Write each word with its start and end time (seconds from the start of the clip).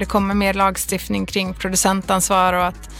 det 0.00 0.06
kommer 0.06 0.34
mer 0.34 0.54
lagstiftning 0.54 1.26
kring 1.26 1.54
producentansvar 1.54 2.52
och 2.52 2.66
att 2.66 2.90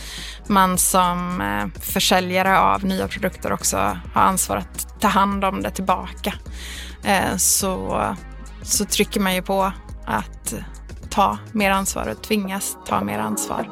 man 0.47 0.79
som 0.79 1.41
eh, 1.41 1.83
försäljare 1.83 2.59
av 2.59 2.85
nya 2.85 3.09
produkter 3.09 3.53
också 3.53 3.77
har 4.15 4.23
ansvar 4.23 4.57
att 4.57 5.01
ta 5.01 5.09
hand 5.09 5.45
om 5.45 5.63
det 5.63 5.71
tillbaka. 5.71 6.35
Eh, 7.05 7.37
så, 7.37 8.03
så 8.63 8.85
trycker 8.85 9.21
man 9.21 9.35
ju 9.35 9.43
på 9.43 9.73
att 10.07 10.55
ta 11.11 11.39
mer 11.53 11.71
ansvar 11.71 12.07
och 12.07 12.23
tvingas 12.23 12.77
ta 12.87 13.05
mer 13.05 13.19
ansvar. 13.19 13.71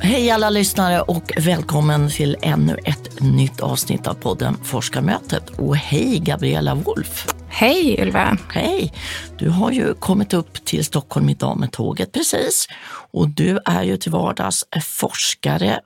Hej 0.00 0.30
alla 0.30 0.50
lyssnare 0.50 1.00
och 1.00 1.32
välkommen 1.36 2.10
till 2.10 2.36
ännu 2.42 2.76
ett 2.84 3.05
nytt 3.20 3.60
avsnitt 3.60 4.06
av 4.06 4.14
podden 4.14 4.56
Forskarmötet. 4.64 5.50
Och 5.50 5.76
hej 5.76 6.18
Gabriella 6.18 6.74
Wolf! 6.74 7.26
Hej 7.48 8.00
Ylva! 8.00 8.38
Hej! 8.52 8.92
Du 9.38 9.48
har 9.48 9.70
ju 9.70 9.94
kommit 9.94 10.34
upp 10.34 10.64
till 10.64 10.84
Stockholm 10.84 11.28
idag 11.28 11.58
med 11.58 11.72
tåget 11.72 12.12
precis. 12.12 12.68
Och 13.12 13.28
du 13.28 13.58
är 13.64 13.82
ju 13.82 13.96
till 13.96 14.12
vardags 14.12 14.64
forskare 14.82 15.80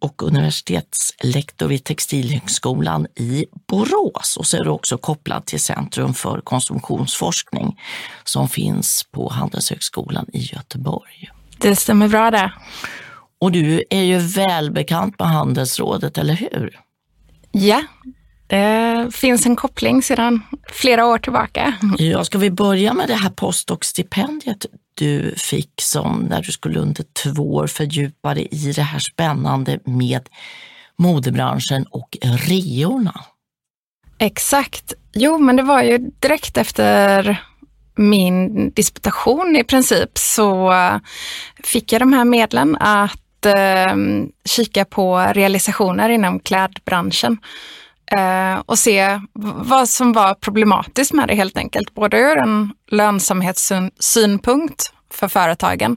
och 0.00 0.22
universitetslektor 0.22 1.68
vid 1.68 1.84
Textilhögskolan 1.84 3.06
i 3.16 3.46
Borås. 3.68 4.36
Och 4.36 4.46
så 4.46 4.56
är 4.56 4.64
du 4.64 4.70
också 4.70 4.98
kopplad 4.98 5.46
till 5.46 5.60
Centrum 5.60 6.14
för 6.14 6.40
konsumtionsforskning 6.40 7.80
som 8.24 8.48
finns 8.48 9.06
på 9.10 9.28
Handelshögskolan 9.32 10.26
i 10.32 10.38
Göteborg. 10.38 11.30
Det 11.58 11.76
stämmer 11.76 12.08
bra 12.08 12.30
det. 12.30 12.52
Och 13.42 13.52
du 13.52 13.84
är 13.90 14.02
ju 14.02 14.18
välbekant 14.18 15.18
med 15.18 15.28
Handelsrådet, 15.28 16.18
eller 16.18 16.34
hur? 16.34 16.80
Ja, 17.52 17.82
det 18.46 19.14
finns 19.14 19.46
en 19.46 19.56
koppling 19.56 20.02
sedan 20.02 20.40
flera 20.72 21.06
år 21.06 21.18
tillbaka. 21.18 21.74
Ja, 21.98 22.24
ska 22.24 22.38
vi 22.38 22.50
börja 22.50 22.94
med 22.94 23.08
det 23.08 23.14
här 23.14 23.30
postdoc-stipendiet 23.30 24.66
du 24.94 25.34
fick 25.36 25.72
som 25.80 26.18
när 26.18 26.42
du 26.42 26.52
skulle 26.52 26.80
under 26.80 27.04
två 27.22 27.54
år 27.54 27.66
fördjupa 27.66 28.34
dig 28.34 28.48
i 28.50 28.72
det 28.72 28.82
här 28.82 28.98
spännande 28.98 29.78
med 29.84 30.28
modebranschen 30.96 31.86
och 31.90 32.16
reorna? 32.22 33.20
Exakt. 34.18 34.94
Jo, 35.12 35.38
men 35.38 35.56
det 35.56 35.62
var 35.62 35.82
ju 35.82 35.98
direkt 35.98 36.56
efter 36.56 37.42
min 37.94 38.70
disputation 38.70 39.56
i 39.56 39.64
princip 39.64 40.18
så 40.18 40.72
fick 41.64 41.92
jag 41.92 42.00
de 42.00 42.12
här 42.12 42.24
medlen 42.24 42.76
att 42.80 43.21
eh, 43.46 43.96
kika 44.44 44.84
på 44.84 45.18
realisationer 45.18 46.08
inom 46.08 46.40
klädbranschen 46.40 47.38
eh, 48.12 48.58
och 48.66 48.78
se 48.78 49.20
vad 49.64 49.88
som 49.88 50.12
var 50.12 50.34
problematiskt 50.34 51.12
med 51.12 51.28
det 51.28 51.34
helt 51.34 51.56
enkelt. 51.56 51.94
Både 51.94 52.18
ur 52.18 52.38
en 52.38 52.72
lönsamhetssynpunkt 52.90 54.92
för 55.10 55.28
företagen 55.28 55.96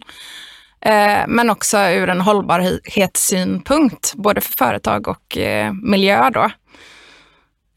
eh, 0.81 1.23
men 1.27 1.49
också 1.49 1.77
ur 1.77 2.09
en 2.09 2.21
hållbarhetssynpunkt 2.21 4.13
både 4.15 4.41
för 4.41 4.53
företag 4.57 5.07
och 5.07 5.37
eh, 5.37 5.73
miljö. 5.73 6.29
Då. 6.29 6.51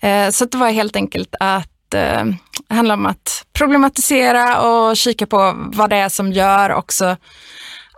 Eh, 0.09 0.31
så 0.31 0.45
det 0.45 0.59
var 0.59 0.71
helt 0.71 0.97
enkelt 0.97 1.35
att 1.41 1.95
eh, 1.95 2.25
det 2.69 2.75
handlar 2.75 2.95
om 2.95 3.07
att 3.07 3.47
problematisera 3.53 4.61
och 4.61 4.97
kika 4.97 5.27
på 5.27 5.55
vad 5.57 5.91
det 5.91 5.97
är 5.97 6.09
som 6.09 6.33
gör 6.33 6.73
också 6.73 7.17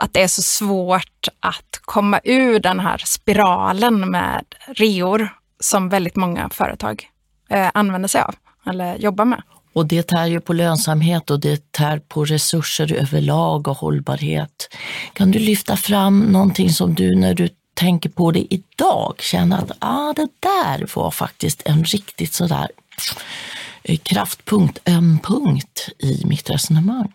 att 0.00 0.12
det 0.12 0.22
är 0.22 0.28
så 0.28 0.42
svårt 0.42 1.28
att 1.40 1.80
komma 1.82 2.20
ur 2.24 2.58
den 2.60 2.80
här 2.80 3.02
spiralen 3.06 4.10
med 4.10 4.44
reor 4.66 5.28
som 5.60 5.88
väldigt 5.88 6.16
många 6.16 6.48
företag 6.48 7.08
eh, 7.50 7.70
använder 7.74 8.08
sig 8.08 8.20
av 8.22 8.34
eller 8.66 8.96
jobbar 8.96 9.24
med. 9.24 9.42
Och 9.72 9.86
det 9.86 10.02
tär 10.02 10.26
ju 10.26 10.40
på 10.40 10.52
lönsamhet 10.52 11.30
och 11.30 11.40
det 11.40 11.72
tär 11.72 11.98
på 11.98 12.24
resurser 12.24 12.92
överlag 12.92 13.68
och 13.68 13.76
hållbarhet. 13.76 14.68
Kan 15.12 15.30
du 15.30 15.38
lyfta 15.38 15.76
fram 15.76 16.20
någonting 16.20 16.70
som 16.70 16.94
du 16.94 17.16
när 17.16 17.34
du 17.34 17.48
tänker 17.74 18.08
på 18.08 18.30
det 18.30 18.54
idag 18.54 19.14
känner 19.18 19.58
att 19.58 19.70
ah, 19.78 20.12
det 20.12 20.28
där 20.40 20.86
var 20.94 21.10
faktiskt 21.10 21.62
en 21.64 21.84
riktigt 21.84 22.32
sådär 22.32 22.68
eh, 23.82 23.98
kraftpunkt, 23.98 24.78
en 24.84 25.18
punkt 25.18 25.88
i 25.98 26.24
mitt 26.26 26.50
resonemang? 26.50 27.12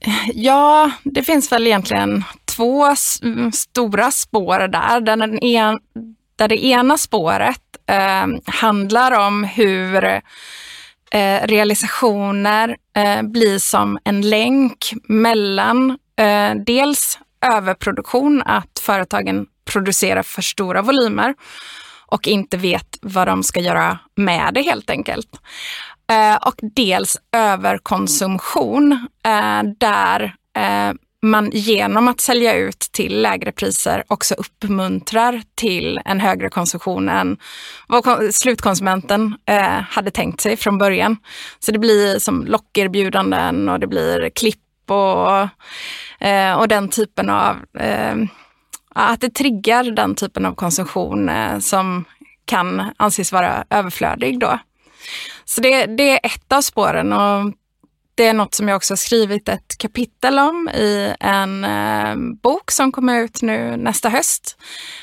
Ja, 0.34 0.90
det 1.04 1.22
finns 1.22 1.52
väl 1.52 1.66
egentligen 1.66 2.24
två 2.44 2.94
mm, 3.22 3.52
stora 3.52 4.10
spår 4.10 4.68
där. 4.68 5.00
Den 5.00 5.22
en, 5.38 5.78
där 6.36 6.48
det 6.48 6.64
ena 6.64 6.98
spåret 6.98 7.62
eh, 7.86 8.26
handlar 8.46 9.26
om 9.26 9.44
hur 9.44 10.04
eh, 10.04 10.20
realisationer 11.42 12.76
eh, 12.96 13.22
blir 13.22 13.58
som 13.58 13.98
en 14.04 14.20
länk 14.20 14.92
mellan 15.08 15.98
eh, 16.16 16.54
dels 16.66 17.18
överproduktion, 17.46 18.42
att 18.42 18.78
företagen 18.80 19.46
producerar 19.64 20.22
för 20.22 20.42
stora 20.42 20.82
volymer 20.82 21.34
och 22.06 22.28
inte 22.28 22.56
vet 22.56 22.98
vad 23.02 23.26
de 23.26 23.42
ska 23.42 23.60
göra 23.60 23.98
med 24.16 24.54
det 24.54 24.62
helt 24.62 24.90
enkelt. 24.90 25.28
Eh, 26.10 26.36
och 26.36 26.54
dels 26.62 27.16
överkonsumtion 27.32 28.92
eh, 29.24 29.62
där 29.78 30.34
eh, 30.56 30.92
man 31.22 31.50
genom 31.50 32.08
att 32.08 32.20
sälja 32.20 32.54
ut 32.54 32.78
till 32.78 33.22
lägre 33.22 33.52
priser 33.52 34.04
också 34.08 34.34
uppmuntrar 34.34 35.42
till 35.54 36.00
en 36.04 36.20
högre 36.20 36.50
konsumtion 36.50 37.08
än 37.08 37.36
vad 37.88 38.34
slutkonsumenten 38.34 39.34
hade 39.90 40.10
tänkt 40.10 40.40
sig 40.40 40.56
från 40.56 40.78
början. 40.78 41.16
Så 41.58 41.72
det 41.72 41.78
blir 41.78 42.18
som 42.18 42.46
lockerbjudanden 42.46 43.68
och 43.68 43.80
det 43.80 43.86
blir 43.86 44.30
klipp 44.30 44.90
och, 44.90 45.40
och 46.56 46.68
den 46.68 46.88
typen 46.88 47.30
av, 47.30 47.56
att 48.94 49.20
det 49.20 49.34
triggar 49.34 49.84
den 49.90 50.14
typen 50.14 50.46
av 50.46 50.54
konsumtion 50.54 51.30
som 51.60 52.04
kan 52.44 52.90
anses 52.96 53.32
vara 53.32 53.64
överflödig 53.70 54.40
då. 54.40 54.58
Så 55.50 55.60
det, 55.60 55.86
det 55.86 56.10
är 56.10 56.20
ett 56.22 56.52
av 56.52 56.60
spåren 56.60 57.12
och 57.12 57.52
det 58.14 58.26
är 58.26 58.34
något 58.34 58.54
som 58.54 58.68
jag 58.68 58.76
också 58.76 58.92
har 58.92 58.96
skrivit 58.96 59.48
ett 59.48 59.78
kapitel 59.78 60.38
om 60.38 60.68
i 60.68 61.14
en 61.20 61.64
eh, 61.64 62.16
bok 62.42 62.70
som 62.70 62.92
kommer 62.92 63.20
ut 63.20 63.42
nu 63.42 63.76
nästa 63.76 64.08
höst. 64.08 64.58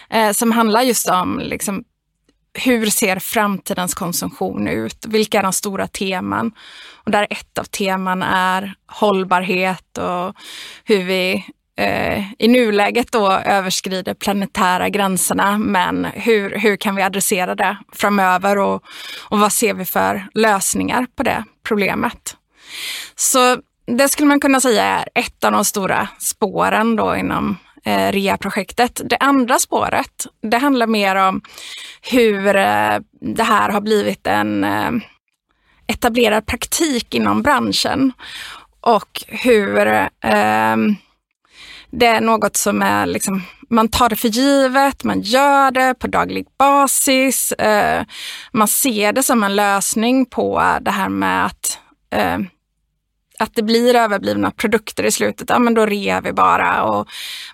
Eh, 0.10 0.32
som 0.32 0.52
handlar 0.52 0.82
just 0.82 1.10
om 1.10 1.40
liksom, 1.44 1.84
hur 2.54 2.86
ser 2.86 3.20
framtidens 3.20 3.94
konsumtion 3.94 4.68
ut? 4.68 5.06
Vilka 5.08 5.40
är 5.40 5.44
de 5.44 5.54
stora 5.54 5.88
teman? 5.88 6.52
Och 7.04 7.12
där 7.12 7.28
ett 7.30 7.58
av 7.58 7.64
teman 7.64 8.24
är 8.24 8.74
hållbarhet 8.88 9.98
och 9.98 10.36
hur 10.84 11.04
vi 11.04 11.46
eh, 11.78 12.32
i 12.40 12.48
nuläget 12.48 13.12
då 13.12 13.32
överskrider 13.32 14.14
planetära 14.14 14.90
gränserna. 14.90 15.58
Men 15.58 16.06
hur, 16.06 16.58
hur 16.60 16.76
kan 16.78 16.96
vi 16.96 17.02
adressera 17.02 17.56
det 17.56 17.78
framöver 17.94 18.58
och, 18.58 18.84
och 19.30 19.40
vad 19.40 19.54
ser 19.54 19.74
vi 19.74 19.86
för 19.86 20.28
lösningar 20.34 21.08
på 21.16 21.24
det 21.24 21.44
problemet? 21.64 22.36
Så 23.16 23.58
det 23.86 24.10
skulle 24.10 24.28
man 24.28 24.40
kunna 24.40 24.62
säga 24.62 24.84
är 24.84 25.10
ett 25.14 25.44
av 25.44 25.52
de 25.52 25.66
stora 25.66 26.08
spåren 26.20 26.96
då 26.96 27.16
inom 27.16 27.58
eh, 27.86 28.12
REA-projektet. 28.12 29.02
Det 29.06 29.18
andra 29.18 29.60
spåret, 29.60 30.26
det 30.42 30.58
handlar 30.58 30.88
mer 30.88 31.16
om 31.16 31.42
hur 32.02 32.56
eh, 32.56 32.98
det 33.22 33.44
här 33.44 33.70
har 33.70 33.82
blivit 33.82 34.28
en 34.28 34.64
eh, 34.64 34.92
etablerad 35.88 36.46
praktik 36.46 37.16
inom 37.16 37.42
branschen 37.42 38.14
och 38.82 39.24
hur 39.28 39.88
eh, 40.22 40.76
det 41.92 42.06
är 42.06 42.22
något 42.22 42.58
som 42.58 42.82
är 42.82 43.06
liksom, 43.06 43.42
man 43.70 43.88
tar 43.88 44.10
det 44.10 44.16
för 44.16 44.28
givet, 44.28 45.04
man 45.04 45.22
gör 45.22 45.72
det 45.72 45.94
på 46.00 46.08
daglig 46.08 46.48
basis. 46.60 47.52
Eh, 47.52 48.06
man 48.52 48.68
ser 48.68 49.14
det 49.14 49.24
som 49.24 49.44
en 49.44 49.56
lösning 49.56 50.26
på 50.26 50.78
det 50.82 50.92
här 50.92 51.10
med 51.10 51.46
att 51.46 51.80
eh, 52.14 52.38
att 53.40 53.56
det 53.56 53.64
blir 53.64 53.96
överblivna 53.96 54.52
produkter 54.52 55.04
i 55.04 55.12
slutet, 55.12 55.50
ja 55.50 55.60
men 55.60 55.74
då 55.74 55.86
rear 55.86 56.22
vi 56.22 56.34
bara. 56.34 56.84
Och 56.84 57.08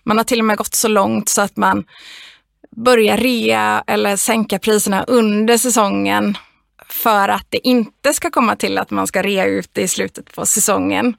man 0.03 0.17
har 0.17 0.23
till 0.23 0.39
och 0.39 0.45
med 0.45 0.57
gått 0.57 0.75
så 0.75 0.87
långt 0.87 1.29
så 1.29 1.41
att 1.41 1.57
man 1.57 1.83
börjar 2.75 3.17
rea 3.17 3.83
eller 3.87 4.15
sänka 4.15 4.59
priserna 4.59 5.03
under 5.03 5.57
säsongen 5.57 6.37
för 6.89 7.29
att 7.29 7.45
det 7.49 7.67
inte 7.67 8.13
ska 8.13 8.29
komma 8.29 8.55
till 8.55 8.77
att 8.77 8.91
man 8.91 9.07
ska 9.07 9.21
rea 9.21 9.45
ut 9.45 9.69
det 9.73 9.81
i 9.81 9.87
slutet 9.87 10.35
på 10.35 10.45
säsongen. 10.45 11.15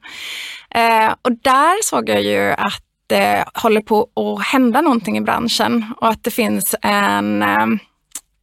Eh, 0.69 1.13
och 1.21 1.31
där 1.31 1.83
såg 1.83 2.09
jag 2.09 2.21
ju 2.21 2.51
att 2.51 2.83
det 3.07 3.45
håller 3.53 3.81
på 3.81 4.09
att 4.15 4.45
hända 4.45 4.81
någonting 4.81 5.17
i 5.17 5.21
branschen 5.21 5.93
och 6.01 6.09
att 6.09 6.23
det 6.23 6.31
finns 6.31 6.75
en, 6.81 7.43
eh, 7.43 7.65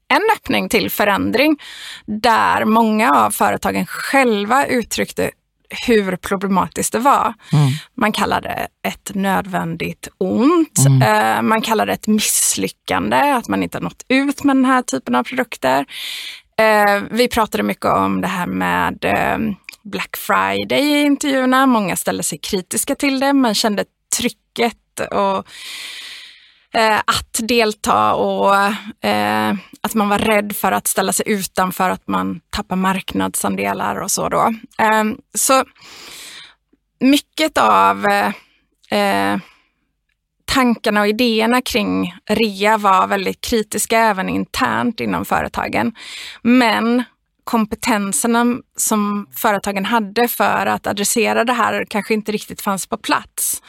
en 0.08 0.22
öppning 0.36 0.68
till 0.68 0.90
förändring 0.90 1.58
där 2.06 2.64
många 2.64 3.14
av 3.14 3.30
företagen 3.30 3.86
själva 3.86 4.66
uttryckte 4.66 5.30
hur 5.86 6.16
problematiskt 6.16 6.92
det 6.92 6.98
var. 6.98 7.34
Mm. 7.52 7.70
Man 7.94 8.12
kallade 8.12 8.48
det 8.48 8.88
ett 8.88 9.10
nödvändigt 9.14 10.08
ont. 10.18 10.78
Mm. 10.86 11.02
Eh, 11.02 11.42
man 11.42 11.62
kallade 11.62 11.90
det 11.90 11.94
ett 11.94 12.06
misslyckande, 12.06 13.16
att 13.16 13.48
man 13.48 13.62
inte 13.62 13.80
nått 13.80 14.04
ut 14.08 14.44
med 14.44 14.56
den 14.56 14.64
här 14.64 14.82
typen 14.82 15.14
av 15.14 15.24
produkter. 15.24 15.86
Eh, 16.58 17.02
vi 17.10 17.28
pratade 17.28 17.62
mycket 17.62 17.84
om 17.84 18.20
det 18.20 18.28
här 18.28 18.46
med 18.46 19.04
eh, 19.04 19.38
Black 19.82 20.16
Friday 20.16 20.80
i 20.80 21.02
intervjuerna. 21.02 21.66
Många 21.66 21.96
ställde 21.96 22.22
sig 22.22 22.38
kritiska 22.38 22.94
till 22.94 23.20
det, 23.20 23.32
men 23.32 23.54
kände 23.54 23.84
trycket 24.16 25.00
och 25.10 25.46
eh, 26.74 26.98
att 26.98 27.40
delta 27.42 28.14
och 28.14 28.54
eh, 29.04 29.54
att 29.80 29.94
man 29.94 30.08
var 30.08 30.18
rädd 30.18 30.56
för 30.56 30.72
att 30.72 30.86
ställa 30.86 31.12
sig 31.12 31.28
utanför, 31.28 31.90
att 31.90 32.08
man 32.08 32.40
tappar 32.50 32.76
marknadsandelar 32.76 34.00
och 34.00 34.10
så 34.10 34.28
då. 34.28 34.54
Eh, 34.78 35.04
så 35.34 35.64
mycket 37.00 37.58
av 37.58 38.06
eh, 38.06 38.32
eh, 38.98 39.38
tankarna 40.44 41.00
och 41.00 41.08
idéerna 41.08 41.62
kring 41.62 42.14
REA 42.26 42.78
var 42.78 43.06
väldigt 43.06 43.40
kritiska 43.40 43.98
även 43.98 44.28
internt 44.28 45.00
inom 45.00 45.24
företagen. 45.24 45.94
Men 46.42 47.04
kompetenserna 47.52 48.46
som 48.76 49.26
företagen 49.36 49.84
hade 49.84 50.28
för 50.28 50.66
att 50.66 50.86
adressera 50.86 51.44
det 51.44 51.52
här 51.52 51.84
kanske 51.88 52.14
inte 52.14 52.32
riktigt 52.32 52.60
fanns 52.60 52.86
på 52.86 52.96
plats. 52.96 53.62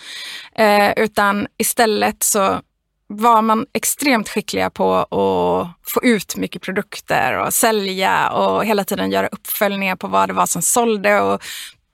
Eh, 0.55 0.91
utan 0.97 1.47
istället 1.57 2.23
så 2.23 2.59
var 3.07 3.41
man 3.41 3.65
extremt 3.73 4.29
skickliga 4.29 4.69
på 4.69 4.95
att 4.95 5.91
få 5.93 6.03
ut 6.03 6.35
mycket 6.35 6.61
produkter 6.61 7.37
och 7.37 7.53
sälja 7.53 8.29
och 8.29 8.65
hela 8.65 8.83
tiden 8.83 9.11
göra 9.11 9.27
uppföljningar 9.27 9.95
på 9.95 10.07
vad 10.07 10.29
det 10.29 10.33
var 10.33 10.45
som 10.45 10.61
sålde 10.61 11.21
och 11.21 11.41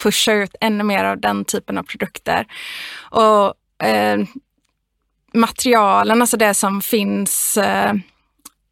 pusha 0.03 0.33
ut 0.33 0.55
ännu 0.61 0.83
mer 0.83 1.05
av 1.05 1.19
den 1.19 1.45
typen 1.45 1.77
av 1.77 1.83
produkter. 1.83 2.45
Och 2.99 3.53
eh, 3.87 4.19
materialen, 5.33 6.21
alltså 6.21 6.37
det 6.37 6.53
som 6.53 6.81
finns 6.81 7.57
eh, 7.57 7.93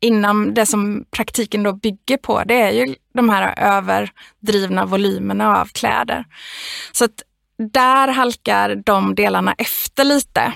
inom 0.01 0.53
det 0.53 0.65
som 0.65 1.05
praktiken 1.11 1.63
då 1.63 1.73
bygger 1.73 2.17
på, 2.17 2.43
det 2.43 2.61
är 2.61 2.71
ju 2.71 2.95
de 3.13 3.29
här 3.29 3.59
överdrivna 3.59 4.85
volymerna 4.85 5.57
av 5.57 5.65
kläder. 5.65 6.25
Så 6.91 7.05
att 7.05 7.23
där 7.73 8.07
halkar 8.07 8.75
de 8.85 9.15
delarna 9.15 9.53
efter 9.57 10.03
lite. 10.03 10.53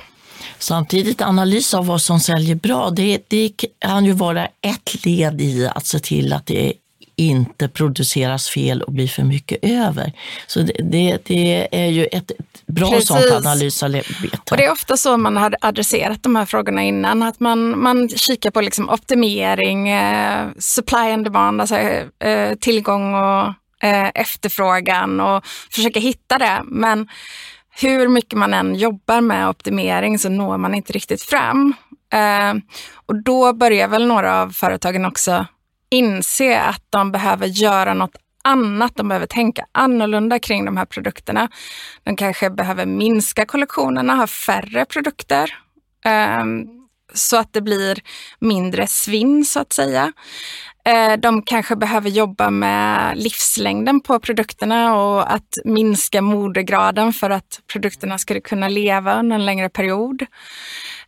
Samtidigt 0.60 1.22
analys 1.22 1.74
av 1.74 1.86
vad 1.86 2.02
som 2.02 2.20
säljer 2.20 2.56
bra, 2.56 2.90
det, 2.90 3.26
det 3.28 3.52
kan 3.80 4.06
ju 4.06 4.12
vara 4.12 4.46
ett 4.46 5.06
led 5.06 5.42
i 5.42 5.68
att 5.68 5.86
se 5.86 6.00
till 6.00 6.34
att 6.34 6.46
det 6.46 6.74
inte 7.22 7.68
produceras 7.68 8.50
fel 8.50 8.82
och 8.82 8.94
blir 8.94 9.08
för 9.08 9.24
mycket 9.24 9.60
över. 9.62 10.14
Så 10.48 10.60
det, 10.60 10.74
det, 10.80 11.18
det 11.26 11.68
är 11.72 11.88
ju 11.88 12.06
ett, 12.06 12.32
bra 12.68 12.90
Precis. 12.90 13.08
sånt 13.08 13.32
analysarbete. 13.32 14.38
Och 14.52 14.58
det 14.58 14.66
är 14.66 14.72
ofta 14.72 14.98
så 14.98 15.18
man 15.18 15.38
har 15.38 15.56
adresserat 15.62 16.24
de 16.24 16.36
här 16.36 16.46
frågorna 16.46 16.84
innan, 16.84 17.24
att 17.24 17.40
man, 17.40 17.80
man 17.80 18.10
kikar 18.10 18.52
på 18.52 18.62
liksom 18.62 18.90
optimering, 18.90 19.90
eh, 19.90 20.48
supply 20.58 21.12
and 21.12 21.24
demand, 21.24 21.62
alltså 21.62 21.76
eh, 21.76 22.56
tillgång 22.60 23.14
och 23.14 23.54
eh, 23.84 24.10
efterfrågan 24.16 25.20
och 25.20 25.46
försöka 25.72 26.00
hitta 26.00 26.38
det. 26.38 26.62
Men 26.66 27.08
hur 27.82 28.08
mycket 28.08 28.40
man 28.40 28.54
än 28.54 28.76
jobbar 28.76 29.22
med 29.22 29.50
optimering 29.50 30.20
så 30.20 30.30
når 30.30 30.58
man 30.58 30.76
inte 30.76 30.94
riktigt 30.94 31.22
fram. 31.22 31.74
Eh, 32.14 32.54
och 33.06 33.24
då 33.24 33.54
börjar 33.54 33.88
väl 33.88 34.08
några 34.08 34.42
av 34.42 34.50
företagen 34.50 35.06
också 35.06 35.46
inse 35.92 36.62
att 36.62 36.84
de 36.90 37.12
behöver 37.12 37.48
göra 37.48 37.94
något 37.94 38.18
annat. 38.44 38.96
De 38.96 39.08
behöver 39.08 39.28
tänka 39.28 39.66
annorlunda 39.72 40.40
kring 40.40 40.66
de 40.66 40.78
här 40.78 40.86
produkterna. 40.86 41.50
De 42.04 42.16
kanske 42.16 42.50
behöver 42.50 42.86
minska 42.86 43.46
kollektionerna, 43.46 44.16
ha 44.16 44.28
färre 44.28 44.86
produkter. 44.86 45.58
Ehm, 46.06 46.68
så 47.14 47.38
att 47.38 47.54
det 47.54 47.62
blir 47.62 48.00
mindre 48.40 48.88
svinn 48.88 49.46
så 49.46 49.60
att 49.60 49.74
säga. 49.74 50.14
Eh, 50.86 51.14
de 51.20 51.42
kanske 51.42 51.76
behöver 51.76 52.10
jobba 52.10 52.50
med 52.50 53.18
livslängden 53.18 54.02
på 54.02 54.20
produkterna 54.20 54.96
och 54.96 55.34
att 55.34 55.58
minska 55.66 56.22
modegraden 56.22 57.14
för 57.14 57.30
att 57.30 57.60
produkterna 57.74 58.18
ska 58.18 58.42
kunna 58.42 58.68
leva 58.68 59.20
under 59.20 59.36
en 59.36 59.46
längre 59.46 59.70
period. 59.70 60.26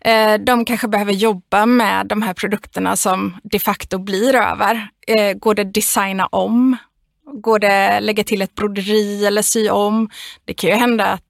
Eh, 0.06 0.40
de 0.40 0.66
kanske 0.66 0.88
behöver 0.88 1.14
jobba 1.14 1.66
med 1.66 2.08
de 2.08 2.22
här 2.22 2.34
produkterna 2.34 2.96
som 2.96 3.38
de 3.44 3.60
facto 3.60 3.98
blir 3.98 4.36
över. 4.36 4.88
Eh, 5.08 5.34
går 5.34 5.56
det 5.56 5.64
designa 5.64 6.26
om? 6.26 6.78
Går 7.26 7.60
det 7.60 8.00
lägga 8.00 8.24
till 8.24 8.42
ett 8.42 8.56
broderi 8.56 9.26
eller 9.26 9.42
sy 9.42 9.70
om? 9.70 10.10
Det 10.46 10.54
kan 10.54 10.70
ju 10.70 10.76
hända 10.76 11.06
att 11.06 11.24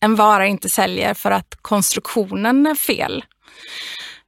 en 0.00 0.14
vara 0.14 0.46
inte 0.46 0.68
säljer 0.68 1.14
för 1.14 1.30
att 1.30 1.58
konstruktionen 1.62 2.66
är 2.66 2.74
fel. 2.74 3.24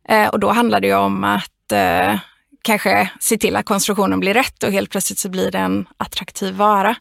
Eh, 0.08 0.28
och 0.28 0.40
då 0.40 0.50
handlar 0.50 0.80
det 0.80 0.86
ju 0.86 0.94
om 0.94 1.24
att 1.24 1.72
eh, 1.72 2.18
kanske 2.62 3.10
se 3.20 3.36
till 3.36 3.56
att 3.56 3.66
konstruktionen 3.66 4.20
blir 4.20 4.34
rätt 4.34 4.62
och 4.62 4.72
helt 4.72 4.90
plötsligt 4.90 5.18
så 5.18 5.28
blir 5.28 5.50
det 5.50 5.58
en 5.58 5.86
attraktiv 5.96 6.54
vara. 6.54 6.96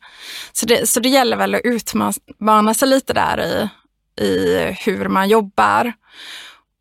Så 0.52 0.66
det, 0.66 0.90
så 0.90 1.00
det 1.00 1.10
gäller 1.10 1.38
väl 1.38 1.56
att 1.56 1.62
utmana 1.64 2.74
sig 2.74 2.88
lite 2.88 3.14
där 3.14 3.42
i, 3.42 3.70
i 4.24 4.58
hur 4.80 5.08
man 5.08 5.30
jobbar 5.30 5.94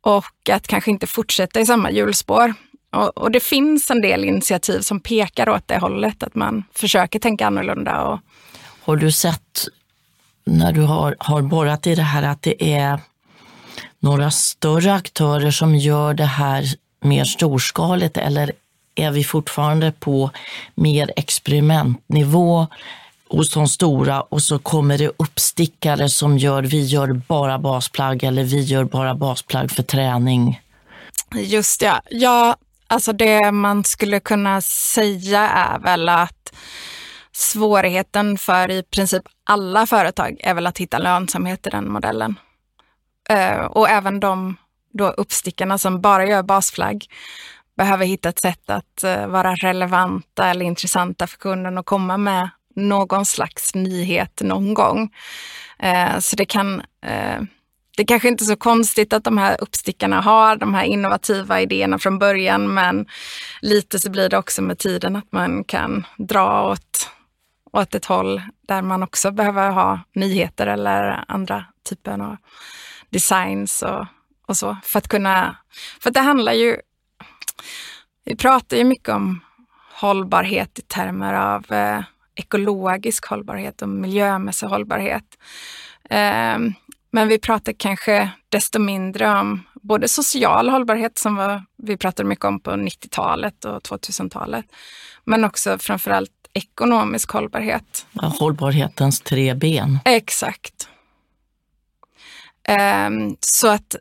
och 0.01 0.49
att 0.51 0.67
kanske 0.67 0.91
inte 0.91 1.07
fortsätta 1.07 1.59
i 1.59 1.65
samma 1.65 1.91
hjulspår. 1.91 2.53
Och, 2.91 3.17
och, 3.17 3.31
det 3.31 3.39
finns 3.39 3.91
en 3.91 4.01
del 4.01 4.25
initiativ 4.25 4.81
som 4.81 4.99
pekar 4.99 5.49
åt 5.49 5.67
det 5.67 5.77
hållet, 5.77 6.23
att 6.23 6.35
man 6.35 6.63
försöker 6.73 7.19
tänka 7.19 7.47
annorlunda. 7.47 8.03
Och... 8.03 8.19
Har 8.83 8.95
du 8.95 9.11
sett 9.11 9.67
när 10.45 10.71
du 10.71 10.81
har, 10.81 11.15
har 11.19 11.41
borrat 11.41 11.87
i 11.87 11.95
det 11.95 12.01
här 12.01 12.23
att 12.23 12.41
det 12.41 12.73
är 12.73 12.99
några 13.99 14.31
större 14.31 14.93
aktörer 14.93 15.51
som 15.51 15.75
gör 15.75 16.13
det 16.13 16.25
här 16.25 16.65
mer 17.01 17.23
storskaligt 17.23 18.17
eller 18.17 18.51
är 18.95 19.11
vi 19.11 19.23
fortfarande 19.23 19.91
på 19.91 20.31
mer 20.75 21.11
experimentnivå 21.15 22.67
hos 23.29 23.53
de 23.53 23.67
stora 23.67 24.21
och 24.21 24.41
så 24.43 24.59
kommer 24.59 24.97
det 24.97 25.11
uppstickare 25.17 26.09
som 26.09 26.37
gör, 26.37 26.63
vi 26.63 26.85
gör 26.85 27.21
bara 27.27 27.59
basplagg 27.59 28.23
eller 28.23 28.43
vi 28.43 28.61
gör 28.61 28.83
bara 28.83 29.15
basplagg 29.15 29.71
för 29.71 29.83
träning. 29.83 30.61
Just 31.35 31.81
ja, 31.81 32.01
ja 32.09 32.55
alltså 32.87 33.13
det 33.13 33.51
man 33.51 33.83
skulle 33.83 34.19
kunna 34.19 34.61
säga 34.61 35.49
är 35.49 35.79
väl 35.79 36.09
att 36.09 36.53
svårigheten 37.31 38.37
för 38.37 38.71
i 38.71 38.83
princip 38.83 39.23
alla 39.43 39.85
företag 39.85 40.37
är 40.39 40.53
väl 40.53 40.67
att 40.67 40.77
hitta 40.77 40.97
lönsamhet 40.97 41.67
i 41.67 41.69
den 41.69 41.91
modellen. 41.91 42.39
Eh, 43.29 43.59
och 43.59 43.89
även 43.89 44.19
de 44.19 44.55
då 44.93 45.07
uppstickarna 45.07 45.77
som 45.77 46.01
bara 46.01 46.25
gör 46.25 46.43
basflagg 46.43 47.05
behöver 47.77 48.05
hitta 48.05 48.29
ett 48.29 48.39
sätt 48.39 48.69
att 48.69 49.03
eh, 49.03 49.27
vara 49.27 49.55
relevanta 49.55 50.49
eller 50.49 50.65
intressanta 50.65 51.27
för 51.27 51.37
kunden 51.37 51.77
och 51.77 51.85
komma 51.85 52.17
med 52.17 52.49
någon 52.79 53.25
slags 53.25 53.75
nyhet 53.75 54.41
någon 54.43 54.73
gång. 54.73 55.13
Eh, 55.79 56.19
så 56.19 56.35
det 56.35 56.45
kan 56.45 56.81
eh, 57.05 57.41
det 57.97 58.03
är 58.03 58.07
kanske 58.07 58.27
inte 58.27 58.43
är 58.43 58.45
så 58.45 58.55
konstigt 58.55 59.13
att 59.13 59.23
de 59.23 59.37
här 59.37 59.57
uppstickarna 59.61 60.21
har 60.21 60.55
de 60.55 60.73
här 60.73 60.83
innovativa 60.83 61.61
idéerna 61.61 61.99
från 61.99 62.19
början, 62.19 62.73
men 62.73 63.05
lite 63.61 63.99
så 63.99 64.11
blir 64.11 64.29
det 64.29 64.37
också 64.37 64.61
med 64.61 64.77
tiden 64.77 65.15
att 65.15 65.31
man 65.31 65.63
kan 65.63 66.05
dra 66.17 66.71
åt, 66.71 67.09
åt 67.71 67.95
ett 67.95 68.05
håll 68.05 68.41
där 68.67 68.81
man 68.81 69.03
också 69.03 69.31
behöver 69.31 69.71
ha 69.71 69.99
nyheter 70.15 70.67
eller 70.67 71.23
andra 71.27 71.65
typer 71.89 72.11
av 72.11 72.37
designs 73.09 73.81
och, 73.81 74.05
och 74.47 74.57
så. 74.57 74.77
För 74.83 74.97
att 74.97 75.07
kunna, 75.07 75.57
för 75.99 76.09
att 76.09 76.13
det 76.13 76.21
handlar 76.21 76.53
ju 76.53 76.77
vi 78.29 78.35
pratar 78.35 78.77
ju 78.77 78.83
mycket 78.83 79.09
om 79.09 79.39
hållbarhet 79.93 80.79
i 80.79 80.81
termer 80.81 81.33
av 81.33 81.71
eh, 81.71 82.03
ekologisk 82.39 83.25
hållbarhet 83.25 83.81
och 83.81 83.89
miljömässig 83.89 84.67
hållbarhet. 84.67 85.37
Eh, 86.09 86.57
men 87.11 87.27
vi 87.27 87.39
pratar 87.39 87.73
kanske 87.73 88.29
desto 88.49 88.79
mindre 88.79 89.29
om 89.39 89.63
både 89.81 90.07
social 90.07 90.69
hållbarhet 90.69 91.17
som 91.17 91.65
vi 91.77 91.97
pratade 91.97 92.29
mycket 92.29 92.45
om 92.45 92.59
på 92.59 92.71
90-talet 92.71 93.65
och 93.65 93.81
2000-talet, 93.81 94.65
men 95.25 95.45
också 95.45 95.77
framförallt 95.77 96.31
ekonomisk 96.53 97.31
hållbarhet. 97.31 98.05
Ja, 98.11 98.33
hållbarhetens 98.39 99.21
tre 99.21 99.53
ben. 99.53 99.99
Exakt. 100.05 100.89
Eh, 102.63 103.09
så 103.39 103.67
att 103.67 103.95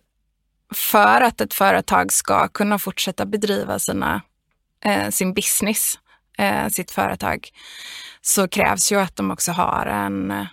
för 0.75 1.21
att 1.21 1.41
ett 1.41 1.55
företag 1.55 2.13
ska 2.13 2.49
kunna 2.49 2.79
fortsätta 2.79 3.27
bedriva 3.27 3.79
sina, 3.79 4.23
eh, 4.85 5.09
sin 5.11 5.35
business, 5.35 5.99
eh, 6.39 6.69
sitt 6.69 6.91
företag, 6.91 7.49
så 8.21 8.49
krävs 8.49 8.93
ju 8.93 9.01
att 9.01 9.17
de 9.17 9.31
också 9.31 9.53
har 9.53 9.87
en, 9.87 10.47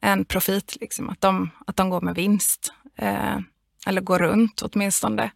en 0.00 0.24
profit, 0.24 0.76
liksom, 0.80 1.10
att, 1.10 1.20
de, 1.20 1.50
att 1.66 1.76
de 1.76 1.90
går 1.90 2.00
med 2.00 2.14
vinst. 2.14 2.72
Eh, 2.96 3.38
eller 3.86 4.00
går 4.00 4.18
runt 4.18 4.62
åtminstone. 4.62 5.30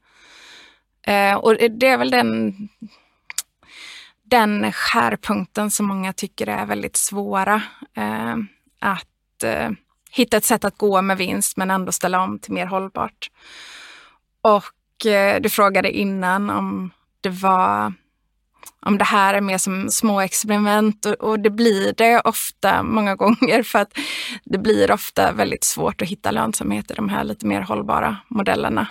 Eh, 1.06 1.34
och 1.34 1.54
det 1.54 1.86
är 1.86 1.98
väl 1.98 2.10
den, 2.10 2.54
den 4.22 4.72
skärpunkten 4.72 5.70
som 5.70 5.86
många 5.86 6.12
tycker 6.12 6.46
är 6.46 6.66
väldigt 6.66 6.96
svåra. 6.96 7.62
Eh, 7.96 8.36
att 8.78 9.42
eh, 9.44 9.70
hitta 10.10 10.36
ett 10.36 10.44
sätt 10.44 10.64
att 10.64 10.78
gå 10.78 11.02
med 11.02 11.16
vinst 11.16 11.56
men 11.56 11.70
ändå 11.70 11.92
ställa 11.92 12.22
om 12.22 12.38
till 12.38 12.52
mer 12.52 12.66
hållbart. 12.66 13.30
Och 14.42 15.06
eh, 15.06 15.40
du 15.40 15.50
frågade 15.50 15.90
innan 15.90 16.50
om 16.50 16.90
det 17.20 17.30
var 17.30 17.92
om 18.84 18.98
det 18.98 19.04
här 19.04 19.34
är 19.34 19.40
mer 19.40 19.58
som 19.58 19.90
små 19.90 20.20
experiment 20.20 21.06
och, 21.06 21.12
och, 21.12 21.40
det 21.40 21.50
blir 21.50 21.94
det 21.96 22.20
ofta 22.20 22.82
många 22.82 23.16
gånger 23.16 23.62
för 23.62 23.78
att 23.78 23.98
det 24.44 24.58
blir 24.58 24.90
ofta 24.90 25.32
väldigt 25.32 25.64
svårt 25.64 26.02
att 26.02 26.08
hitta 26.08 26.30
lönsamhet 26.30 26.90
i 26.90 26.94
de 26.94 27.08
här 27.08 27.24
lite 27.24 27.46
mer 27.46 27.60
hållbara 27.60 28.16
modellerna. 28.28 28.88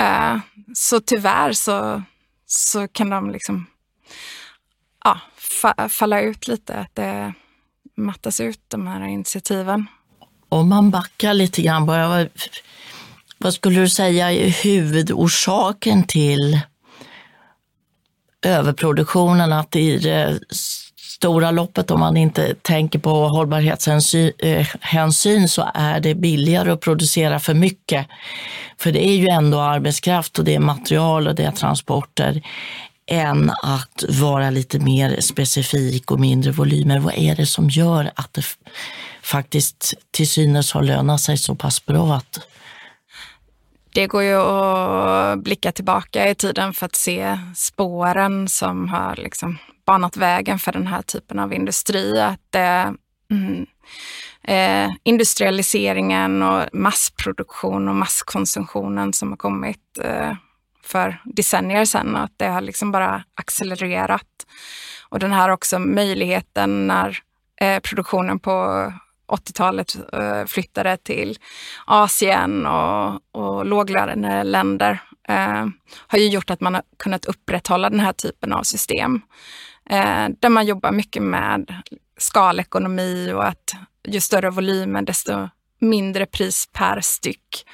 Uh, 0.00 0.38
så 0.74 1.00
tyvärr 1.00 1.52
så, 1.52 2.02
så 2.46 2.88
kan 2.88 3.10
de 3.10 3.30
liksom 3.30 3.66
ja, 5.04 5.20
fa 5.36 5.88
falla 5.88 6.20
ut 6.20 6.48
lite, 6.48 6.74
att 6.74 6.94
det 6.94 7.34
mattas 7.96 8.40
ut 8.40 8.60
de 8.68 8.86
här 8.86 9.06
initiativen. 9.08 9.86
Om 10.48 10.68
man 10.68 10.90
backar 10.90 11.34
lite 11.34 11.62
grann, 11.62 11.86
bara, 11.86 12.28
vad 13.38 13.54
skulle 13.54 13.80
du 13.80 13.88
säga 13.88 14.32
är 14.32 14.48
huvudorsaken 14.64 16.06
till 16.06 16.60
överproduktionen? 18.42 19.52
Att 19.52 19.76
i 19.76 19.98
det 19.98 20.40
stora 21.22 21.50
loppet, 21.50 21.90
om 21.90 22.00
man 22.00 22.16
inte 22.16 22.54
tänker 22.54 22.98
på 22.98 23.28
hållbarhetshänsyn 23.28 25.42
eh, 25.42 25.46
så 25.46 25.70
är 25.74 26.00
det 26.00 26.14
billigare 26.14 26.70
att 26.70 26.80
producera 26.80 27.40
för 27.40 27.54
mycket. 27.54 28.06
För 28.78 28.92
det 28.92 29.08
är 29.08 29.16
ju 29.16 29.28
ändå 29.28 29.60
arbetskraft 29.60 30.38
och 30.38 30.44
det 30.44 30.54
är 30.54 30.58
material 30.58 31.28
och 31.28 31.34
det 31.34 31.44
är 31.44 31.50
transporter 31.50 32.42
än 33.06 33.50
att 33.62 34.04
vara 34.08 34.50
lite 34.50 34.78
mer 34.78 35.20
specifik 35.20 36.10
och 36.10 36.20
mindre 36.20 36.52
volymer. 36.52 36.98
Vad 36.98 37.14
är 37.14 37.36
det 37.36 37.46
som 37.46 37.70
gör 37.70 38.10
att 38.14 38.32
det 38.32 38.44
faktiskt 39.22 39.94
till 40.10 40.28
synes 40.28 40.72
har 40.72 40.82
lönat 40.82 41.20
sig 41.20 41.38
så 41.38 41.54
pass 41.54 41.86
bra 41.86 42.14
att 42.14 42.40
det 43.94 44.06
går 44.06 44.22
ju 44.22 44.34
att 44.34 45.38
blicka 45.38 45.72
tillbaka 45.72 46.30
i 46.30 46.34
tiden 46.34 46.72
för 46.72 46.86
att 46.86 46.94
se 46.94 47.38
spåren 47.54 48.48
som 48.48 48.88
har 48.88 49.16
liksom 49.16 49.58
banat 49.86 50.16
vägen 50.16 50.58
för 50.58 50.72
den 50.72 50.86
här 50.86 51.02
typen 51.02 51.38
av 51.38 51.52
industri. 51.52 52.20
Att 52.20 52.54
eh, 52.54 52.90
mm, 53.30 53.66
eh, 54.42 54.90
industrialiseringen 55.02 56.42
och 56.42 56.64
massproduktion 56.72 57.88
och 57.88 57.96
masskonsumtionen 57.96 59.12
som 59.12 59.30
har 59.30 59.36
kommit 59.36 59.98
eh, 60.00 60.32
för 60.84 61.22
decennier 61.24 61.84
sedan 61.84 62.16
att 62.16 62.32
det 62.36 62.46
har 62.46 62.60
liksom 62.60 62.92
bara 62.92 63.24
accelererat. 63.34 64.46
Och 65.08 65.18
den 65.18 65.32
här 65.32 65.48
också 65.48 65.78
möjligheten 65.78 66.86
när 66.86 67.18
eh, 67.60 67.80
produktionen 67.80 68.38
på 68.38 68.92
80-talet 69.28 69.96
eh, 70.12 70.44
flyttade 70.44 70.96
till 70.96 71.38
Asien 71.86 72.66
och, 72.66 73.20
och 73.32 73.66
låglöneländer 73.66 75.02
eh, 75.28 75.66
har 76.06 76.18
ju 76.18 76.28
gjort 76.28 76.50
att 76.50 76.60
man 76.60 76.74
har 76.74 76.82
kunnat 76.96 77.24
upprätthålla 77.24 77.90
den 77.90 78.00
här 78.00 78.12
typen 78.12 78.52
av 78.52 78.62
system. 78.62 79.20
Eh, 79.90 80.28
där 80.40 80.48
man 80.48 80.66
jobbar 80.66 80.92
mycket 80.92 81.22
med 81.22 81.74
skalekonomi 82.16 83.32
och 83.32 83.46
att 83.46 83.74
ju 84.08 84.20
större 84.20 84.50
volymen 84.50 85.04
desto 85.04 85.48
mindre 85.78 86.26
pris 86.26 86.68
per 86.72 87.00
styck. 87.00 87.66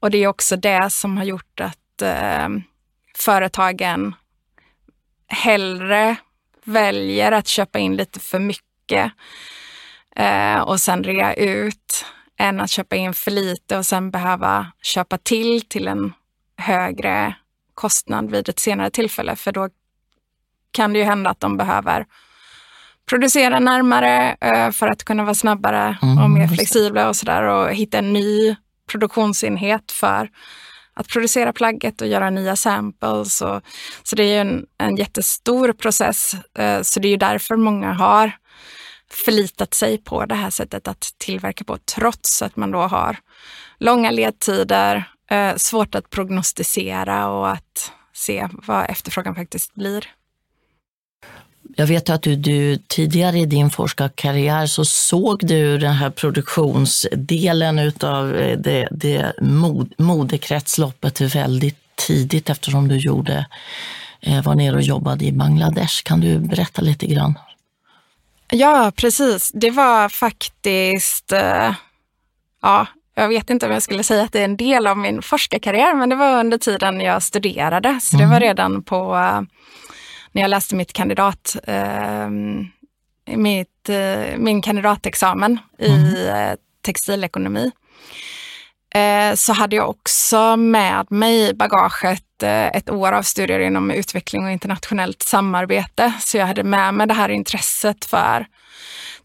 Och 0.00 0.10
det 0.10 0.18
är 0.18 0.26
också 0.26 0.56
det 0.56 0.90
som 0.90 1.16
har 1.16 1.24
gjort 1.24 1.60
att 1.60 2.02
eh, 2.02 2.48
företagen 3.16 4.14
hellre 5.26 6.16
väljer 6.64 7.32
att 7.32 7.46
köpa 7.46 7.78
in 7.78 7.96
lite 7.96 8.20
för 8.20 8.38
mycket 8.38 9.12
eh, 10.20 10.60
och 10.60 10.80
sen 10.80 11.04
rea 11.04 11.34
ut 11.34 12.04
än 12.38 12.60
att 12.60 12.70
köpa 12.70 12.96
in 12.96 13.14
för 13.14 13.30
lite 13.30 13.78
och 13.78 13.86
sen 13.86 14.10
behöva 14.10 14.66
köpa 14.82 15.18
till 15.18 15.62
till 15.68 15.88
en 15.88 16.12
högre 16.56 17.34
kostnad 17.74 18.30
vid 18.30 18.48
ett 18.48 18.58
senare 18.58 18.90
tillfälle. 18.90 19.36
För 19.36 19.52
då 19.52 19.68
kan 20.72 20.92
det 20.92 20.98
ju 20.98 21.04
hända 21.04 21.30
att 21.30 21.40
de 21.40 21.56
behöver 21.56 22.06
producera 23.06 23.60
närmare 23.60 24.36
eh, 24.40 24.70
för 24.70 24.88
att 24.88 25.04
kunna 25.04 25.24
vara 25.24 25.34
snabbare 25.34 25.98
mm, 26.02 26.18
och 26.18 26.30
mer 26.30 26.48
flexibla 26.48 27.08
och 27.08 27.16
sådär 27.16 27.42
och 27.42 27.70
hitta 27.74 27.98
en 27.98 28.12
ny 28.12 28.56
produktionsenhet 28.90 29.92
för 29.92 30.30
att 30.94 31.08
producera 31.08 31.52
plagget 31.52 32.00
och 32.00 32.06
göra 32.06 32.30
nya 32.30 32.56
samples. 32.56 33.42
Och, 33.42 33.62
så 34.02 34.16
det 34.16 34.24
är 34.24 34.40
en, 34.40 34.66
en 34.78 34.96
jättestor 34.96 35.72
process. 35.72 36.34
Eh, 36.58 36.82
så 36.82 37.00
det 37.00 37.08
är 37.08 37.10
ju 37.10 37.16
därför 37.16 37.56
många 37.56 37.92
har 37.92 38.32
förlitat 39.10 39.74
sig 39.74 39.98
på 39.98 40.26
det 40.26 40.34
här 40.34 40.50
sättet 40.50 40.88
att 40.88 41.14
tillverka 41.18 41.64
på, 41.64 41.78
trots 41.78 42.42
att 42.42 42.56
man 42.56 42.70
då 42.70 42.78
har 42.78 43.16
långa 43.78 44.10
ledtider, 44.10 45.04
eh, 45.30 45.56
svårt 45.56 45.94
att 45.94 46.10
prognostisera 46.10 47.28
och 47.28 47.50
att 47.50 47.92
se 48.12 48.48
vad 48.52 48.90
efterfrågan 48.90 49.34
faktiskt 49.34 49.74
blir. 49.74 50.06
Jag 51.76 51.86
vet 51.86 52.10
att 52.10 52.22
du, 52.22 52.36
du, 52.36 52.76
tidigare 52.76 53.38
i 53.38 53.46
din 53.46 53.70
forskarkarriär 53.70 54.66
så 54.66 54.84
såg 54.84 55.46
du 55.46 55.78
den 55.78 55.92
här 55.92 56.10
produktionsdelen 56.10 57.78
utav 57.78 58.34
eh, 58.36 58.58
det, 58.58 58.88
det 58.90 59.32
mod, 59.40 59.92
modekretsloppet 59.98 61.20
väldigt 61.20 61.76
tidigt 61.94 62.50
eftersom 62.50 62.88
du 62.88 62.96
gjorde, 62.96 63.46
eh, 64.20 64.42
var 64.42 64.54
nere 64.54 64.76
och 64.76 64.82
jobbade 64.82 65.24
i 65.24 65.32
Bangladesh. 65.32 66.02
Kan 66.02 66.20
du 66.20 66.38
berätta 66.38 66.82
lite 66.82 67.06
grann? 67.06 67.34
Ja, 68.50 68.92
precis. 68.96 69.50
Det 69.54 69.70
var 69.70 70.08
faktiskt, 70.08 71.32
eh, 71.32 71.74
ja, 72.62 72.86
jag 73.14 73.28
vet 73.28 73.50
inte 73.50 73.66
om 73.66 73.72
jag 73.72 73.82
skulle 73.82 74.02
säga 74.02 74.22
att 74.22 74.32
det 74.32 74.40
är 74.40 74.44
en 74.44 74.56
del 74.56 74.86
av 74.86 74.98
min 74.98 75.22
forskarkarriär, 75.22 75.94
men 75.94 76.08
det 76.08 76.16
var 76.16 76.40
under 76.40 76.58
tiden 76.58 77.00
jag 77.00 77.22
studerade. 77.22 78.00
Så 78.02 78.16
mm. 78.16 78.28
det 78.28 78.34
var 78.34 78.40
redan 78.40 78.82
på, 78.82 79.14
eh, 79.14 79.40
när 80.32 80.42
jag 80.42 80.48
läste 80.48 80.74
mitt 80.74 80.92
kandidat, 80.92 81.56
eh, 81.64 82.28
mitt, 83.36 83.90
min 84.36 84.62
kandidatexamen 84.62 85.58
mm. 85.78 86.00
i 86.00 86.56
textilekonomi. 86.82 87.70
Så 89.34 89.52
hade 89.52 89.76
jag 89.76 89.90
också 89.90 90.56
med 90.56 91.06
mig 91.10 91.48
i 91.48 91.54
bagaget 91.54 92.24
Eh, 92.42 92.66
ett 92.66 92.90
år 92.90 93.12
av 93.12 93.22
studier 93.22 93.60
inom 93.60 93.90
utveckling 93.90 94.44
och 94.44 94.50
internationellt 94.50 95.22
samarbete. 95.22 96.12
Så 96.20 96.36
jag 96.36 96.46
hade 96.46 96.64
med 96.64 96.94
mig 96.94 97.06
det 97.06 97.14
här 97.14 97.28
intresset 97.28 98.04
för 98.04 98.46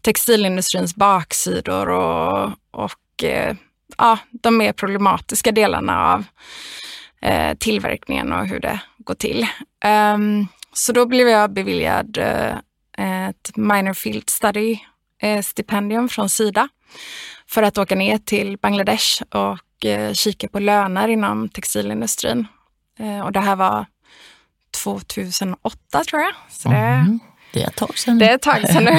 textilindustrins 0.00 0.94
baksidor 0.94 1.88
och, 1.88 2.50
och 2.70 3.24
eh, 3.24 3.56
ja, 3.98 4.18
de 4.30 4.56
mer 4.56 4.72
problematiska 4.72 5.52
delarna 5.52 6.12
av 6.12 6.24
eh, 7.22 7.56
tillverkningen 7.56 8.32
och 8.32 8.46
hur 8.46 8.60
det 8.60 8.80
går 8.98 9.14
till. 9.14 9.46
Ehm, 9.84 10.46
så 10.72 10.92
då 10.92 11.06
blev 11.06 11.28
jag 11.28 11.52
beviljad 11.52 12.18
ett 12.98 13.56
minor 13.56 13.92
field 13.92 14.30
study 14.30 14.78
stipendium 15.42 16.08
från 16.08 16.28
Sida 16.28 16.68
för 17.48 17.62
att 17.62 17.78
åka 17.78 17.94
ner 17.94 18.18
till 18.18 18.58
Bangladesh 18.58 19.22
och 19.22 19.58
kika 20.12 20.48
på 20.48 20.58
löner 20.58 21.08
inom 21.08 21.48
textilindustrin. 21.48 22.46
Eh, 22.98 23.20
och 23.20 23.32
det 23.32 23.40
här 23.40 23.56
var 23.56 23.86
2008 24.84 26.04
tror 26.10 26.22
jag. 26.22 26.32
Så 26.48 26.68
det, 26.68 26.76
mm, 26.76 27.20
det 27.52 27.62
är 27.62 27.68
ett 27.68 27.76
tag 27.76 27.98
sedan. 27.98 28.18
Det 28.18 28.30
är 28.30 28.34
ett 28.34 28.42
tag 28.42 28.68
sedan 28.68 28.84
nu. 28.84 28.98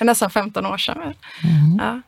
nästan 0.04 0.30
15 0.30 0.66
år 0.66 0.78
sedan. 0.78 0.98
Mm. 0.98 1.14
Ja. 1.78 2.00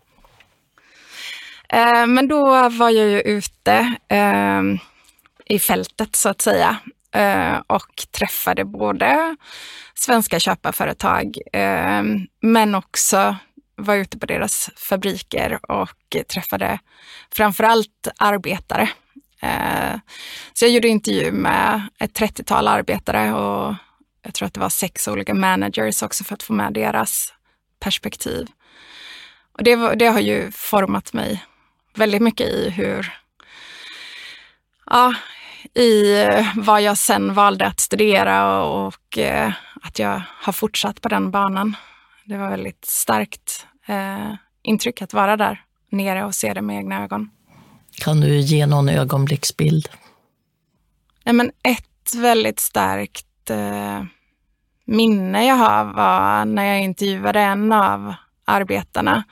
Eh, 1.78 2.06
men 2.06 2.28
då 2.28 2.68
var 2.68 2.90
jag 2.90 3.08
ju 3.08 3.20
ute 3.20 3.94
i 5.46 5.58
fältet 5.58 6.16
så 6.16 6.28
att 6.28 6.40
säga 6.40 6.76
och 7.66 8.02
träffade 8.18 8.64
både 8.64 9.36
svenska 9.94 10.40
köparföretag 10.40 11.36
men 12.42 12.74
också 12.74 13.36
var 13.76 13.94
ute 13.94 14.18
på 14.18 14.26
deras 14.26 14.70
fabriker 14.76 15.58
och 15.70 16.16
träffade 16.28 16.78
framförallt 17.30 18.08
arbetare. 18.18 18.88
Eh, 19.42 19.98
så 20.52 20.64
jag 20.64 20.72
gjorde 20.72 20.88
intervju 20.88 21.32
med 21.32 21.88
ett 21.98 22.18
30-tal 22.18 22.68
arbetare 22.68 23.34
och 23.34 23.74
jag 24.22 24.34
tror 24.34 24.46
att 24.46 24.54
det 24.54 24.60
var 24.60 24.68
sex 24.68 25.08
olika 25.08 25.34
managers 25.34 26.02
också 26.02 26.24
för 26.24 26.34
att 26.34 26.42
få 26.42 26.52
med 26.52 26.72
deras 26.72 27.32
perspektiv. 27.80 28.48
Och 29.52 29.64
det, 29.64 29.76
var, 29.76 29.96
det 29.96 30.06
har 30.06 30.20
ju 30.20 30.50
format 30.52 31.12
mig 31.12 31.44
väldigt 31.94 32.22
mycket 32.22 32.48
i 32.48 32.70
hur, 32.70 33.12
ja, 34.86 35.14
i 35.74 36.20
eh, 36.22 36.46
vad 36.56 36.82
jag 36.82 36.98
sen 36.98 37.34
valde 37.34 37.66
att 37.66 37.80
studera 37.80 38.62
och, 38.62 38.86
och 38.86 39.18
att 39.82 39.98
jag 39.98 40.22
har 40.28 40.52
fortsatt 40.52 41.00
på 41.00 41.08
den 41.08 41.30
banan. 41.30 41.76
Det 42.24 42.36
var 42.36 42.50
väldigt 42.50 42.84
starkt 42.84 43.66
eh, 43.86 44.34
intryck 44.62 45.02
att 45.02 45.12
vara 45.12 45.36
där 45.36 45.64
nere 45.90 46.24
och 46.24 46.34
se 46.34 46.54
det 46.54 46.62
med 46.62 46.76
egna 46.76 47.04
ögon. 47.04 47.30
Kan 47.98 48.20
du 48.20 48.38
ge 48.40 48.66
någon 48.66 48.88
ögonblicksbild? 48.88 49.88
Ja, 51.24 51.32
men 51.32 51.50
ett 51.62 52.14
väldigt 52.14 52.60
starkt 52.60 53.50
eh, 53.50 54.04
minne 54.84 55.46
jag 55.46 55.54
har 55.54 55.84
var 55.84 56.44
när 56.44 56.64
jag 56.64 56.82
intervjuade 56.82 57.40
en 57.40 57.72
av 57.72 58.14
arbetarna 58.44 59.24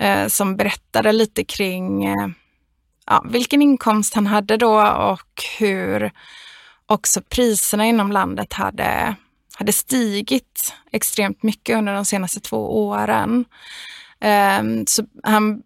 eh, 0.00 0.26
som 0.26 0.56
berättade 0.56 1.12
lite 1.12 1.44
kring 1.44 2.04
eh, 2.04 2.28
ja, 3.06 3.24
vilken 3.30 3.62
inkomst 3.62 4.14
han 4.14 4.26
hade 4.26 4.56
då 4.56 4.82
och 4.86 5.44
hur 5.58 6.12
också 6.86 7.20
priserna 7.22 7.86
inom 7.86 8.12
landet 8.12 8.52
hade, 8.52 9.14
hade 9.54 9.72
stigit 9.72 10.74
extremt 10.92 11.42
mycket 11.42 11.76
under 11.76 11.94
de 11.94 12.04
senaste 12.04 12.40
två 12.40 12.86
åren. 12.86 13.44
Eh, 14.20 14.62
så 14.86 15.04
han 15.22 15.62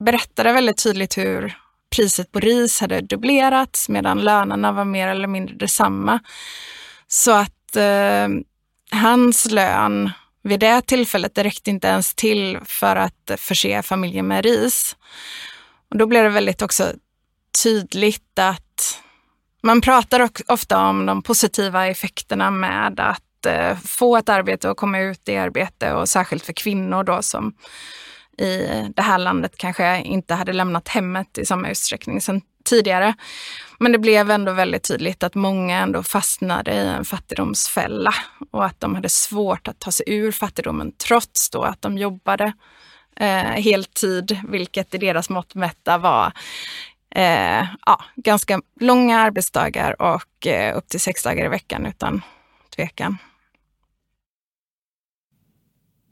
berättade 0.00 0.52
väldigt 0.52 0.82
tydligt 0.82 1.18
hur 1.18 1.58
priset 1.96 2.32
på 2.32 2.40
ris 2.40 2.80
hade 2.80 3.00
dubblerats 3.00 3.88
medan 3.88 4.18
lönerna 4.20 4.72
var 4.72 4.84
mer 4.84 5.08
eller 5.08 5.28
mindre 5.28 5.54
detsamma. 5.56 6.20
Så 7.08 7.32
att 7.32 7.76
eh, 7.76 8.28
hans 8.90 9.50
lön 9.50 10.10
vid 10.42 10.60
det 10.60 10.80
tillfället 10.80 11.34
det 11.34 11.44
räckte 11.44 11.70
inte 11.70 11.88
ens 11.88 12.14
till 12.14 12.58
för 12.64 12.96
att 12.96 13.30
förse 13.36 13.82
familjen 13.82 14.26
med 14.26 14.44
ris. 14.44 14.96
Och 15.90 15.98
då 15.98 16.06
blev 16.06 16.24
det 16.24 16.30
väldigt 16.30 16.62
också 16.62 16.92
tydligt 17.62 18.38
att 18.38 19.00
man 19.62 19.80
pratar 19.80 20.28
ofta 20.48 20.88
om 20.88 21.06
de 21.06 21.22
positiva 21.22 21.86
effekterna 21.86 22.50
med 22.50 23.00
att 23.00 23.46
eh, 23.46 23.78
få 23.78 24.16
ett 24.16 24.28
arbete 24.28 24.70
och 24.70 24.76
komma 24.76 24.98
ut 24.98 25.28
i 25.28 25.36
arbete 25.36 25.92
och 25.92 26.08
särskilt 26.08 26.46
för 26.46 26.52
kvinnor 26.52 27.04
då 27.04 27.22
som 27.22 27.54
i 28.40 28.86
det 28.96 29.02
här 29.02 29.18
landet 29.18 29.56
kanske 29.56 30.02
inte 30.02 30.34
hade 30.34 30.52
lämnat 30.52 30.88
hemmet 30.88 31.38
i 31.38 31.46
samma 31.46 31.70
utsträckning 31.70 32.20
sen 32.20 32.40
tidigare. 32.64 33.14
Men 33.78 33.92
det 33.92 33.98
blev 33.98 34.30
ändå 34.30 34.52
väldigt 34.52 34.82
tydligt 34.82 35.22
att 35.22 35.34
många 35.34 35.78
ändå 35.78 36.02
fastnade 36.02 36.74
i 36.74 36.78
en 36.78 37.04
fattigdomsfälla 37.04 38.14
och 38.50 38.64
att 38.64 38.80
de 38.80 38.94
hade 38.94 39.08
svårt 39.08 39.68
att 39.68 39.78
ta 39.78 39.90
sig 39.90 40.06
ur 40.08 40.32
fattigdomen 40.32 40.92
trots 41.08 41.50
då 41.50 41.62
att 41.62 41.82
de 41.82 41.98
jobbade 41.98 42.52
eh, 43.16 43.42
heltid, 43.42 44.40
vilket 44.48 44.94
i 44.94 44.98
deras 44.98 45.30
mått 45.30 45.54
mätta 45.54 45.98
var 45.98 46.32
eh, 47.14 47.66
ja, 47.86 48.04
ganska 48.16 48.60
långa 48.80 49.18
arbetsdagar 49.18 50.02
och 50.02 50.46
eh, 50.46 50.76
upp 50.76 50.88
till 50.88 51.00
sex 51.00 51.22
dagar 51.22 51.44
i 51.44 51.48
veckan 51.48 51.86
utan 51.86 52.22
tvekan 52.76 53.18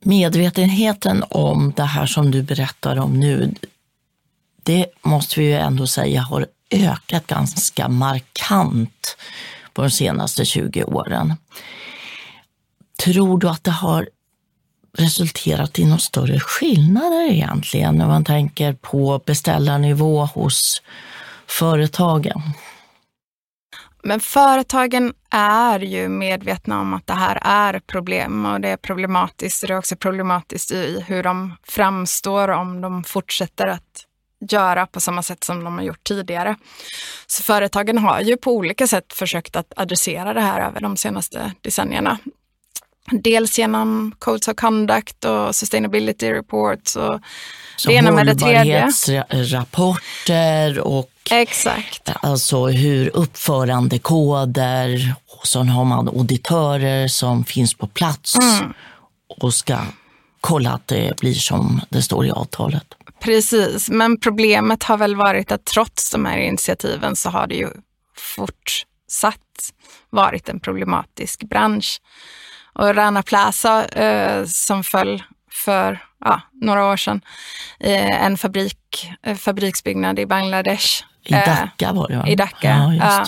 medvetenheten 0.01 1.25
om 1.31 1.73
det 1.77 1.83
här 1.83 2.07
som 2.07 2.31
du 2.31 2.43
berättar 2.43 2.99
om 2.99 3.21
nu, 3.21 3.55
det 4.63 4.87
måste 5.03 5.41
vi 5.41 5.47
ju 5.47 5.55
ändå 5.55 5.87
säga 5.87 6.21
har 6.21 6.47
ökat 6.71 7.27
ganska 7.27 7.89
markant 7.89 9.17
på 9.73 9.83
de 9.83 9.91
senaste 9.91 10.45
20 10.45 10.85
åren. 10.85 11.35
Tror 13.05 13.39
du 13.39 13.49
att 13.49 13.65
det 13.65 13.71
har 13.71 14.09
resulterat 14.99 15.79
i 15.79 15.85
några 15.85 15.99
större 15.99 16.41
skillnader 16.41 17.31
egentligen 17.31 17.95
när 17.95 18.07
man 18.07 18.25
tänker 18.25 18.73
på 18.73 19.23
beställarnivå 19.27 20.25
hos 20.25 20.83
företagen? 21.47 22.43
Men 24.09 24.21
företagen 24.21 25.15
är 25.31 25.81
ju 25.81 26.09
medvetna 26.09 26.81
om 26.81 26.95
att 26.95 27.07
det 27.07 27.13
här 27.13 27.39
är 27.43 27.79
problem 27.79 28.47
och 28.47 28.61
det 28.61 28.69
är 28.69 28.77
problematiskt. 28.77 29.67
Det 29.67 29.73
är 29.73 29.79
också 29.79 29.97
problematiskt 29.97 30.71
i 30.71 31.05
hur 31.07 31.23
de 31.23 31.57
framstår 31.63 32.49
om 32.49 32.81
de 32.81 33.05
fortsätter 33.05 33.67
att 33.67 34.05
göra 34.51 34.87
på 34.87 35.01
samma 35.01 35.23
sätt 35.23 35.45
som 35.45 35.65
de 35.65 35.75
har 35.79 35.85
gjort 35.85 36.05
tidigare. 36.05 36.57
Så 37.27 37.43
företagen 37.43 37.99
har 37.99 38.21
ju 38.21 38.37
på 38.37 38.53
olika 38.53 38.87
sätt 38.87 39.13
försökt 39.13 39.57
att 39.57 39.73
adressera 39.77 40.35
det 40.35 40.41
här 40.41 40.69
över 40.69 40.81
de 40.81 40.97
senaste 40.97 41.53
decennierna. 41.61 42.19
Dels 43.11 43.59
genom 43.59 44.15
Codes 44.19 44.49
of 44.49 44.57
Conduct 44.57 45.25
och 45.25 45.57
Sustainability 45.57 46.33
Reports 46.33 46.97
och 46.97 47.21
Så 47.77 47.89
det 47.89 47.95
ena 47.95 48.13
med 48.13 48.27
det 48.27 48.35
tredje. 48.35 48.91
rapporter 49.31 50.79
och 50.79 51.11
Exakt. 51.31 52.11
Alltså 52.23 52.67
hur 52.67 53.17
uppförandekoder 53.17 55.15
och 55.27 55.47
så 55.47 55.63
har 55.63 55.85
man 55.85 56.09
auditörer 56.09 57.09
som 57.09 57.45
finns 57.45 57.75
på 57.75 57.87
plats 57.87 58.37
mm. 58.37 58.73
och 59.29 59.55
ska 59.55 59.79
kolla 60.41 60.71
att 60.71 60.89
det 60.89 61.21
blir 61.21 61.35
som 61.35 61.81
det 61.89 62.03
står 62.03 62.27
i 62.27 62.31
avtalet. 62.31 62.95
Precis, 63.21 63.91
men 63.91 64.21
problemet 64.21 64.83
har 64.83 64.97
väl 64.97 65.17
varit 65.17 65.53
att 65.53 65.65
trots 65.65 66.11
de 66.11 66.25
här 66.25 66.39
initiativen 66.39 67.17
så 67.17 67.31
har 67.31 67.47
det 67.47 67.55
ju 67.55 67.69
fortsatt 68.17 69.39
varit 70.11 70.49
en 70.49 70.61
problematisk 70.61 71.43
bransch. 71.43 72.01
Och 72.73 72.95
Rana 72.95 73.23
Plaza 73.23 73.85
eh, 73.85 74.45
som 74.45 74.85
föll 74.85 75.23
för 75.53 76.05
ja, 76.25 76.41
några 76.53 76.87
år 76.87 76.97
sedan, 76.97 77.21
eh, 77.81 78.25
en 78.25 78.39
fabrik, 78.39 79.11
eh, 79.23 79.37
fabriksbyggnad 79.37 80.19
i 80.19 80.27
Bangladesh 80.27 81.05
i 81.29 81.35
eh, 81.35 81.45
Dhaka 81.45 81.93
var 81.93 82.09
det 82.09 82.17
va? 82.17 82.29
I 82.29 82.35
Dhaka, 82.35 82.69
ja, 82.69 82.95
ja. 82.95 83.25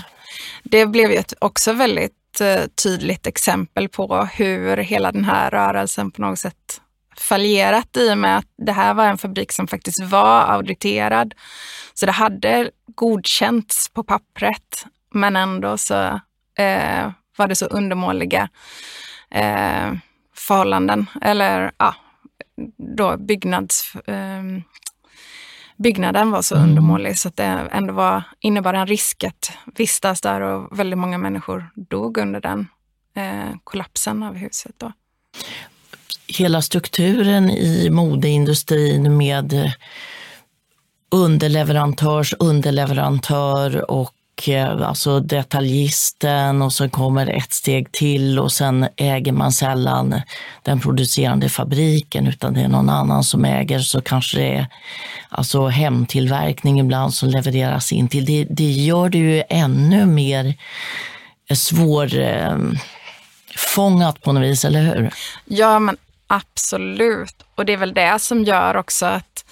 Det 0.63 0.87
blev 0.87 1.11
ju 1.11 1.23
också 1.39 1.73
väldigt 1.73 2.41
eh, 2.41 2.63
tydligt 2.83 3.27
exempel 3.27 3.89
på 3.89 4.29
hur 4.33 4.77
hela 4.77 5.13
den 5.13 5.25
här 5.25 5.51
rörelsen 5.51 6.11
på 6.11 6.23
något 6.23 6.39
sätt 6.39 6.81
fallerat 7.17 7.97
i 7.97 8.13
och 8.13 8.19
med 8.19 8.39
att 8.39 8.47
det 8.67 8.73
här 8.73 8.95
var 8.95 9.07
en 9.07 9.19
fabrik 9.19 9.53
som 9.53 9.67
faktiskt 9.67 10.03
var 10.03 10.41
auditerad. 10.41 11.35
Så 11.95 12.07
det 12.07 12.13
hade 12.13 12.71
godkänts 12.95 13.89
på 13.89 14.05
pappret, 14.05 14.87
men 15.15 15.37
ändå 15.37 15.79
så 15.79 16.21
eh, 16.59 17.11
var 17.37 17.49
det 17.49 17.55
så 17.55 17.67
undermåliga 17.67 18.49
eh, 19.31 19.93
förhållanden, 20.35 21.07
eller 21.23 21.73
ja, 21.77 21.95
då 22.97 23.17
byggnads... 23.17 23.95
Eh, 23.95 24.43
byggnaden 25.83 26.31
var 26.31 26.43
så 26.43 26.57
mm. 26.57 26.69
undermålig 26.69 27.19
så 27.19 27.29
att 27.29 27.37
det 27.37 27.69
ändå 27.73 27.93
var, 27.95 28.23
innebar 28.41 28.75
en 28.75 28.87
risk 28.87 29.25
att 29.25 29.53
vistas 29.77 30.21
där 30.21 30.41
och 30.41 30.79
väldigt 30.79 30.99
många 30.99 31.19
människor 31.19 31.71
dog 31.75 32.19
under 32.19 32.41
den 32.41 32.67
eh, 33.17 33.57
kollapsen 33.65 34.23
av 34.23 34.35
huset. 34.35 34.73
Då. 34.79 34.93
Hela 36.27 36.63
strukturen 36.63 37.51
i 37.51 37.91
modeindustrin 37.91 39.17
med 39.17 39.73
underleverantörs 41.11 42.35
underleverantör 42.39 43.91
och 43.91 44.15
Eh, 44.49 44.89
alltså 44.89 45.21
detaljisten 45.21 46.63
och 46.63 46.73
så 46.73 46.89
kommer 46.89 47.27
ett 47.27 47.53
steg 47.53 47.93
till 47.93 48.39
och 48.39 48.53
sen 48.53 48.89
äger 48.97 49.33
man 49.33 49.53
sällan 49.53 50.21
den 50.63 50.81
producerande 50.81 51.49
fabriken 51.49 52.27
utan 52.27 52.55
det 52.55 52.61
är 52.61 52.69
någon 52.69 52.91
annan 52.91 53.25
som 53.25 53.45
äger 53.45 53.79
så 53.79 54.01
kanske 54.01 54.39
det 54.39 54.55
är 54.55 54.67
alltså 55.29 55.67
hemtillverkning 55.67 56.81
ibland 56.81 57.15
som 57.15 57.29
levereras 57.29 57.93
in 57.93 58.09
till. 58.09 58.25
Det, 58.25 58.45
det 58.45 58.71
gör 58.71 59.09
det 59.09 59.19
ju 59.19 59.43
ännu 59.49 60.07
mer 60.07 60.55
svårfångat 61.55 62.79
eh, 64.01 64.09
eh 64.09 64.25
på 64.25 64.33
något 64.33 64.43
vis, 64.43 64.65
eller 64.65 64.83
hur? 64.83 65.11
Ja, 65.45 65.79
men 65.79 65.97
absolut. 66.27 67.45
Och 67.55 67.67
det 67.67 67.73
är 67.73 67.77
väl 67.77 67.95
det 67.95 68.19
som 68.19 68.45
gör 68.45 68.77
också 68.77 69.07
att 69.07 69.45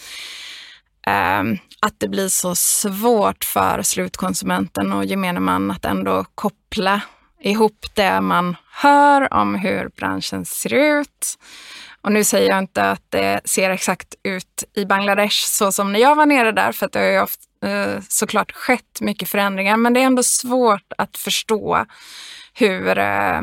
um 1.41 1.59
att 1.81 2.01
det 2.01 2.09
blir 2.09 2.29
så 2.29 2.55
svårt 2.55 3.45
för 3.45 3.83
slutkonsumenten 3.83 4.93
och 4.93 5.05
gemene 5.05 5.41
man 5.41 5.71
att 5.71 5.85
ändå 5.85 6.25
koppla 6.35 7.01
ihop 7.41 7.87
det 7.95 8.21
man 8.21 8.57
hör 8.73 9.35
om 9.35 9.55
hur 9.55 9.89
branschen 9.89 10.45
ser 10.45 10.75
ut. 10.75 11.39
Och 12.01 12.13
nu 12.13 12.25
säger 12.25 12.49
jag 12.49 12.59
inte 12.59 12.91
att 12.91 13.03
det 13.09 13.41
ser 13.45 13.71
exakt 13.71 14.15
ut 14.23 14.65
i 14.75 14.85
Bangladesh 14.85 15.47
så 15.47 15.73
som 15.73 15.93
när 15.93 16.01
jag 16.01 16.17
var 16.17 16.27
nere 16.27 16.53
där, 16.53 16.73
för 16.73 16.87
att 16.87 16.93
det 16.93 16.99
har 16.99 17.07
ju 17.07 17.21
ofta, 17.21 17.69
eh, 17.69 18.01
såklart 18.09 18.53
skett 18.53 19.01
mycket 19.01 19.29
förändringar, 19.29 19.77
men 19.77 19.93
det 19.93 20.01
är 20.01 20.05
ändå 20.05 20.23
svårt 20.23 20.93
att 20.99 21.17
förstå 21.17 21.87
hur 22.55 22.99
eh, 22.99 23.41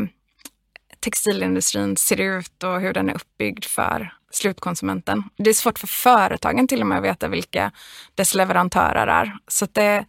textilindustrin 0.99 1.97
ser 1.97 2.21
ut 2.21 2.63
och 2.63 2.81
hur 2.81 2.93
den 2.93 3.09
är 3.09 3.13
uppbyggd 3.13 3.65
för 3.65 4.13
slutkonsumenten. 4.35 5.23
Det 5.37 5.49
är 5.49 5.53
svårt 5.53 5.79
för 5.79 5.87
företagen 5.87 6.67
till 6.67 6.81
och 6.81 6.87
med 6.87 6.97
att 6.97 7.03
veta 7.03 7.27
vilka 7.27 7.71
dess 8.15 8.35
leverantörer 8.35 9.07
är. 9.07 9.37
Så 9.47 9.67
det, 9.71 10.05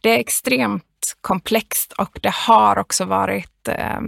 det 0.00 0.10
är 0.10 0.18
extremt 0.18 0.84
komplext 1.20 1.92
och 1.92 2.18
det 2.22 2.34
har 2.34 2.78
också 2.78 3.04
varit 3.04 3.68
eh, 3.68 3.98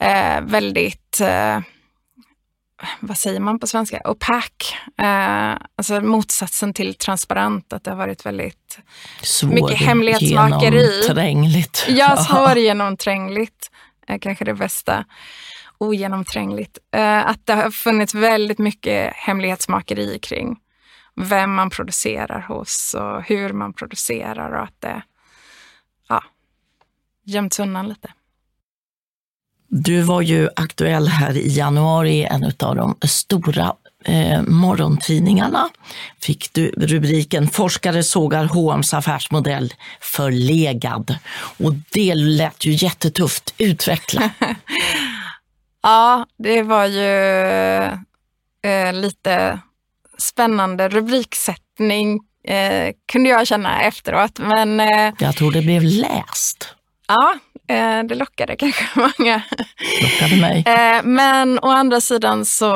eh, 0.00 0.40
väldigt 0.42 1.20
eh, 1.20 1.60
vad 3.00 3.18
säger 3.18 3.40
man 3.40 3.58
på 3.58 3.66
svenska, 3.66 4.00
opack. 4.04 4.74
Eh, 4.98 5.56
alltså 5.76 6.00
motsatsen 6.00 6.74
till 6.74 6.94
transparent, 6.94 7.72
att 7.72 7.84
det 7.84 7.90
har 7.90 7.98
varit 7.98 8.26
väldigt 8.26 8.78
Svår, 9.22 9.48
mycket 9.48 9.78
hemlighetsmakeri. 9.78 11.00
Genomträngligt. 11.00 11.86
Ja, 11.88 12.16
svårgenomträngligt 12.28 13.70
är 14.06 14.18
kanske 14.18 14.44
det 14.44 14.54
bästa 14.54 15.04
ogenomträngligt. 15.80 16.78
Eh, 16.92 17.26
att 17.26 17.46
det 17.46 17.54
har 17.54 17.70
funnits 17.70 18.14
väldigt 18.14 18.58
mycket 18.58 19.12
hemlighetsmakeri 19.14 20.18
kring 20.18 20.56
vem 21.16 21.54
man 21.54 21.70
producerar 21.70 22.40
hos 22.40 22.94
och 22.98 23.22
hur 23.22 23.52
man 23.52 23.72
producerar 23.72 24.52
och 24.52 24.62
att 24.62 24.80
det 24.80 25.02
ja, 26.08 26.22
gömts 27.24 27.60
undan 27.60 27.88
lite. 27.88 28.08
Du 29.68 30.02
var 30.02 30.22
ju 30.22 30.48
aktuell 30.56 31.08
här 31.08 31.36
i 31.36 31.48
januari 31.48 32.12
i 32.12 32.24
en 32.24 32.52
av 32.60 32.76
de 32.76 32.96
stora 33.02 33.74
eh, 34.04 34.42
morgontidningarna. 34.42 35.68
Fick 36.20 36.52
du 36.52 36.68
rubriken 36.76 37.48
Forskare 37.48 38.02
sågar 38.02 38.44
H&M's 38.44 38.96
affärsmodell 38.96 39.74
förlegad. 40.00 41.18
Och 41.58 41.74
det 41.92 42.14
lät 42.14 42.64
ju 42.64 42.72
jättetufft. 42.72 43.54
Utveckla. 43.58 44.30
ja, 45.82 46.26
det 46.38 46.62
var 46.62 46.84
ju 46.86 47.14
eh, 48.70 48.92
lite 48.92 49.60
spännande 50.18 50.88
rubriksättning 50.88 52.20
eh, 52.44 52.94
kunde 53.12 53.28
jag 53.30 53.46
känna 53.46 53.82
efteråt. 53.82 54.38
Men, 54.38 54.80
eh, 54.80 55.12
jag 55.18 55.36
tror 55.36 55.52
det 55.52 55.62
blev 55.62 55.82
läst. 55.82 56.74
Ja, 57.08 57.34
eh, 57.74 58.02
det 58.04 58.14
lockade 58.14 58.56
kanske 58.56 58.84
många. 59.18 59.42
Lockade 60.02 60.40
mig. 60.40 60.64
Eh, 60.66 61.02
men 61.02 61.58
å 61.58 61.68
andra 61.70 62.00
sidan 62.00 62.44
så 62.44 62.72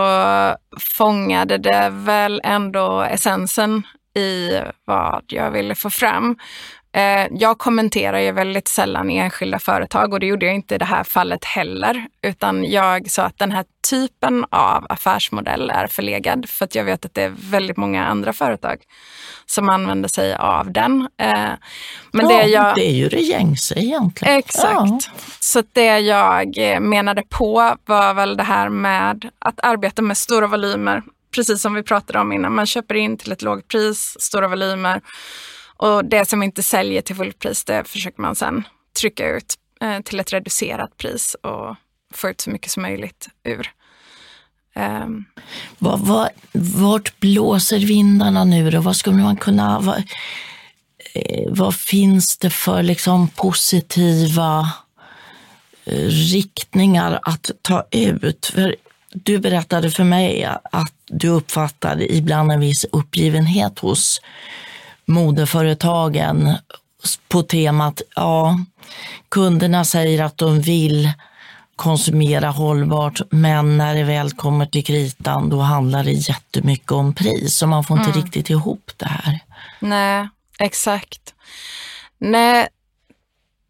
fångade 0.81 1.59
det 1.59 1.89
väl 1.93 2.41
ändå 2.45 3.03
essensen 3.03 3.83
i 4.17 4.51
vad 4.85 5.25
jag 5.27 5.51
ville 5.51 5.75
få 5.75 5.91
fram. 5.91 6.37
Eh, 6.95 7.27
jag 7.31 7.59
kommenterar 7.59 8.19
ju 8.19 8.33
väldigt 8.33 8.69
sällan 8.69 9.11
enskilda 9.11 9.59
företag 9.59 10.13
och 10.13 10.21
det 10.21 10.27
gjorde 10.27 10.47
jag 10.47 10.55
inte 10.55 10.75
i 10.75 10.79
det 10.79 10.85
här 10.85 11.05
fallet 11.05 11.45
heller. 11.45 12.07
Utan 12.23 12.65
jag 12.65 13.11
sa 13.11 13.23
att 13.23 13.39
den 13.39 13.53
här 13.53 13.65
typen 13.91 14.45
av 14.51 14.87
affärsmodell 14.89 15.71
är 15.71 15.87
förlegad 15.87 16.49
för 16.49 16.65
att 16.65 16.75
jag 16.75 16.85
vet 16.85 17.05
att 17.05 17.15
det 17.15 17.23
är 17.23 17.35
väldigt 17.51 17.77
många 17.77 18.07
andra 18.07 18.33
företag 18.33 18.77
som 19.47 19.69
använder 19.69 20.09
sig 20.09 20.35
av 20.35 20.73
den. 20.73 21.09
Eh, 21.21 21.51
men 22.13 22.29
ja, 22.29 22.29
det, 22.29 22.47
jag, 22.47 22.75
det 22.75 22.87
är 22.87 22.95
ju 22.95 23.09
det 23.09 23.21
gängse 23.21 23.75
egentligen. 23.75 24.39
Exakt. 24.39 24.75
Ja. 24.75 24.99
Så 25.41 25.63
det 25.73 25.99
jag 25.99 26.59
menade 26.81 27.23
på 27.23 27.77
var 27.85 28.15
väl 28.15 28.37
det 28.37 28.43
här 28.43 28.69
med 28.69 29.31
att 29.39 29.61
arbeta 29.61 30.03
med 30.03 30.19
stora 30.19 30.47
volymer, 30.47 31.03
precis 31.35 31.63
som 31.63 31.75
vi 31.75 31.83
pratade 31.83 32.19
om 32.19 32.33
innan. 32.33 32.55
Man 32.55 32.67
köper 32.67 32.95
in 32.95 33.17
till 33.17 33.33
ett 33.33 33.43
lågt 33.43 33.69
pris, 33.69 34.17
stora 34.21 34.49
volymer 34.49 35.01
och 35.77 36.05
det 36.05 36.29
som 36.29 36.43
inte 36.43 36.63
säljer 36.63 37.03
till 37.03 37.17
fullpris, 37.17 37.65
det 37.65 37.85
försöker 37.85 38.23
man 38.23 38.37
sen 38.37 38.65
trycka 39.01 39.29
ut 39.29 39.55
eh, 39.81 40.01
till 40.01 40.21
ett 40.21 40.33
reducerat 40.33 40.97
pris 40.97 41.37
och 41.43 41.77
få 42.15 42.29
ut 42.29 42.41
så 42.41 42.51
mycket 42.51 42.71
som 42.71 42.83
möjligt 42.83 43.29
ur. 43.45 43.71
Ehm. 44.75 45.03
Um. 45.03 45.25
Var, 45.79 45.97
var, 45.97 46.29
vart 46.53 47.21
blåser 47.21 47.79
vindarna 47.79 48.45
nu 48.45 48.71
då? 48.71 48.81
Vad 48.81 48.97
skulle 48.97 49.17
man 49.17 49.37
kunna... 49.37 49.81
Vad, 49.81 50.03
eh, 51.15 51.49
vad 51.49 51.75
finns 51.75 52.39
det 52.39 52.51
för 52.51 52.83
liksom 52.83 53.29
positiva 53.29 54.73
eh, 55.85 56.09
riktningar 56.09 57.21
att 57.23 57.51
ta 57.63 57.85
ut? 57.91 58.47
För 58.47 58.77
du 59.15 59.39
berättade 59.39 59.91
för 59.91 60.05
mig 60.05 60.45
att 60.73 60.93
du 61.07 61.29
uppfattade 61.29 62.15
ibland 62.15 62.53
en 62.53 62.61
viss 62.61 62.85
uppgivenhet 62.93 63.79
hos 63.79 64.21
modeföretagen 65.05 66.55
på 67.29 67.43
temat, 67.43 68.03
ja, 68.17 68.59
kunderna 69.29 69.85
säger 69.85 70.25
att 70.25 70.39
de 70.39 70.61
vill 70.61 71.13
konsumera 71.77 72.51
hållbart, 72.51 73.21
men 73.31 73.79
när 73.79 73.95
det 73.95 74.05
väl 74.05 74.31
kommer 74.31 74.67
till 74.67 74.85
kritan 74.85 75.51
då 75.51 75.61
handlar 75.61 76.05
det 76.05 76.13
jättemycket 76.13 76.93
om 76.93 77.15
pris 77.15 77.63
och 77.63 77.69
man 77.69 77.85
får 77.85 77.99
inte 77.99 78.11
mm. 78.11 78.23
riktigt 78.23 78.51
ihop 78.51 78.91
det 78.97 79.07
här. 79.07 79.41
Nej, 79.81 80.29
exakt. 80.59 81.35
Nej, 82.19 82.69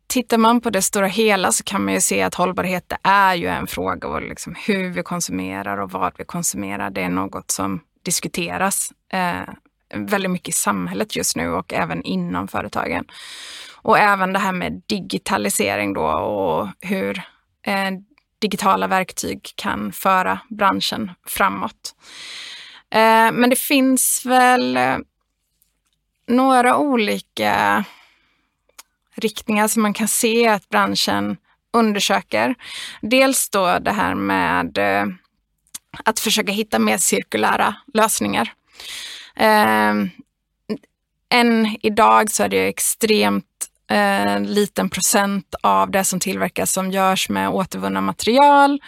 tittar 0.07 0.39
man 0.39 0.61
på 0.61 0.71
det 0.71 0.83
stora 0.83 1.07
hela 1.07 1.53
så 1.53 1.65
kan 1.65 1.85
man 1.85 1.95
ju 1.95 2.01
se 2.01 2.23
att 2.23 2.35
hållbarhet 2.35 2.85
det 2.89 2.99
är 3.03 3.35
ju 3.35 3.47
en 3.49 3.67
fråga 3.67 4.09
om 4.09 4.23
liksom 4.23 4.55
hur 4.67 4.91
vi 4.91 5.03
konsumerar 5.03 5.79
och 5.79 5.91
vad 5.91 6.13
vi 6.19 6.25
konsumerar. 6.25 6.91
Det 6.91 7.03
är 7.03 7.09
något 7.09 7.51
som 7.51 7.81
diskuteras 8.03 8.93
eh, 9.13 9.55
väldigt 9.95 10.31
mycket 10.31 10.49
i 10.49 10.53
samhället 10.53 11.17
just 11.17 11.37
nu 11.37 11.49
och 11.49 11.73
även 11.73 12.03
inom 12.03 12.49
företagen. 12.49 13.05
Och 13.83 13.99
även 13.99 14.33
det 14.33 14.39
här 14.39 14.53
med 14.53 14.83
digitalisering 14.87 15.95
då 15.95 16.07
och 16.07 16.69
hur 16.81 17.23
eh, 17.67 17.91
digitala 18.39 18.87
verktyg 18.87 19.53
kan 19.57 19.93
föra 19.93 20.41
branschen 20.49 21.11
framåt. 21.27 21.95
Eh, 22.91 23.33
men 23.33 23.51
det 23.51 23.59
finns 23.59 24.23
väl 24.27 24.77
eh, 24.77 24.97
några 26.29 26.77
olika 26.77 27.85
riktningar 29.15 29.69
som 29.69 29.83
man 29.83 29.95
kan 29.95 30.09
se 30.09 30.49
att 30.49 30.69
branschen 30.69 31.37
undersöker. 31.73 32.55
Dels 33.01 33.51
då 33.51 33.79
det 33.79 33.93
här 33.93 34.15
med 34.15 34.79
eh, 34.79 35.07
att 36.05 36.21
försöka 36.21 36.53
hitta 36.53 36.79
mer 36.79 36.99
cirkulära 36.99 37.75
lösningar. 37.95 38.53
Eh, 39.39 39.95
än 41.31 41.77
idag 41.83 42.31
så 42.31 42.43
är 42.43 42.49
det 42.49 42.69
extremt 42.69 43.45
eh, 43.91 44.41
liten 44.41 44.91
procent 44.91 45.55
av 45.63 45.91
det 45.91 46.05
som 46.05 46.21
tillverkas 46.21 46.73
som 46.73 46.91
görs 46.91 47.29
med 47.29 47.49
återvunna 47.49 48.01
material. 48.01 48.81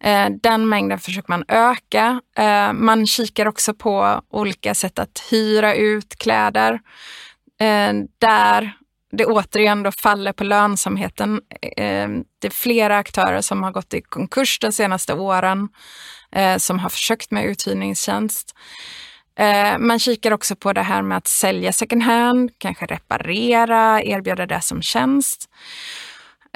Eh, 0.00 0.28
den 0.42 0.68
mängden 0.68 0.98
försöker 0.98 1.32
man 1.32 1.44
öka. 1.48 2.20
Eh, 2.36 2.72
man 2.72 3.06
kikar 3.06 3.46
också 3.46 3.74
på 3.74 4.22
olika 4.30 4.74
sätt 4.74 4.98
att 4.98 5.22
hyra 5.30 5.74
ut 5.74 6.16
kläder 6.16 6.80
eh, 7.60 7.92
där 8.18 8.72
det 9.12 9.24
återigen 9.24 9.82
då 9.82 9.92
faller 9.92 10.32
på 10.32 10.44
lönsamheten. 10.44 11.40
Eh, 11.76 12.08
det 12.38 12.46
är 12.46 12.50
flera 12.50 12.96
aktörer 12.96 13.40
som 13.40 13.62
har 13.62 13.72
gått 13.72 13.94
i 13.94 14.02
konkurs 14.02 14.58
de 14.58 14.72
senaste 14.72 15.14
åren 15.14 15.68
eh, 16.32 16.56
som 16.56 16.78
har 16.78 16.88
försökt 16.88 17.30
med 17.30 17.44
uthyrningstjänst. 17.44 18.54
Eh, 19.40 19.78
man 19.78 19.98
kikar 19.98 20.32
också 20.32 20.56
på 20.56 20.72
det 20.72 20.82
här 20.82 21.02
med 21.02 21.18
att 21.18 21.26
sälja 21.26 21.72
second 21.72 22.02
hand, 22.02 22.50
kanske 22.58 22.86
reparera, 22.86 24.02
erbjuda 24.02 24.46
det 24.46 24.60
som 24.60 24.82
tjänst. 24.82 25.48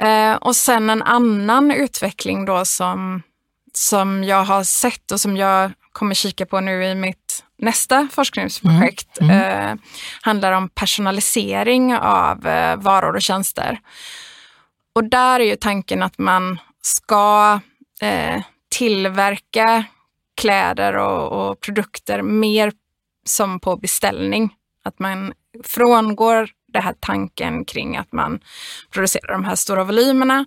Eh, 0.01 0.33
och 0.33 0.55
sen 0.55 0.89
en 0.89 1.03
annan 1.03 1.71
utveckling 1.71 2.45
då 2.45 2.65
som, 2.65 3.21
som 3.73 4.23
jag 4.23 4.43
har 4.43 4.63
sett 4.63 5.11
och 5.11 5.21
som 5.21 5.37
jag 5.37 5.71
kommer 5.91 6.15
kika 6.15 6.45
på 6.45 6.59
nu 6.59 6.85
i 6.85 6.95
mitt 6.95 7.43
nästa 7.57 8.07
forskningsprojekt 8.11 9.21
mm. 9.21 9.37
Mm. 9.37 9.69
Eh, 9.69 9.77
handlar 10.21 10.51
om 10.51 10.69
personalisering 10.69 11.95
av 11.95 12.47
eh, 12.47 12.75
varor 12.77 13.15
och 13.15 13.21
tjänster. 13.21 13.79
Och 14.95 15.03
där 15.03 15.39
är 15.39 15.45
ju 15.45 15.55
tanken 15.55 16.03
att 16.03 16.17
man 16.17 16.59
ska 16.81 17.59
eh, 18.01 18.41
tillverka 18.77 19.85
kläder 20.35 20.97
och, 20.97 21.49
och, 21.49 21.59
produkter 21.59 22.21
mer 22.21 22.71
som 23.25 23.59
på 23.59 23.75
beställning. 23.75 24.53
Att 24.83 24.99
man 24.99 25.33
frångår 25.63 26.49
den 26.67 26.83
här 26.83 26.95
tanken 26.99 27.65
kring 27.65 27.97
att 27.97 28.11
man 28.11 28.39
producerar 28.91 29.31
de 29.31 29.43
här 29.43 29.55
stora 29.55 29.83
volymerna. 29.83 30.45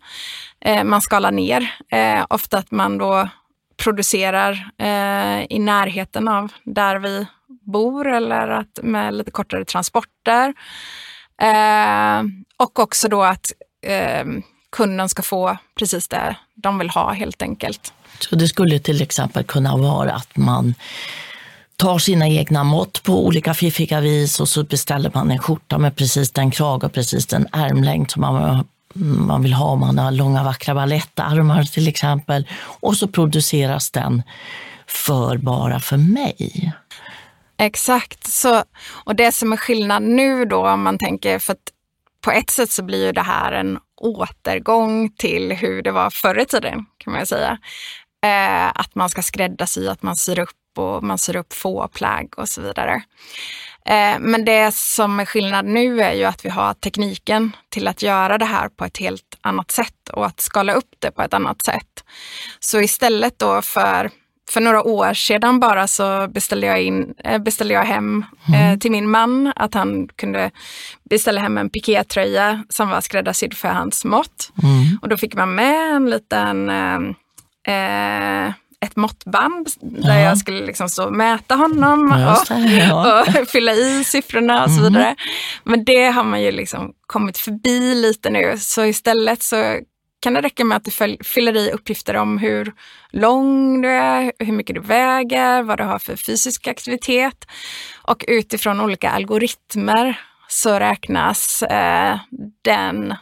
Eh, 0.61 0.85
man 0.85 1.01
skalar 1.01 1.33
ner. 1.33 1.75
Eh, 1.91 2.27
ofta 2.31 2.59
att 2.59 2.71
man 2.71 2.99
då 2.99 3.29
producerar 3.77 4.71
eh, 4.79 5.45
i 5.51 5.59
närheten 5.59 6.29
av 6.29 6.53
där 6.65 6.97
vi 6.97 7.27
bor 7.73 8.09
eller 8.09 8.49
att 8.49 8.79
med 8.83 9.15
lite 9.15 9.31
kortare 9.31 9.65
transporter. 9.65 10.55
Eh, 11.43 12.23
och 12.57 12.79
också 12.79 13.09
då 13.09 13.23
att 13.23 13.53
eh, 13.87 14.25
kunden 14.73 15.09
ska 15.09 15.23
få 15.23 15.57
precis 15.79 16.09
det 16.09 16.37
de 16.55 16.79
vill 16.79 16.91
ha 16.91 17.13
helt 17.13 17.43
enkelt. 17.43 17.93
Så 18.21 18.37
det 18.37 18.49
skulle 18.49 18.79
till 18.79 19.03
exempel 19.03 19.45
kunna 19.45 19.77
vara 19.77 20.13
att 20.13 20.37
man 20.37 20.75
tar 21.77 21.99
sina 21.99 22.29
egna 22.29 22.65
mått 22.65 23.03
på 23.03 23.27
olika 23.27 23.55
fiffiga 23.55 24.01
vis 24.01 24.41
och 24.41 24.49
så 24.49 24.65
beställer 24.65 25.11
man 25.15 25.31
en 25.31 25.39
skjorta 25.39 25.79
med 25.79 25.97
precis 25.97 26.31
den 26.31 26.51
krag 26.51 26.85
och 26.85 26.93
precis 26.93 27.27
den 27.27 27.47
ärmlängd 27.53 28.11
som 28.11 28.21
man, 28.21 28.65
man 29.27 29.43
vill 29.43 29.53
ha. 29.53 29.77
Man 29.77 29.99
har 29.99 30.11
långa 30.11 30.43
vackra 30.45 30.75
balettarmar 30.75 31.65
till 31.65 31.89
exempel. 31.89 32.47
Och 32.81 32.97
så 32.97 33.09
produceras 33.09 33.91
den 33.91 34.23
för 34.87 35.37
bara 35.37 35.81
för 35.81 35.97
mig. 35.97 36.73
Exakt, 37.61 38.27
så, 38.27 38.65
och 39.05 39.15
det 39.15 39.33
som 39.33 39.53
är 39.53 39.57
skillnad 39.57 40.03
nu 40.03 40.45
då 40.45 40.69
om 40.69 40.83
man 40.83 40.99
tänker, 40.99 41.39
för 41.39 41.53
att 41.53 41.73
på 42.21 42.31
ett 42.31 42.51
sätt 42.51 42.71
så 42.71 42.83
blir 42.83 43.07
ju 43.07 43.13
det 43.13 43.23
här 43.23 43.53
en 43.53 43.79
återgång 44.01 45.11
till 45.11 45.53
hur 45.53 45.83
det 45.83 45.93
var 45.93 46.11
förr 46.11 46.41
i 46.41 46.47
tiden 46.47 46.87
kan 46.99 47.13
man 47.13 47.27
säga. 47.27 47.59
Eh, 48.25 48.69
att 48.75 48.95
man 48.95 49.09
ska 49.09 49.23
skräddarsy, 49.23 49.89
att 49.89 50.03
man 50.03 50.17
syr 50.17 50.39
upp 50.39 50.79
och 50.79 51.05
man 51.05 51.19
syr 51.19 51.37
upp 51.37 51.53
få 51.53 51.89
plagg 51.89 52.35
och 52.37 52.49
så 52.49 52.61
vidare. 52.61 53.03
Eh, 53.87 54.19
men 54.21 54.45
det 54.45 54.75
som 54.75 55.21
är 55.21 55.25
skillnad 55.25 55.65
nu 55.65 56.03
är 56.03 56.13
ju 56.13 56.25
att 56.25 56.45
vi 56.45 56.49
har 56.49 56.75
tekniken 56.75 57.53
till 57.69 57.89
att 57.89 58.03
göra 58.03 58.39
det 58.39 58.45
här 58.45 58.69
på 58.69 58.85
ett 58.85 58.99
helt 58.99 59.39
annat 59.41 59.71
sätt 59.71 60.09
och 60.13 60.27
att 60.27 60.41
skala 60.41 60.73
upp 60.73 60.95
det 60.99 61.11
på 61.11 61.23
ett 61.23 61.35
annat 61.35 61.63
sätt. 61.63 62.05
Så 62.61 62.81
istället 62.81 63.39
då 63.39 63.63
för 63.63 64.11
för 64.51 64.61
några 64.61 64.83
år 64.83 65.15
sedan 65.15 65.61
bara 65.61 65.87
så 65.87 66.29
beställde 66.29 66.67
jag, 66.67 66.83
in, 66.83 67.15
eh, 67.25 67.39
beställde 67.39 67.75
jag 67.75 67.85
hem 67.85 68.25
mm. 68.49 68.73
eh, 68.73 68.79
till 68.79 68.91
min 68.91 69.11
man 69.11 69.53
att 69.57 69.75
han 69.75 70.09
kunde 70.17 70.51
beställa 71.11 71.41
hem 71.41 71.59
en 71.59 71.71
pikétröja 71.71 72.65
som 72.69 72.89
var 72.89 73.01
skräddarsydd 73.01 73.55
för 73.55 73.69
hans 73.69 74.05
mått. 74.05 74.53
Mm. 74.63 74.99
Och 75.03 75.09
då 75.09 75.17
fick 75.17 75.35
man 75.35 75.55
med 75.55 75.97
en 75.97 76.11
liten 76.11 76.71
eh, 76.71 76.99
eh 77.69 78.53
ett 78.81 78.97
måttband 78.97 79.69
där 79.81 80.19
ja. 80.19 80.21
jag 80.21 80.39
skulle 80.39 80.67
liksom 80.67 80.89
så 80.89 81.11
mäta 81.11 81.55
honom 81.55 82.13
och, 82.13 82.57
ja. 82.71 83.21
och, 83.41 83.49
fylla 83.49 83.73
i 83.73 84.05
siffrorna 84.05 84.65
och 84.65 84.71
så 84.71 84.81
mm. 84.81 84.93
vidare. 84.93 85.17
Men 85.65 85.85
det 85.85 86.05
har 86.05 86.25
man 86.25 86.43
ju 86.43 86.51
liksom 86.51 86.93
kommit 87.07 87.39
förbi 87.39 87.95
lite 87.95 88.31
nu, 88.31 88.59
så 88.59 88.85
istället 88.85 89.43
så 89.43 89.81
kan 90.21 90.35
det 90.35 90.41
räcka 90.41 90.65
med 90.65 90.77
att 90.77 90.85
du 90.85 91.17
fyller 91.25 91.57
i 91.57 91.71
uppgifter 91.71 92.17
om 92.17 92.39
hur 92.39 92.73
lång 93.11 93.83
du 93.83 93.89
är, 93.89 94.33
hur 94.39 94.53
mycket 94.53 94.75
du 94.75 94.81
väger, 94.81 95.63
vad 95.63 95.79
du 95.79 95.85
har 95.85 95.99
för 95.99 96.17
fysisk 96.17 96.67
aktivitet. 96.67 97.47
Och 98.03 98.25
utifrån 98.29 98.81
olika 98.81 99.11
algoritmer 99.11 100.21
så 100.49 100.79
räknas 100.79 101.63
eh, 101.63 102.19
den 102.63 103.15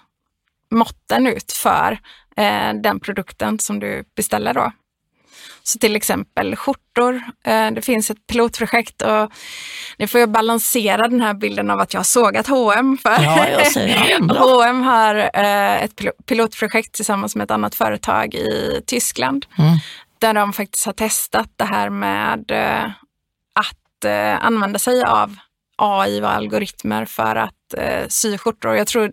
måtten 0.71 1.27
ut 1.27 1.53
för 1.53 1.99
eh, 2.37 2.75
den 2.75 3.01
produkten 3.01 3.59
som 3.59 3.81
du 3.81 4.05
beställer 4.17 4.55
då. 4.55 4.73
Så 5.69 5.79
till 5.79 5.97
exempel 5.97 6.57
skjortor. 6.57 7.23
Eh, 7.45 7.71
det 7.71 7.83
finns 7.83 8.11
ett 8.11 8.27
pilotprojekt 8.27 9.03
och 9.03 9.33
nu 9.99 10.07
får 10.07 10.21
jag 10.21 10.31
balansera 10.31 11.09
den 11.09 11.21
här 11.21 11.35
bilden 11.35 11.71
av 11.71 11.81
att 11.81 11.95
jag 11.95 11.99
har 11.99 12.05
sågat 12.05 12.47
H&M 12.47 12.99
för 13.03 13.23
ja, 13.23 13.47
H&M 14.39 14.83
har 14.83 15.31
eh, 15.35 15.83
ett 15.83 16.01
pilotprojekt 16.27 16.93
tillsammans 16.93 17.37
med 17.37 17.45
ett 17.45 17.51
annat 17.51 17.75
företag 17.75 18.35
i 18.35 18.81
Tyskland 18.87 19.47
mm. 19.59 19.79
där 20.19 20.35
de 20.35 20.53
faktiskt 20.53 20.87
har 20.87 20.93
testat 20.93 21.51
det 21.57 21.65
här 21.65 21.91
med 21.91 22.51
eh, 22.51 22.85
att 23.55 24.05
använda 24.41 24.79
sig 24.79 25.03
av 25.03 25.37
AI 25.77 26.21
och 26.21 26.31
algoritmer 26.31 27.05
för 27.05 27.37
att 27.37 27.75
sy 28.09 28.39
skjortor. 28.39 28.77
Jag 28.77 28.87
tror 28.87 29.13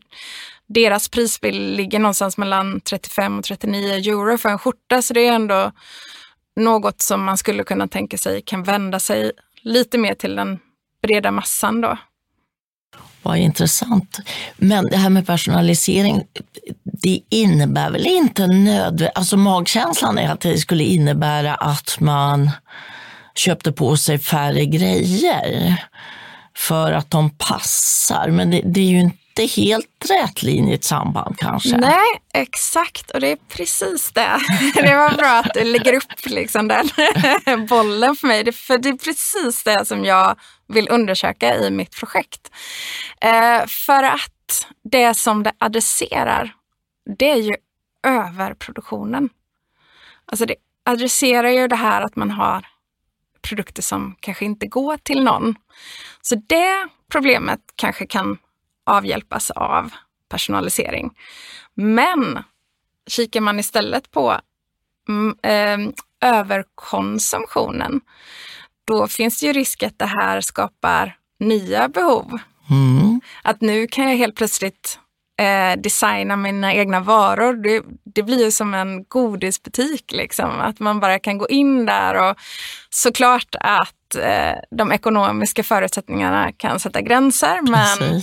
deras 0.68 1.10
prisbild 1.10 1.78
ligger 1.78 2.00
någonstans 2.00 2.38
mellan 2.38 2.82
35 2.82 3.38
och 3.38 3.44
39 3.44 3.94
euro 3.94 4.38
för 4.38 4.50
en 4.50 4.60
skjorta, 4.60 5.02
så 5.02 5.14
det 5.14 5.28
är 5.28 5.34
ändå 5.34 5.72
något 6.56 7.02
som 7.02 7.24
man 7.24 7.38
skulle 7.38 7.64
kunna 7.64 7.88
tänka 7.88 8.18
sig 8.18 8.42
kan 8.42 8.64
vända 8.64 9.00
sig 9.00 9.32
lite 9.62 9.98
mer 9.98 10.14
till 10.14 10.36
den 10.36 10.60
breda 11.02 11.32
massan 11.32 11.82
då. 11.82 11.98
Vad 13.22 13.38
intressant. 13.38 14.20
Men 14.58 14.86
det 14.86 14.98
här 14.98 15.10
med 15.10 15.28
personalisering, 15.28 16.24
det 16.84 17.20
innebär 17.30 17.90
väl 17.90 18.08
inte 18.08 18.48
nödvändigt, 18.48 19.12
alltså 19.16 19.38
magkänslan 19.38 20.18
är 20.18 20.30
att 20.30 20.42
det 20.42 20.58
skulle 20.58 20.84
innebära 20.84 21.56
att 21.56 22.00
man 22.00 22.52
köpte 23.36 23.72
på 23.72 23.98
sig 23.98 24.20
färre 24.20 24.66
grejer 24.66 25.84
för 26.56 26.92
att 26.92 27.12
de 27.12 27.30
passar. 27.30 28.30
Men 28.30 28.52
det, 28.52 28.62
det 28.66 28.80
är 28.80 28.86
ju 28.86 29.00
inte 29.00 29.23
inte 29.40 29.62
helt 29.62 30.10
rätlinjigt 30.10 30.84
samband 30.84 31.38
kanske. 31.38 31.78
Nej, 31.78 32.22
exakt. 32.34 33.12
Och 33.12 33.20
det 33.20 33.28
är 33.28 33.36
precis 33.36 34.12
det. 34.12 34.40
Det 34.76 34.96
var 34.96 35.18
bra 35.18 35.30
att 35.46 35.54
du 35.54 35.64
lägger 35.64 35.94
upp 35.94 36.26
liksom 36.26 36.68
den 36.68 36.88
bollen 37.68 38.16
för 38.16 38.28
mig. 38.28 38.52
För 38.52 38.78
det 38.78 38.90
är 38.90 38.98
precis 38.98 39.64
det 39.64 39.86
som 39.86 40.06
jag 40.06 40.40
vill 40.68 40.90
undersöka 40.90 41.56
i 41.56 41.72
mitt 41.72 41.96
projekt. 42.00 42.52
Eh, 43.22 43.66
för 43.68 44.04
att 44.04 44.68
det 44.92 45.14
som 45.14 45.44
det 45.44 45.52
adresserar, 45.58 46.54
det 47.18 47.32
är 47.32 47.42
ju 47.42 47.56
överproduktionen. 48.08 49.30
Alltså 50.26 50.46
det 50.46 50.56
adresserar 50.86 51.50
ju 51.50 51.68
det 51.68 51.76
här 51.76 52.02
att 52.02 52.16
man 52.16 52.32
har 52.32 52.68
produkter 53.42 53.82
som 53.82 54.16
kanske 54.20 54.46
inte 54.46 54.68
går 54.68 54.98
till 54.98 55.24
någon. 55.24 55.56
Så 56.22 56.36
det 56.36 56.88
problemet 57.12 57.60
kanske 57.76 58.06
kan 58.06 58.38
avhjälpas 58.84 59.52
av 59.52 59.94
personalisering. 60.30 61.12
Men 61.74 62.44
kikar 63.08 63.42
man 63.42 63.60
istället 63.60 64.12
på 64.12 64.40
eh, 65.42 65.78
överkonsumtionen, 66.22 68.02
då 68.86 69.08
finns 69.08 69.40
det 69.40 69.46
ju 69.46 69.54
risk 69.54 69.84
att 69.84 70.00
det 70.00 70.06
här 70.06 70.42
skapar 70.42 71.18
nya 71.40 71.90
behov. 71.90 72.40
Mm. 72.70 73.22
Att 73.44 73.62
nu 73.62 73.88
kan 73.88 74.10
jag 74.10 74.18
helt 74.18 74.36
plötsligt 74.36 75.00
eh, 75.40 75.82
designa 75.82 76.36
mina 76.36 76.74
egna 76.74 77.00
varor. 77.00 77.54
Det, 77.54 77.84
det, 78.04 78.24
blir 78.24 78.46
ju 78.46 78.52
som 78.52 78.74
en 78.74 79.04
godisbutik, 79.04 80.12
liksom. 80.12 80.60
att 80.60 80.80
man 80.80 81.00
bara 81.00 81.20
kan 81.20 81.38
gå 81.38 81.48
in 81.48 81.86
där 81.86 82.30
och 82.30 82.38
såklart 82.90 83.56
att 83.60 84.16
eh, 84.16 84.56
de 84.72 84.92
ekonomiska 84.92 85.64
förutsättningarna 85.64 86.52
kan 86.52 86.80
sätta 86.80 87.02
gränser. 87.02 87.62
Men 87.62 88.22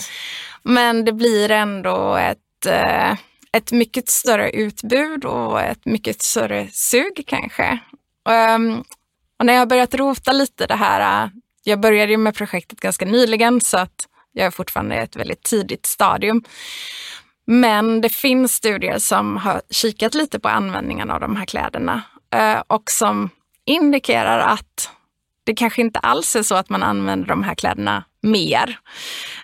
men 0.62 1.04
det 1.04 1.12
blir 1.12 1.50
ändå 1.50 2.16
ett, 2.16 2.66
eh, 2.66 3.12
ett 3.52 3.72
mycket 3.72 4.08
större 4.08 4.50
utbud 4.50 5.24
och 5.24 5.60
ett 5.60 5.84
mycket 5.84 6.22
större 6.22 6.68
sug 6.72 7.24
kanske. 7.26 7.78
Ehm, 8.28 8.84
och 9.38 9.46
när 9.46 9.52
jag 9.52 9.60
har 9.60 9.66
börjat 9.66 9.94
rota 9.94 10.32
lite 10.32 10.66
det 10.66 10.74
här, 10.74 11.24
eh, 11.24 11.30
jag 11.64 11.80
började 11.80 12.12
ju 12.12 12.18
med 12.18 12.34
projektet 12.34 12.80
ganska 12.80 13.04
nyligen 13.04 13.60
så 13.60 13.78
att 13.78 14.06
jag 14.32 14.46
är 14.46 14.50
fortfarande 14.50 14.94
i 14.94 14.98
ett 14.98 15.16
väldigt 15.16 15.42
tidigt 15.42 15.86
stadium. 15.86 16.44
Men 17.46 18.00
det 18.00 18.08
finns 18.08 18.54
studier 18.54 18.98
som 18.98 19.36
har 19.36 19.62
kikat 19.70 20.14
lite 20.14 20.40
på 20.40 20.48
användningen 20.48 21.10
av 21.10 21.20
de 21.20 21.36
här 21.36 21.44
kläderna 21.44 22.02
eh, 22.34 22.62
och 22.66 22.90
som 22.90 23.30
indikerar 23.64 24.38
att 24.38 24.90
det 25.44 25.54
kanske 25.54 25.80
inte 25.80 25.98
alls 25.98 26.36
är 26.36 26.42
så 26.42 26.54
att 26.54 26.68
man 26.68 26.82
använder 26.82 27.28
de 27.28 27.42
här 27.42 27.54
kläderna 27.54 28.04
mer. 28.22 28.78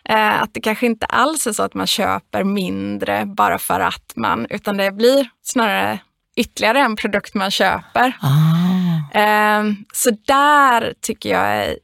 Eh, 0.08 0.42
att 0.42 0.54
det 0.54 0.60
kanske 0.60 0.86
inte 0.86 1.06
alls 1.06 1.46
är 1.46 1.52
så 1.52 1.62
att 1.62 1.74
man 1.74 1.86
köper 1.86 2.44
mindre 2.44 3.26
bara 3.26 3.58
för 3.58 3.80
att 3.80 4.12
man, 4.16 4.46
utan 4.50 4.76
det 4.76 4.92
blir 4.92 5.28
snarare 5.42 5.98
ytterligare 6.36 6.80
en 6.80 6.96
produkt 6.96 7.34
man 7.34 7.50
köper. 7.50 8.16
Ah. 8.20 9.18
Eh, 9.20 9.64
så 9.94 10.10
där 10.26 10.94
tycker 11.00 11.30
jag 11.30 11.76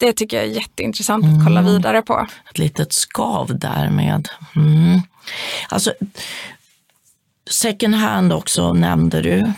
det 0.00 0.12
tycker 0.12 0.36
jag 0.36 0.46
är 0.46 0.50
jätteintressant 0.50 1.24
att 1.24 1.44
kolla 1.44 1.60
mm. 1.60 1.72
vidare 1.72 2.02
på. 2.02 2.26
Ett 2.50 2.58
litet 2.58 2.92
skav 2.92 3.58
därmed. 3.58 4.28
Mm. 4.56 5.00
Alltså, 5.68 5.92
second 7.50 7.94
hand 7.94 8.32
också 8.32 8.72
nämnde 8.72 9.22
du. 9.22 9.52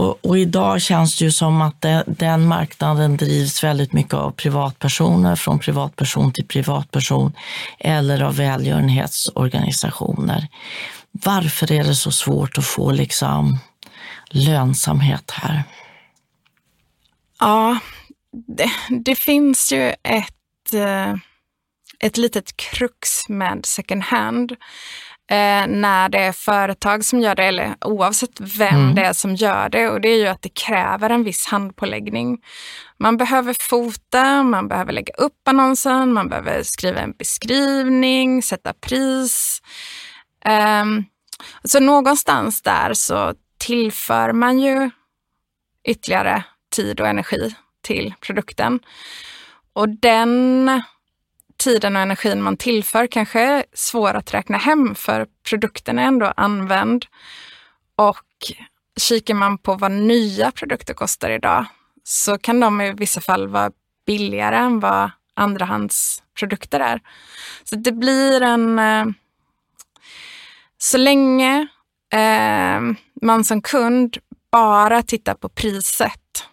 Och, 0.00 0.24
och, 0.24 0.38
idag 0.38 0.82
känns 0.82 1.18
det 1.18 1.24
ju 1.24 1.30
som 1.30 1.62
att 1.62 1.80
de, 1.80 2.02
den 2.06 2.46
marknaden 2.46 3.16
drivs 3.16 3.64
väldigt 3.64 3.92
mycket 3.92 4.14
av 4.14 4.30
privatpersoner, 4.30 5.36
från 5.36 5.58
privatperson 5.58 6.32
till 6.32 6.46
privatperson, 6.46 7.32
eller 7.78 8.22
av 8.22 8.36
välgörenhetsorganisationer. 8.36 10.48
Varför 11.10 11.72
är 11.72 11.84
det 11.84 11.94
så 11.94 12.10
svårt 12.10 12.58
att 12.58 12.64
få 12.64 12.90
liksom 12.90 13.58
lönsamhet 14.30 15.30
här? 15.30 15.62
Ja, 17.40 17.78
det, 18.46 18.70
det 19.04 19.14
finns 19.14 19.72
ju 19.72 19.88
ett, 20.02 20.74
eh, 20.74 21.14
ett 21.98 22.16
litet 22.16 22.56
krux 22.56 23.28
med 23.28 23.66
second 23.66 24.02
hand 24.02 24.56
eh, 25.30 25.66
när 25.66 26.08
det 26.08 26.18
är 26.18 26.32
företag 26.32 27.04
som 27.04 27.20
gör 27.20 27.34
det, 27.34 27.44
eller 27.44 27.74
oavsett 27.80 28.40
vem 28.40 28.74
mm. 28.74 28.94
det 28.94 29.02
är 29.02 29.12
som 29.12 29.34
gör 29.34 29.68
det. 29.68 29.88
Och 29.88 30.00
det 30.00 30.08
är 30.08 30.16
ju 30.16 30.26
att 30.26 30.42
det 30.42 30.48
kräver 30.48 31.10
en 31.10 31.24
viss 31.24 31.46
handpåläggning. 31.46 32.38
Man 32.98 33.16
behöver 33.16 33.56
fota, 33.60 34.42
man 34.42 34.68
behöver 34.68 34.92
lägga 34.92 35.12
upp 35.14 35.48
annonsen, 35.48 36.12
man 36.12 36.28
behöver 36.28 36.62
skriva 36.62 37.00
en 37.00 37.12
beskrivning, 37.12 38.42
sätta 38.42 38.72
pris. 38.72 39.62
Eh, 40.44 40.84
så 41.64 41.80
någonstans 41.80 42.62
där 42.62 42.94
så 42.94 43.34
tillför 43.58 44.32
man 44.32 44.58
ju 44.58 44.90
ytterligare 45.84 46.44
tid 46.74 47.00
och 47.00 47.08
energi 47.08 47.54
till 47.82 48.14
produkten. 48.20 48.80
Och 49.72 49.88
den 49.88 50.82
tiden 51.60 51.96
och 51.96 52.02
energin 52.02 52.42
man 52.42 52.56
tillför 52.56 53.06
kanske 53.06 53.40
är 53.40 53.64
svår 53.74 54.14
att 54.14 54.34
räkna 54.34 54.58
hem 54.58 54.94
för 54.94 55.26
produkten 55.50 55.98
är 55.98 56.02
ändå 56.02 56.32
använd. 56.36 57.06
Och 57.96 58.52
kikar 59.00 59.34
man 59.34 59.58
på 59.58 59.74
vad 59.74 59.92
nya 59.92 60.50
produkter 60.50 60.94
kostar 60.94 61.30
idag 61.30 61.64
så 62.04 62.38
kan 62.38 62.60
de 62.60 62.80
i 62.80 62.92
vissa 62.92 63.20
fall 63.20 63.48
vara 63.48 63.70
billigare 64.06 64.56
än 64.56 64.80
vad 64.80 65.10
andrahandsprodukter 65.34 66.80
är. 66.80 67.00
Så 67.64 67.76
det 67.76 67.92
blir 67.92 68.42
en... 68.42 68.78
Eh, 68.78 69.06
så 70.78 70.98
länge 70.98 71.66
eh, 72.12 72.80
man 73.22 73.44
som 73.44 73.62
kund 73.62 74.18
bara 74.52 75.02
tittar 75.02 75.34
på 75.34 75.48
priset 75.48 76.46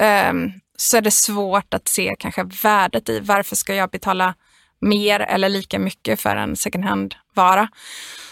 eh, 0.00 0.32
så 0.80 0.96
är 0.96 1.00
det 1.00 1.10
svårt 1.10 1.74
att 1.74 1.88
se 1.88 2.16
kanske 2.18 2.44
värdet 2.62 3.08
i 3.08 3.20
varför 3.20 3.56
ska 3.56 3.74
jag 3.74 3.90
betala 3.90 4.34
mer 4.80 5.20
eller 5.20 5.48
lika 5.48 5.78
mycket 5.78 6.20
för 6.20 6.36
en 6.36 6.56
second 6.56 6.84
hand-vara. 6.84 7.68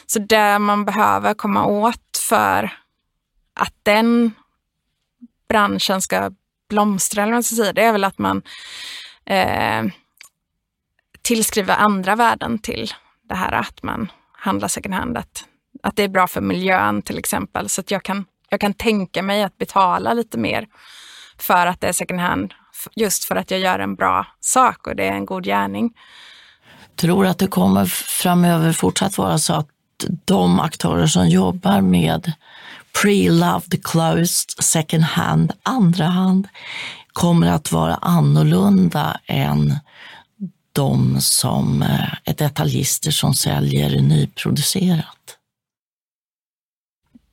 Så 0.06 0.18
det 0.18 0.58
man 0.58 0.84
behöver 0.84 1.34
komma 1.34 1.66
åt 1.66 2.18
för 2.20 2.70
att 3.54 3.74
den 3.82 4.32
branschen 5.48 6.02
ska 6.02 6.30
blomstra, 6.68 7.22
eller 7.22 7.32
vad 7.32 7.36
man 7.36 7.42
ska 7.42 7.56
säga, 7.56 7.72
det 7.72 7.82
är 7.82 7.92
väl 7.92 8.04
att 8.04 8.18
man 8.18 8.42
eh, 9.24 9.84
tillskriver 11.22 11.76
andra 11.76 12.16
värden 12.16 12.58
till 12.58 12.92
det 13.28 13.34
här 13.34 13.52
att 13.52 13.82
man 13.82 14.12
handlar 14.32 14.68
second 14.68 14.94
hand. 14.94 15.16
Att, 15.16 15.44
att 15.82 15.96
det 15.96 16.02
är 16.02 16.08
bra 16.08 16.26
för 16.26 16.40
miljön 16.40 17.02
till 17.02 17.18
exempel. 17.18 17.68
Så 17.68 17.80
att 17.80 17.90
jag 17.90 18.02
kan, 18.02 18.24
jag 18.48 18.60
kan 18.60 18.74
tänka 18.74 19.22
mig 19.22 19.42
att 19.42 19.58
betala 19.58 20.12
lite 20.12 20.38
mer 20.38 20.66
för 21.42 21.66
att 21.66 21.80
det 21.80 21.88
är 21.88 21.92
second 21.92 22.20
hand. 22.20 22.54
Just 22.96 23.24
för 23.24 23.36
att 23.36 23.50
jag 23.50 23.60
gör 23.60 23.78
en 23.78 23.94
bra 23.94 24.26
sak 24.40 24.86
och 24.86 24.96
det 24.96 25.06
är 25.06 25.12
en 25.12 25.26
god 25.26 25.44
gärning. 25.44 25.92
Tror 26.96 27.26
att 27.26 27.38
det 27.38 27.46
kommer 27.46 27.84
framöver 28.22 28.72
fortsatt 28.72 29.18
vara 29.18 29.38
så 29.38 29.54
att 29.54 29.68
de 30.24 30.60
aktörer 30.60 31.06
som 31.06 31.28
jobbar 31.28 31.80
med 31.80 32.32
pre-loved 33.02 33.82
closed 33.82 34.50
second 34.64 35.04
hand, 35.04 35.52
andra 35.62 36.04
hand, 36.04 36.48
kommer 37.12 37.46
att 37.46 37.72
vara 37.72 37.94
annorlunda 37.94 39.20
än 39.26 39.78
de 40.72 41.20
som 41.20 41.82
eh, 41.82 42.12
är 42.24 42.34
detaljister 42.34 43.10
som 43.10 43.34
säljer 43.34 44.00
nyproducerat? 44.00 45.17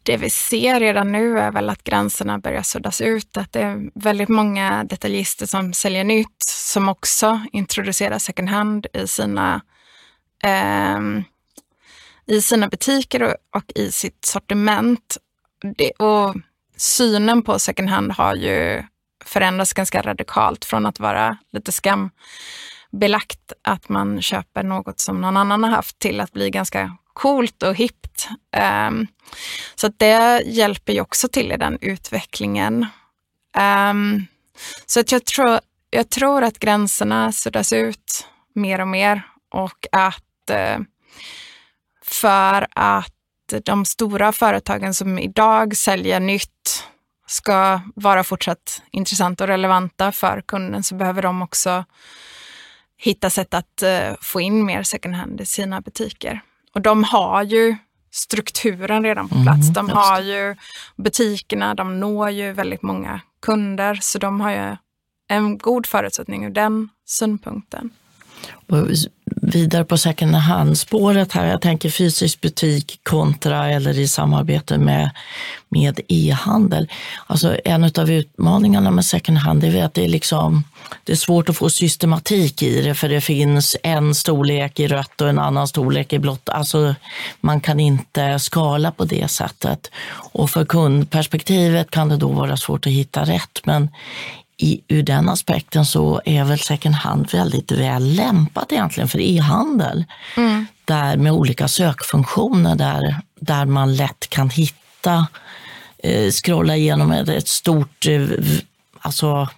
Det 0.05 0.17
vi 0.17 0.29
ser 0.29 0.79
redan 0.79 1.11
nu 1.11 1.39
är 1.39 1.51
väl 1.51 1.69
att 1.69 1.83
gränserna 1.83 2.39
börjar 2.39 2.61
suddas 2.61 3.01
ut. 3.01 3.37
Att 3.37 3.53
det 3.53 3.61
är 3.61 3.89
väldigt 3.95 4.29
många 4.29 4.83
detaljister 4.83 5.45
som 5.45 5.73
säljer 5.73 6.03
nytt 6.03 6.43
som 6.43 6.89
också 6.89 7.41
introducerar 7.51 8.19
second 8.19 8.49
hand 8.49 8.87
i 8.93 9.07
sina, 9.07 9.61
eh, 10.43 10.99
i 12.25 12.41
sina 12.41 12.67
butiker 12.67 13.23
och, 13.23 13.35
och, 13.55 13.71
i 13.75 13.91
sitt 13.91 14.25
sortiment. 14.25 15.17
Det, 15.77 15.91
och 15.91 16.35
synen 16.77 17.41
på 17.41 17.59
second 17.59 17.89
hand 17.89 18.11
har 18.11 18.35
ju 18.35 18.83
förändrats 19.25 19.73
ganska 19.73 20.01
radikalt 20.01 20.65
från 20.65 20.85
att 20.85 20.99
vara 20.99 21.37
lite 21.53 21.71
skambelagt 21.71 23.53
att 23.61 23.89
man 23.89 24.21
köper 24.21 24.63
något 24.63 24.99
som 24.99 25.21
någon 25.21 25.37
annan 25.37 25.63
har 25.63 25.71
haft 25.71 25.99
till 25.99 26.21
att 26.21 26.31
bli 26.31 26.49
ganska 26.49 26.97
coolt 27.15 27.63
och 27.63 27.75
hippt. 27.75 28.29
Um, 28.87 29.07
så 29.75 29.87
det 29.97 30.41
hjälper 30.45 30.93
ju 30.93 31.01
också 31.01 31.27
till 31.27 31.51
i 31.51 31.57
den 31.57 31.77
utvecklingen. 31.81 32.85
Um, 33.89 34.27
så 34.85 34.99
att 34.99 35.11
jag, 35.11 35.25
tror, 35.25 35.59
jag 35.89 36.09
tror 36.09 36.43
att 36.43 36.59
gränserna 36.59 37.31
suddas 37.31 37.73
ut 37.73 38.27
mer 38.53 38.81
och 38.81 38.87
mer 38.87 39.21
och 39.51 39.87
att 39.91 40.51
uh, 40.51 40.85
för 42.01 42.67
att 42.71 43.11
de 43.63 43.85
stora 43.85 44.31
företagen 44.31 44.93
som 44.93 45.19
idag 45.19 45.77
säljer 45.77 46.19
nytt 46.19 46.83
ska 47.27 47.81
vara 47.95 48.23
fortsatt 48.23 48.81
intressanta 48.91 49.43
och 49.43 49.47
relevanta 49.47 50.11
för 50.11 50.41
kunden 50.47 50.83
så 50.83 50.95
behöver 50.95 51.21
de 51.21 51.41
också 51.41 51.85
hitta 52.97 53.29
sätt 53.29 53.53
att 53.53 53.83
uh, 53.83 54.15
få 54.21 54.41
in 54.41 54.65
mer 54.65 54.83
second 54.83 55.15
hand 55.15 55.41
i 55.41 55.45
sina 55.45 55.81
butiker. 55.81 56.41
Och 56.75 56.81
de 56.81 57.03
har 57.03 57.43
ju 57.43 57.75
strukturen 58.11 59.03
redan 59.03 59.29
på 59.29 59.35
plats. 59.43 59.69
Mm, 59.69 59.73
de 59.73 59.89
har 59.89 60.21
ju 60.21 60.55
butikerna, 60.95 61.75
de 61.75 61.99
når 61.99 62.29
ju 62.29 62.51
väldigt 62.51 62.81
många 62.81 63.21
kunder, 63.41 63.95
så 64.01 64.19
de 64.19 64.41
har 64.41 64.51
ju 64.51 64.75
en 65.27 65.57
god 65.57 65.85
förutsättning 65.85 66.45
ur 66.45 66.49
den 66.49 66.89
synpunkten. 67.05 67.89
Och 68.67 68.87
vidare 69.45 69.85
på 69.85 69.97
second 69.97 70.35
hand-spåret 70.35 71.31
här, 71.31 71.45
jag 71.45 71.61
tänker 71.61 71.89
fysisk 71.89 72.41
butik 72.41 72.99
kontra 73.03 73.69
eller 73.69 73.99
i 73.99 74.07
samarbete 74.07 74.77
med, 74.77 75.09
med 75.69 75.99
e-handel. 76.07 76.89
Alltså 77.27 77.57
en 77.65 77.83
av 77.83 78.11
utmaningarna 78.11 78.91
med 78.91 79.05
second 79.05 79.37
hand 79.37 79.63
är 79.63 79.83
att 79.83 79.93
det 79.93 80.03
är, 80.03 80.07
liksom, 80.07 80.63
det 81.03 81.11
är 81.11 81.15
svårt 81.15 81.49
att 81.49 81.57
få 81.57 81.69
systematik 81.69 82.61
i 82.61 82.81
det 82.81 82.95
för 82.95 83.09
det 83.09 83.21
finns 83.21 83.75
en 83.83 84.15
storlek 84.15 84.79
i 84.79 84.87
rött 84.87 85.21
och 85.21 85.29
en 85.29 85.39
annan 85.39 85.67
storlek 85.67 86.13
i 86.13 86.19
blått. 86.19 86.49
Alltså 86.49 86.95
man 87.41 87.61
kan 87.61 87.79
inte 87.79 88.39
skala 88.39 88.91
på 88.91 89.05
det 89.05 89.27
sättet. 89.27 89.91
Och 90.31 90.49
för 90.49 90.65
kundperspektivet 90.65 91.91
kan 91.91 92.09
det 92.09 92.17
då 92.17 92.27
vara 92.27 92.57
svårt 92.57 92.87
att 92.87 92.93
hitta 92.93 93.23
rätt. 93.23 93.61
Men 93.63 93.89
i, 94.57 94.81
ur 94.87 95.03
den 95.03 95.29
aspekten 95.29 95.85
så 95.85 96.21
är 96.25 96.43
väl 96.43 96.59
second 96.59 96.95
hand 96.95 97.31
väldigt 97.31 97.71
väl 97.71 98.15
lämpat 98.15 98.71
egentligen 98.71 99.09
för 99.09 99.19
e-handel. 99.19 100.05
Mm. 100.37 100.65
Där 100.85 101.17
med 101.17 101.31
olika 101.31 101.67
sökfunktioner 101.67 102.75
där, 102.75 103.21
där 103.39 103.65
man 103.65 103.95
lätt 103.95 104.29
kan 104.29 104.49
hitta, 104.49 105.27
eh, 105.97 106.31
scrolla 106.31 106.75
igenom 106.75 107.11
ett, 107.11 107.29
ett 107.29 107.47
stort, 107.47 108.07
eh, 108.07 108.27
alltså 108.99 109.49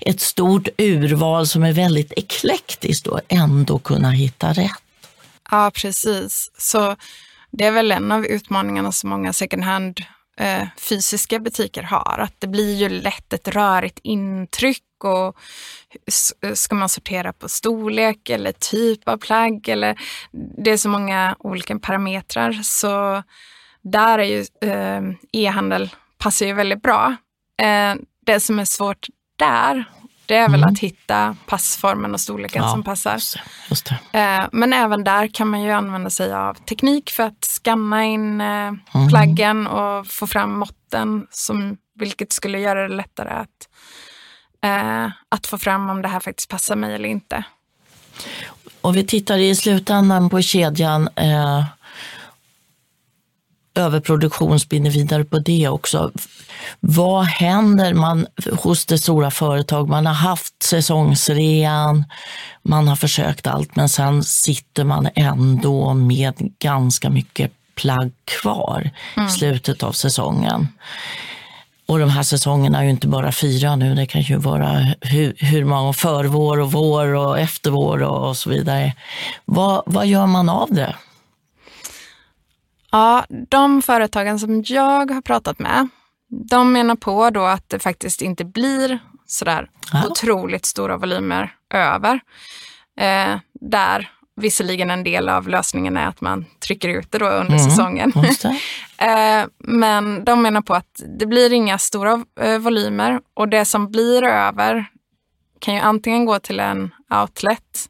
ett 0.00 0.20
stort 0.20 0.68
urval 0.78 1.46
som 1.46 1.62
är 1.62 1.72
väldigt 1.72 2.12
eklektiskt 2.16 3.06
och 3.06 3.20
ändå 3.28 3.78
kunna 3.78 4.10
hitta 4.10 4.52
rätt. 4.52 4.82
Ja, 5.50 5.70
precis. 5.74 6.50
Så 6.58 6.96
det 7.50 7.64
är 7.64 7.70
väl 7.70 7.92
en 7.92 8.12
av 8.12 8.26
utmaningarna 8.26 8.92
som 8.92 9.10
många 9.10 9.32
second 9.32 9.64
hand 9.64 10.00
eh, 10.38 10.66
fysiska 10.76 11.38
butiker 11.38 11.82
har. 11.82 12.18
Att 12.18 12.34
det 12.38 12.46
blir 12.46 12.74
ju 12.74 12.88
lätt 12.88 13.32
ett 13.32 13.48
rörigt 13.48 13.98
intryck 14.02 14.82
och 15.04 15.36
ska 16.54 16.74
man 16.74 16.88
sortera 16.88 17.32
på 17.32 17.48
storlek 17.48 18.30
eller 18.30 18.52
typ 18.52 19.08
av 19.08 19.16
plagg 19.16 19.68
eller 19.68 20.00
det 20.64 20.70
är 20.70 20.76
så 20.76 20.88
många 20.88 21.36
olika 21.38 21.78
parametrar 21.78 22.52
så 22.52 23.22
där 23.82 24.18
är 24.18 24.24
ju 24.24 24.44
eh, 24.70 25.02
e-handel 25.32 25.90
passar 26.18 26.46
ju 26.46 26.52
väldigt 26.52 26.82
bra. 26.82 27.16
Eh, 27.62 27.94
det 28.26 28.40
som 28.40 28.58
är 28.58 28.64
svårt 28.64 29.06
där 29.36 29.84
det 30.28 30.36
är 30.36 30.48
väl 30.48 30.62
mm. 30.62 30.72
att 30.72 30.78
hitta 30.78 31.36
passformen 31.46 32.14
och 32.14 32.20
storleken 32.20 32.62
ja, 32.62 32.70
som 32.70 32.82
passar. 32.82 33.14
Just 33.14 33.34
det, 33.34 33.40
just 33.68 33.92
det. 34.12 34.18
Eh, 34.18 34.48
men 34.52 34.72
även 34.72 35.04
där 35.04 35.26
kan 35.26 35.48
man 35.48 35.62
ju 35.62 35.70
använda 35.70 36.10
sig 36.10 36.32
av 36.34 36.54
teknik 36.54 37.10
för 37.10 37.22
att 37.22 37.44
skanna 37.44 38.04
in 38.04 38.40
eh, 38.40 38.46
mm. 38.46 39.08
plaggen 39.08 39.66
och 39.66 40.06
få 40.06 40.26
fram 40.26 40.58
måtten, 40.58 41.26
som, 41.30 41.76
vilket 41.98 42.32
skulle 42.32 42.60
göra 42.60 42.88
det 42.88 42.94
lättare 42.94 43.30
att, 43.30 43.68
eh, 44.64 45.12
att 45.28 45.46
få 45.46 45.58
fram 45.58 45.90
om 45.90 46.02
det 46.02 46.08
här 46.08 46.20
faktiskt 46.20 46.48
passar 46.48 46.76
mig 46.76 46.94
eller 46.94 47.08
inte. 47.08 47.44
Och 48.80 48.96
vi 48.96 49.06
tittar 49.06 49.38
i 49.38 49.54
slutändan 49.54 50.30
på 50.30 50.42
kedjan 50.42 51.08
eh, 51.16 51.64
överproduktion 53.78 54.60
spinner 54.60 54.90
vidare 54.90 55.24
på 55.24 55.38
det 55.38 55.68
också. 55.68 56.10
Vad 56.80 57.24
händer 57.24 57.94
man 57.94 58.26
hos 58.52 58.86
det 58.86 58.98
stora 58.98 59.30
företag? 59.30 59.88
Man 59.88 60.06
har 60.06 60.14
haft 60.14 60.62
säsongsrean, 60.62 62.04
man 62.62 62.88
har 62.88 62.96
försökt 62.96 63.46
allt, 63.46 63.76
men 63.76 63.88
sen 63.88 64.22
sitter 64.24 64.84
man 64.84 65.08
ändå 65.14 65.94
med 65.94 66.34
ganska 66.58 67.10
mycket 67.10 67.52
plagg 67.74 68.12
kvar 68.24 68.90
mm. 69.16 69.28
i 69.28 69.30
slutet 69.30 69.82
av 69.82 69.92
säsongen. 69.92 70.68
Och 71.86 71.98
de 71.98 72.10
här 72.10 72.22
säsongerna 72.22 72.78
är 72.78 72.84
ju 72.84 72.90
inte 72.90 73.08
bara 73.08 73.32
fyra 73.32 73.76
nu, 73.76 73.94
det 73.94 74.06
kan 74.06 74.22
ju 74.22 74.36
vara 74.36 74.86
hur, 75.00 75.34
hur 75.38 75.64
många 75.64 75.92
förvår 75.92 76.60
och 76.60 76.72
vår 76.72 77.14
och 77.14 77.38
eftervår 77.38 78.02
och, 78.02 78.28
och 78.28 78.36
så 78.36 78.50
vidare. 78.50 78.92
Vad, 79.44 79.82
vad 79.86 80.06
gör 80.06 80.26
man 80.26 80.48
av 80.48 80.68
det? 80.70 80.94
Ja, 82.90 83.24
de 83.28 83.82
företagen 83.82 84.38
som 84.38 84.62
jag 84.66 85.10
har 85.10 85.20
pratat 85.20 85.58
med, 85.58 85.88
de 86.28 86.72
menar 86.72 86.96
på 86.96 87.30
då 87.30 87.44
att 87.44 87.68
det 87.68 87.78
faktiskt 87.78 88.22
inte 88.22 88.44
blir 88.44 88.98
sådär 89.26 89.70
ja. 89.92 90.06
otroligt 90.06 90.66
stora 90.66 90.96
volymer 90.96 91.54
över. 91.74 92.20
Eh, 93.00 93.38
där 93.60 94.10
visserligen 94.36 94.90
en 94.90 95.04
del 95.04 95.28
av 95.28 95.48
lösningen 95.48 95.96
är 95.96 96.06
att 96.06 96.20
man 96.20 96.44
trycker 96.66 96.88
ut 96.88 97.12
det 97.12 97.18
då 97.18 97.26
under 97.26 97.58
mm, 97.58 97.70
säsongen. 97.70 98.12
eh, 98.98 99.46
men 99.58 100.24
de 100.24 100.42
menar 100.42 100.60
på 100.60 100.74
att 100.74 101.02
det 101.18 101.26
blir 101.26 101.52
inga 101.52 101.78
stora 101.78 102.24
eh, 102.40 102.58
volymer 102.58 103.20
och 103.34 103.48
det 103.48 103.64
som 103.64 103.90
blir 103.90 104.22
över 104.22 104.84
kan 105.58 105.74
ju 105.74 105.80
antingen 105.80 106.24
gå 106.24 106.38
till 106.38 106.60
en 106.60 106.90
outlet 107.22 107.88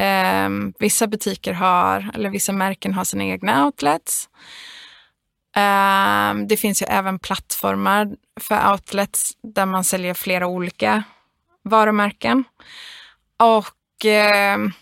Um, 0.00 0.74
vissa 0.78 1.06
butiker 1.06 1.52
har, 1.52 2.10
eller 2.14 2.30
vissa 2.30 2.52
märken 2.52 2.94
har 2.94 3.04
sina 3.04 3.24
egna 3.24 3.66
outlets. 3.66 4.28
Um, 5.56 6.48
det 6.48 6.56
finns 6.56 6.82
ju 6.82 6.86
även 6.86 7.18
plattformar 7.18 8.08
för 8.40 8.72
outlets 8.72 9.32
där 9.42 9.66
man 9.66 9.84
säljer 9.84 10.14
flera 10.14 10.46
olika 10.46 11.02
varumärken. 11.62 12.44
Och 13.36 14.04
um, 14.54 14.72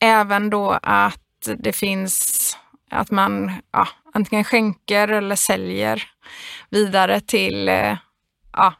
även 0.00 0.50
då 0.50 0.78
att 0.82 1.48
det 1.58 1.72
finns 1.72 2.56
att 2.90 3.10
man 3.10 3.52
ja, 3.72 3.88
antingen 4.14 4.44
skänker 4.44 5.08
eller 5.08 5.36
säljer 5.36 6.02
vidare 6.70 7.20
till 7.20 7.68
eh, 7.68 7.96
ja, 8.52 8.74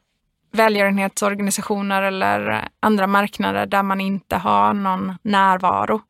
välgörenhetsorganisationer 0.53 2.03
eller 2.03 2.69
andra 2.81 3.07
marknader 3.07 3.67
där 3.67 3.83
man 3.83 4.01
inte 4.01 4.37
har 4.37 4.75
någon 4.75 5.15
närvaro. 5.23 6.01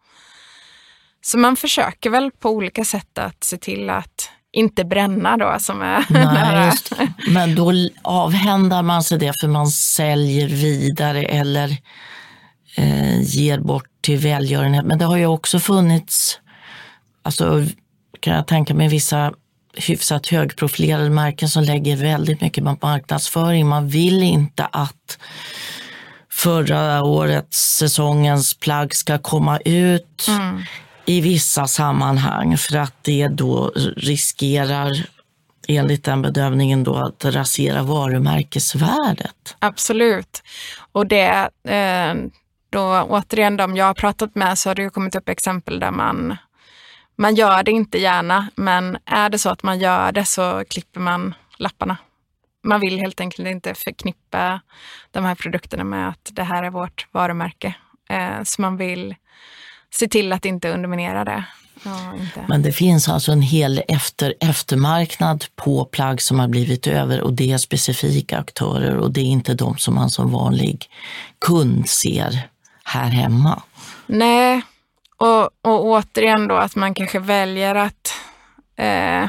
Så 1.20 1.38
man 1.38 1.56
försöker 1.56 2.10
väl 2.10 2.30
på 2.30 2.50
olika 2.50 2.84
sätt 2.84 3.18
att 3.18 3.44
se 3.44 3.56
till 3.56 3.90
att 3.90 4.30
inte 4.52 4.84
bränna 4.84 5.36
då 5.36 5.56
som 5.58 5.82
är 5.82 6.04
Nej, 6.10 6.72
Men 7.28 7.54
då 7.54 7.72
avhändar 8.02 8.82
man 8.82 9.02
sig 9.02 9.18
det 9.18 9.32
för 9.40 9.48
man 9.48 9.66
säljer 9.66 10.48
vidare 10.48 11.22
eller 11.22 11.76
eh, 12.76 13.20
ger 13.20 13.60
bort 13.60 13.88
till 14.00 14.18
välgörenhet. 14.18 14.84
Men 14.84 14.98
det 14.98 15.04
har 15.04 15.16
ju 15.16 15.26
också 15.26 15.58
funnits, 15.58 16.40
alltså 17.22 17.64
kan 18.20 18.34
jag 18.34 18.46
tänka 18.46 18.74
mig 18.74 18.88
vissa 18.88 19.32
hyfsat 19.76 20.26
högprofilerade 20.26 21.10
märken 21.10 21.48
som 21.48 21.62
lägger 21.62 21.96
väldigt 21.96 22.40
mycket 22.40 22.64
på 22.64 22.76
marknadsföring. 22.82 23.66
Man 23.66 23.88
vill 23.88 24.22
inte 24.22 24.64
att 24.64 25.18
förra 26.30 27.02
årets 27.02 27.76
säsongens 27.76 28.54
plagg 28.54 28.94
ska 28.94 29.18
komma 29.18 29.58
ut 29.58 30.26
mm. 30.28 30.62
i 31.06 31.20
vissa 31.20 31.66
sammanhang 31.66 32.56
för 32.56 32.76
att 32.76 32.94
det 33.02 33.28
då 33.28 33.72
riskerar 33.96 35.06
enligt 35.68 36.04
den 36.04 36.22
bedömningen 36.22 36.84
då 36.84 36.94
att 36.94 37.24
rasera 37.24 37.82
varumärkesvärdet. 37.82 39.56
Absolut. 39.58 40.42
Och 40.92 41.06
det, 41.06 41.50
eh, 41.68 42.14
då 42.70 43.02
återigen 43.02 43.56
de 43.56 43.76
jag 43.76 43.84
har 43.84 43.94
pratat 43.94 44.34
med 44.34 44.58
så 44.58 44.70
har 44.70 44.74
det 44.74 44.90
kommit 44.90 45.14
upp 45.14 45.28
exempel 45.28 45.80
där 45.80 45.90
man 45.90 46.36
man 47.16 47.34
gör 47.34 47.62
det 47.62 47.70
inte 47.70 47.98
gärna, 47.98 48.48
men 48.54 48.98
är 49.04 49.28
det 49.28 49.38
så 49.38 49.50
att 49.50 49.62
man 49.62 49.78
gör 49.78 50.12
det 50.12 50.24
så 50.24 50.64
klipper 50.68 51.00
man 51.00 51.34
lapparna. 51.58 51.96
Man 52.64 52.80
vill 52.80 52.98
helt 52.98 53.20
enkelt 53.20 53.48
inte 53.48 53.74
förknippa 53.74 54.60
de 55.10 55.24
här 55.24 55.34
produkterna 55.34 55.84
med 55.84 56.08
att 56.08 56.30
det 56.32 56.42
här 56.42 56.62
är 56.62 56.70
vårt 56.70 57.06
varumärke. 57.12 57.74
Eh, 58.08 58.42
så 58.44 58.62
man 58.62 58.76
vill 58.76 59.14
se 59.94 60.08
till 60.08 60.32
att 60.32 60.44
inte 60.44 60.70
underminera 60.70 61.24
det. 61.24 61.44
Ja. 61.82 62.14
Men 62.48 62.62
det 62.62 62.72
finns 62.72 63.08
alltså 63.08 63.32
en 63.32 63.42
hel 63.42 63.82
efter, 63.88 64.34
eftermarknad 64.40 65.44
på 65.56 65.84
plagg 65.84 66.22
som 66.22 66.38
har 66.38 66.48
blivit 66.48 66.86
över 66.86 67.20
och 67.20 67.32
det 67.32 67.52
är 67.52 67.58
specifika 67.58 68.38
aktörer 68.38 68.96
och 68.96 69.10
det 69.10 69.20
är 69.20 69.24
inte 69.24 69.54
de 69.54 69.78
som 69.78 69.94
man 69.94 70.10
som 70.10 70.30
vanlig 70.30 70.90
kund 71.38 71.88
ser 71.88 72.40
här 72.84 73.08
hemma. 73.08 73.62
Nej, 74.06 74.62
och, 75.16 75.44
och 75.44 75.84
återigen 75.84 76.48
då 76.48 76.54
att 76.56 76.76
man 76.76 76.94
kanske 76.94 77.18
väljer 77.18 77.74
att, 77.74 78.14
eh, 78.76 79.24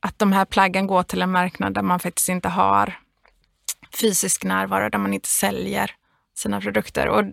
att 0.00 0.18
de 0.18 0.32
här 0.32 0.44
plaggen 0.44 0.86
går 0.86 1.02
till 1.02 1.22
en 1.22 1.30
marknad 1.30 1.74
där 1.74 1.82
man 1.82 2.00
faktiskt 2.00 2.28
inte 2.28 2.48
har 2.48 2.98
fysisk 4.00 4.44
närvaro, 4.44 4.88
där 4.88 4.98
man 4.98 5.14
inte 5.14 5.28
säljer 5.28 5.90
sina 6.34 6.60
produkter. 6.60 7.08
Och 7.08 7.24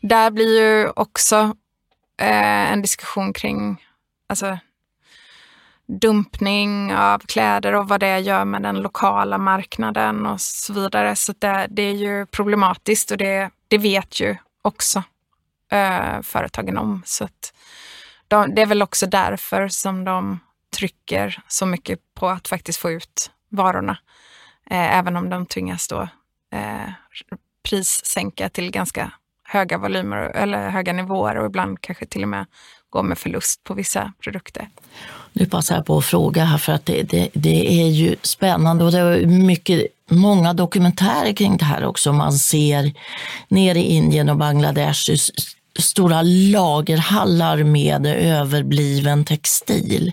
där 0.00 0.30
blir 0.30 0.60
ju 0.60 0.88
också 0.88 1.36
eh, 2.20 2.72
en 2.72 2.82
diskussion 2.82 3.32
kring 3.32 3.84
alltså, 4.26 4.58
dumpning 5.86 6.94
av 6.94 7.18
kläder 7.18 7.74
och 7.74 7.88
vad 7.88 8.00
det 8.00 8.18
gör 8.18 8.44
med 8.44 8.62
den 8.62 8.76
lokala 8.76 9.38
marknaden 9.38 10.26
och 10.26 10.40
så 10.40 10.72
vidare. 10.72 11.16
Så 11.16 11.34
det, 11.38 11.66
det 11.70 11.82
är 11.82 11.94
ju 11.94 12.26
problematiskt 12.26 13.10
och 13.10 13.18
det, 13.18 13.50
det 13.68 13.78
vet 13.78 14.20
ju 14.20 14.36
också 14.62 15.02
eh, 15.70 16.22
företagen 16.22 16.78
om. 16.78 17.02
Så 17.06 17.24
att 17.24 17.52
de, 18.28 18.54
det 18.54 18.62
är 18.62 18.66
väl 18.66 18.82
också 18.82 19.06
därför 19.06 19.68
som 19.68 20.04
de 20.04 20.40
trycker 20.76 21.42
så 21.48 21.66
mycket 21.66 22.00
på 22.14 22.28
att 22.28 22.48
faktiskt 22.48 22.78
få 22.78 22.90
ut 22.90 23.30
varorna. 23.48 23.98
Eh, 24.70 24.98
även 24.98 25.16
om 25.16 25.30
de 25.30 25.46
tvingas 25.46 25.88
då 25.88 26.08
eh, 26.52 26.92
prissänka 27.62 28.48
till 28.48 28.70
ganska 28.70 29.12
höga 29.44 29.78
volymer 29.78 30.16
eller 30.16 30.70
höga 30.70 30.92
nivåer 30.92 31.36
och 31.36 31.46
ibland 31.46 31.80
kanske 31.80 32.06
till 32.06 32.22
och 32.22 32.28
med 32.28 32.46
gå 32.90 33.02
med 33.02 33.18
förlust 33.18 33.64
på 33.64 33.74
vissa 33.74 34.12
produkter. 34.22 34.68
Nu 35.32 35.46
passar 35.46 35.74
jag 35.74 35.86
på 35.86 35.98
att 35.98 36.04
fråga 36.04 36.44
här 36.44 36.58
för 36.58 36.72
att 36.72 36.86
det, 36.86 37.02
det, 37.02 37.28
det 37.32 37.82
är 37.82 37.88
ju 37.88 38.16
spännande 38.22 38.84
och 38.84 38.92
det 38.92 38.98
är 38.98 39.26
mycket, 39.26 39.86
många 40.10 40.52
dokumentärer 40.52 41.32
kring 41.32 41.56
det 41.56 41.64
här 41.64 41.84
också. 41.84 42.12
Man 42.12 42.32
ser 42.32 42.92
nere 43.48 43.78
i 43.78 43.82
Indien 43.82 44.28
och 44.28 44.36
Bangladesh 44.36 45.10
stora 45.78 46.22
lagerhallar 46.22 47.62
med 47.62 48.06
överbliven 48.06 49.24
textil. 49.24 50.12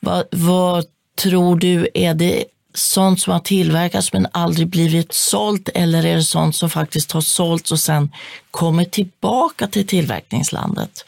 Vad, 0.00 0.24
vad 0.30 0.84
tror 1.22 1.56
du, 1.56 1.88
är 1.94 2.14
det 2.14 2.44
sånt 2.74 3.20
som 3.20 3.32
har 3.32 3.40
tillverkats 3.40 4.12
men 4.12 4.26
aldrig 4.32 4.68
blivit 4.68 5.12
sålt 5.12 5.68
eller 5.68 6.06
är 6.06 6.16
det 6.16 6.22
sånt 6.22 6.56
som 6.56 6.70
faktiskt 6.70 7.12
har 7.12 7.20
sålts 7.20 7.72
och 7.72 7.80
sen 7.80 8.12
kommer 8.50 8.84
tillbaka 8.84 9.66
till 9.66 9.86
tillverkningslandet? 9.86 11.04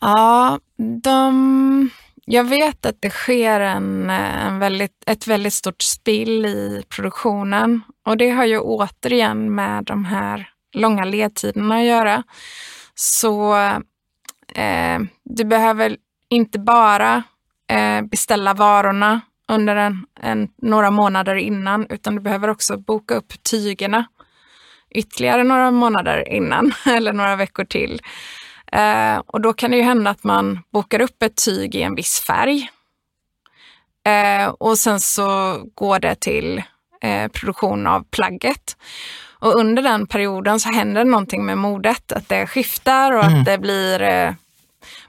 Ja, 0.00 0.58
de, 1.02 1.90
jag 2.24 2.44
vet 2.44 2.86
att 2.86 2.96
det 3.00 3.10
sker 3.10 3.60
en, 3.60 4.10
en 4.10 4.58
väldigt, 4.58 5.04
ett 5.06 5.26
väldigt 5.26 5.54
stort 5.54 5.82
spill 5.82 6.46
i 6.46 6.82
produktionen 6.88 7.82
och 8.06 8.16
det 8.16 8.30
har 8.30 8.44
ju 8.44 8.58
återigen 8.58 9.54
med 9.54 9.84
de 9.84 10.04
här 10.04 10.48
långa 10.72 11.04
ledtiderna 11.04 11.76
att 11.76 11.84
göra. 11.84 12.22
Så 12.94 13.54
eh, 14.54 14.98
du 15.24 15.44
behöver 15.44 15.96
inte 16.28 16.58
bara 16.58 17.22
eh, 17.72 18.02
beställa 18.02 18.54
varorna 18.54 19.20
under 19.48 19.76
en, 19.76 20.06
en, 20.20 20.48
några 20.62 20.90
månader 20.90 21.34
innan, 21.34 21.86
utan 21.90 22.14
du 22.14 22.20
behöver 22.20 22.48
också 22.48 22.76
boka 22.76 23.14
upp 23.14 23.42
tygerna 23.50 24.04
ytterligare 24.90 25.44
några 25.44 25.70
månader 25.70 26.32
innan 26.32 26.72
eller 26.86 27.12
några 27.12 27.36
veckor 27.36 27.64
till. 27.64 28.00
Eh, 28.72 29.18
och 29.26 29.40
då 29.40 29.52
kan 29.52 29.70
det 29.70 29.76
ju 29.76 29.82
hända 29.82 30.10
att 30.10 30.24
man 30.24 30.60
bokar 30.72 31.00
upp 31.00 31.22
ett 31.22 31.44
tyg 31.44 31.74
i 31.74 31.82
en 31.82 31.94
viss 31.94 32.20
färg. 32.26 32.70
Eh, 34.06 34.48
och 34.48 34.78
sen 34.78 35.00
så 35.00 35.58
går 35.74 35.98
det 35.98 36.14
till 36.14 36.62
eh, 37.02 37.28
produktion 37.28 37.86
av 37.86 38.04
plagget. 38.10 38.76
Och 39.40 39.54
under 39.54 39.82
den 39.82 40.06
perioden 40.06 40.60
så 40.60 40.68
händer 40.68 41.04
någonting 41.04 41.44
med 41.44 41.58
modet, 41.58 42.12
att 42.12 42.28
det 42.28 42.46
skiftar 42.46 43.12
och 43.12 43.24
mm. 43.24 43.38
att 43.38 43.46
det 43.46 43.58
blir 43.58 44.02
eh, 44.02 44.32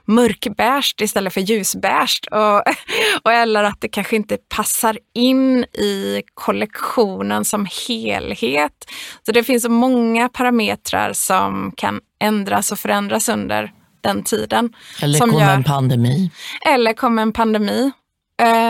mörkbärst 0.04 1.00
istället 1.00 1.34
för 1.34 1.40
ljusbärst. 1.40 2.26
Och, 2.26 2.62
och, 3.22 3.32
eller 3.32 3.64
att 3.64 3.80
det 3.80 3.88
kanske 3.88 4.16
inte 4.16 4.36
passar 4.36 4.98
in 5.14 5.64
i 5.64 6.22
kollektionen 6.34 7.44
som 7.44 7.66
helhet. 7.88 8.90
Så 9.26 9.32
det 9.32 9.44
finns 9.44 9.68
många 9.68 10.28
parametrar 10.28 11.12
som 11.12 11.72
kan 11.76 12.00
ändras 12.20 12.72
och 12.72 12.78
förändras 12.78 13.28
under 13.28 13.72
den 14.00 14.22
tiden. 14.24 14.72
Eller 15.02 15.18
kommer 15.18 15.40
gör, 15.40 15.54
en 15.54 15.64
pandemi. 15.64 16.30
Eller 16.66 16.92
kommer 16.92 17.22
en 17.22 17.32
pandemi 17.32 17.92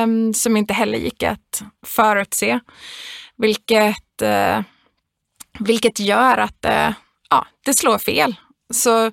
um, 0.03 0.35
som 0.35 0.57
inte 0.57 0.75
heller 0.75 0.99
gick 0.99 1.23
att 1.23 1.63
förutse. 1.87 2.61
Vilket 3.37 4.23
uh, 4.23 4.61
vilket 5.65 5.99
gör 5.99 6.39
att 6.39 6.65
eh, 6.65 6.91
ja, 7.31 7.47
det 7.65 7.75
slår 7.75 7.99
fel. 7.99 8.35
Så 8.75 9.11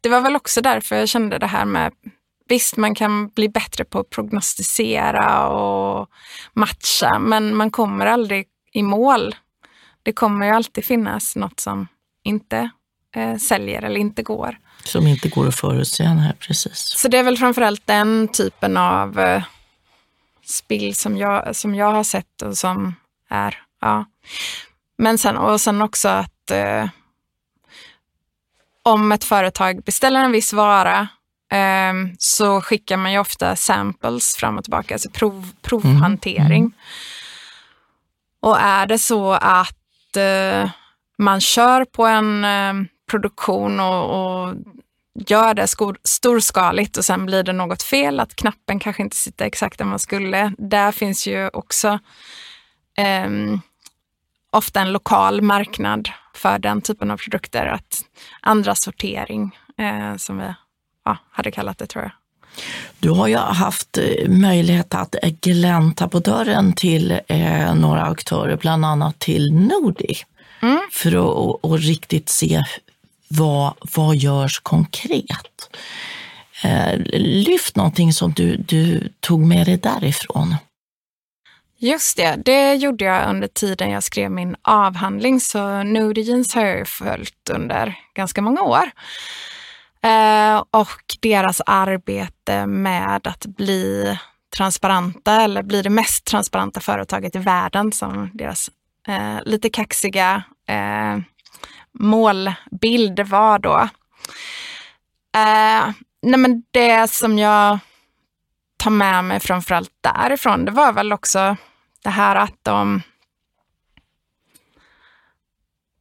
det 0.00 0.08
var 0.08 0.20
väl 0.20 0.36
också 0.36 0.60
därför 0.60 0.96
jag 0.96 1.08
kände 1.08 1.38
det 1.38 1.46
här 1.46 1.64
med 1.64 1.92
Visst, 2.48 2.76
man 2.76 2.94
kan 2.94 3.28
bli 3.28 3.48
bättre 3.48 3.84
på 3.84 3.98
att 3.98 4.10
prognostisera 4.10 5.48
och 5.48 6.08
matcha, 6.52 7.18
men 7.18 7.56
man 7.56 7.70
kommer 7.70 8.06
aldrig 8.06 8.46
i 8.72 8.82
mål. 8.82 9.34
Det 10.02 10.12
kommer 10.12 10.46
ju 10.46 10.52
alltid 10.52 10.84
finnas 10.84 11.36
något 11.36 11.60
som 11.60 11.88
inte 12.24 12.70
eh, 13.16 13.36
säljer 13.36 13.82
eller 13.82 14.00
inte 14.00 14.22
går. 14.22 14.58
Som 14.84 15.06
inte 15.06 15.28
går 15.28 15.48
att 15.48 15.54
förutse, 15.54 16.14
nej 16.14 16.32
precis. 16.38 16.78
Så 16.98 17.08
det 17.08 17.18
är 17.18 17.22
väl 17.22 17.38
framförallt 17.38 17.86
den 17.86 18.28
typen 18.28 18.76
av 18.76 19.20
eh, 19.20 19.42
spill 20.44 20.94
som 20.94 21.16
jag, 21.16 21.56
som 21.56 21.74
jag 21.74 21.92
har 21.92 22.04
sett 22.04 22.42
och 22.42 22.58
som 22.58 22.94
är, 23.30 23.62
ja. 23.80 24.04
Men 24.98 25.18
sen, 25.18 25.36
och 25.36 25.60
sen 25.60 25.82
också 25.82 26.08
att 26.08 26.50
eh, 26.50 26.88
om 28.82 29.12
ett 29.12 29.24
företag 29.24 29.82
beställer 29.82 30.24
en 30.24 30.32
viss 30.32 30.52
vara 30.52 31.08
eh, 31.52 31.92
så 32.18 32.60
skickar 32.60 32.96
man 32.96 33.12
ju 33.12 33.18
ofta 33.18 33.56
samples 33.56 34.36
fram 34.36 34.58
och 34.58 34.64
tillbaka, 34.64 34.94
alltså 34.94 35.10
prov, 35.10 35.52
provhantering. 35.62 36.62
Mm. 36.62 36.72
Och 38.40 38.60
är 38.60 38.86
det 38.86 38.98
så 38.98 39.32
att 39.32 40.16
eh, 40.16 40.70
man 41.18 41.40
kör 41.40 41.84
på 41.84 42.06
en 42.06 42.44
eh, 42.44 42.74
produktion 43.10 43.80
och, 43.80 44.04
och 44.04 44.54
gör 45.14 45.54
det 45.54 45.66
storskaligt 46.04 46.96
och 46.96 47.04
sen 47.04 47.26
blir 47.26 47.42
det 47.42 47.52
något 47.52 47.82
fel, 47.82 48.20
att 48.20 48.36
knappen 48.36 48.78
kanske 48.78 49.02
inte 49.02 49.16
sitter 49.16 49.44
exakt 49.44 49.78
där 49.78 49.84
man 49.84 49.98
skulle. 49.98 50.52
Där 50.58 50.92
finns 50.92 51.26
ju 51.26 51.48
också 51.48 51.98
um, 53.26 53.60
ofta 54.54 54.80
en 54.80 54.92
lokal 54.92 55.42
marknad 55.42 56.08
för 56.34 56.58
den 56.58 56.80
typen 56.80 57.10
av 57.10 57.16
produkter. 57.16 57.66
Att 57.66 58.04
andra 58.40 58.74
sortering, 58.74 59.58
eh, 59.78 60.16
som 60.16 60.38
vi 60.38 60.54
ja, 61.04 61.16
hade 61.30 61.50
kallat 61.50 61.78
det 61.78 61.86
tror 61.86 62.04
jag. 62.04 62.12
Du 62.98 63.10
har 63.10 63.28
ju 63.28 63.36
haft 63.36 63.98
eh, 63.98 64.28
möjlighet 64.28 64.94
att 64.94 65.14
glänta 65.22 66.08
på 66.08 66.18
dörren 66.18 66.72
till 66.72 67.20
eh, 67.28 67.74
några 67.74 68.02
aktörer, 68.02 68.56
bland 68.56 68.84
annat 68.84 69.18
till 69.18 69.52
Nordic, 69.52 70.26
mm. 70.62 70.80
för 70.92 71.08
att 71.08 71.36
och, 71.36 71.64
och 71.64 71.78
riktigt 71.78 72.28
se 72.28 72.64
vad, 73.28 73.74
vad 73.94 74.16
görs 74.16 74.60
konkret. 74.60 75.76
Eh, 76.64 76.98
lyft 77.20 77.76
någonting 77.76 78.12
som 78.12 78.32
du, 78.32 78.56
du 78.56 79.08
tog 79.20 79.40
med 79.40 79.66
dig 79.66 79.76
därifrån. 79.76 80.56
Just 81.84 82.16
det, 82.16 82.36
det 82.44 82.74
gjorde 82.74 83.04
jag 83.04 83.28
under 83.28 83.48
tiden 83.48 83.90
jag 83.90 84.02
skrev 84.02 84.30
min 84.30 84.56
avhandling, 84.62 85.40
så 85.40 85.82
Nude 85.82 86.20
Jeans 86.20 86.54
har 86.54 86.62
jag 86.62 86.88
följt 86.88 87.50
under 87.50 87.98
ganska 88.14 88.42
många 88.42 88.62
år. 88.62 88.90
Eh, 90.02 90.62
och 90.70 91.16
deras 91.20 91.60
arbete 91.66 92.66
med 92.66 93.26
att 93.26 93.46
bli 93.46 94.18
transparenta, 94.56 95.42
eller 95.42 95.62
bli 95.62 95.82
det 95.82 95.90
mest 95.90 96.24
transparenta 96.24 96.80
företaget 96.80 97.36
i 97.36 97.38
världen 97.38 97.92
som 97.92 98.30
deras 98.34 98.70
eh, 99.08 99.42
lite 99.44 99.70
kaxiga 99.70 100.42
eh, 100.68 101.18
målbild 101.92 103.20
var 103.20 103.58
då. 103.58 103.88
Eh, 105.36 105.90
nej 106.22 106.38
men 106.38 106.62
det 106.70 107.10
som 107.10 107.38
jag 107.38 107.78
tar 108.76 108.90
med 108.90 109.24
mig 109.24 109.40
framförallt 109.40 109.92
därifrån, 110.00 110.64
det 110.64 110.70
var 110.70 110.92
väl 110.92 111.12
också 111.12 111.56
det 112.04 112.10
här 112.10 112.36
att 112.36 112.58
de 112.62 113.02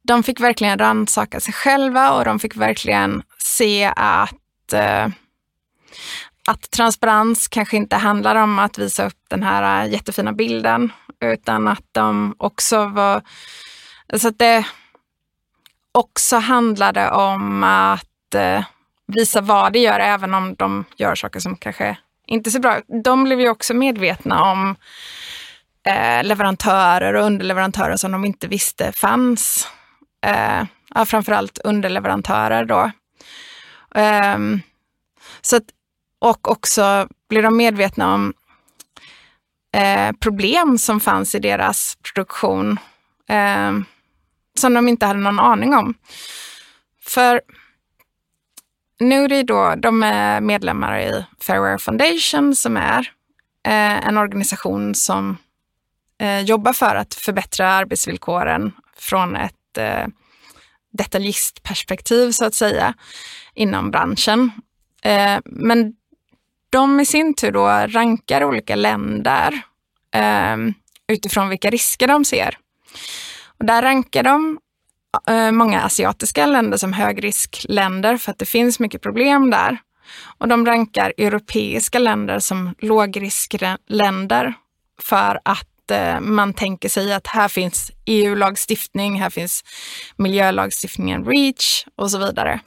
de 0.04 0.24
fick 0.24 0.40
verkligen 0.40 0.80
rannsaka 0.80 1.40
sig 1.40 1.54
själva 1.54 2.12
och 2.12 2.26
de 2.26 2.40
fick 2.40 2.56
verkligen 2.56 3.24
se 3.38 3.94
att, 3.96 4.74
eh, 4.74 5.08
att 6.48 6.72
transparens 6.72 7.48
kanske 7.48 7.78
inte 7.78 7.96
handlar 7.96 8.36
om 8.36 8.60
att 8.60 8.78
visa 8.78 9.06
upp 9.06 9.20
den 9.28 9.44
här 9.44 9.86
jättefina 9.86 10.34
bilden, 10.34 10.92
utan 11.20 11.68
att 11.68 11.86
de 11.92 12.36
också 12.38 12.86
var... 12.86 13.22
Så 14.14 14.28
att 14.28 14.40
det 14.40 14.66
också 15.92 16.38
handlade 16.38 17.12
om 17.12 17.64
att 17.64 18.36
eh, 18.36 18.64
visa 19.08 19.42
vad 19.42 19.74
de 19.74 19.80
gör, 19.80 20.00
även 20.00 20.34
om 20.34 20.56
de 20.56 20.86
gör 20.96 21.16
saker 21.16 21.40
som 21.40 21.56
kanske 21.56 21.98
inte 22.28 22.50
är 22.50 22.52
så 22.52 22.60
bra. 22.60 22.82
De 23.04 23.24
blev 23.24 23.40
ju 23.40 23.50
också 23.50 23.74
medvetna 23.74 24.52
om 24.52 24.76
eh, 25.88 26.24
leverantörer 26.24 27.14
och 27.14 27.26
underleverantörer 27.26 27.96
som 27.96 28.12
de 28.12 28.26
inte 28.26 28.48
visste 28.48 28.92
fanns. 28.92 29.68
Eh, 30.26 30.64
ja, 30.96 31.06
framförallt 31.06 31.58
underleverantörer 31.58 32.66
då. 32.66 32.92
Eh, 33.96 34.38
så 35.42 35.56
att, 35.56 35.66
och 36.20 36.52
också 36.52 37.08
blev 37.30 37.44
de 37.44 37.58
medvetna 37.58 38.14
om 38.14 38.34
eh, 39.74 40.12
problem 40.20 40.78
som 40.78 41.00
fanns 41.00 41.36
i 41.36 41.40
deras 41.40 41.98
produktion 42.04 42.80
eh, 43.30 43.72
som 44.60 44.74
de 44.74 44.88
inte 44.88 45.06
hade 45.06 45.20
någon 45.20 45.40
aning 45.40 45.74
om. 45.74 45.94
För 47.02 47.42
Nuri 49.00 49.44
då, 49.44 49.76
de 49.78 50.04
är 50.04 50.42
medlemmar 50.42 51.00
i 51.00 51.26
Fairware 51.40 51.78
Foundation 51.78 52.56
som 52.56 52.78
är 52.78 53.12
eh, 53.66 54.08
en 54.08 54.18
organisation 54.18 54.96
som 54.96 55.38
eh, 56.24 56.74
för 56.74 56.96
att 56.96 57.14
förbättra 57.14 57.68
arbetsvillkoren 57.70 58.72
från 58.98 59.36
ett 59.36 59.78
eh, 59.78 60.08
detaljistperspektiv 60.98 62.32
så 62.32 62.46
att 62.46 62.54
säga 62.54 62.94
inom 63.54 63.92
branschen. 63.92 64.52
Eh, 65.04 65.40
men 65.46 65.94
de 66.70 67.00
i 67.00 67.06
sin 67.06 67.34
tur 67.34 67.52
då 67.52 67.68
rankar 67.68 68.44
olika 68.44 68.76
länder 68.76 69.62
eh, 70.16 70.58
utifrån 71.08 71.50
vilka 71.50 71.70
risker 71.70 72.08
de 72.08 72.26
ser. 72.26 72.58
Och 73.60 73.66
där 73.66 73.82
rankar 73.82 74.24
de 74.24 74.60
eh, 75.28 75.52
många 75.52 75.82
asiatiska 75.82 76.46
länder 76.46 76.78
som 76.78 76.94
högriskländer 76.94 78.18
för 78.18 78.32
att 78.32 78.40
det 78.40 78.46
finns 78.46 78.80
mycket 78.80 79.02
problem 79.02 79.50
där. 79.50 79.78
Och 80.38 80.48
de 80.48 80.66
rankar 80.66 81.14
europeiska 81.18 82.00
länder 82.00 82.40
som 82.40 82.76
lågriskländer 82.80 84.54
för 85.02 85.40
att 85.46 85.73
Eh, 85.92 86.20
man 86.20 86.54
tänker 86.54 86.90
sig 86.90 87.14
att 87.14 87.28
här 87.28 87.48
finns 87.48 87.92
EU-lagstiftning, 88.06 89.22
här 89.22 89.30
finns 89.30 89.64
miljölagstiftningen 90.18 91.26
REACH 91.26 91.88
och 91.96 92.12
så 92.12 92.18
vidare. 92.18 92.60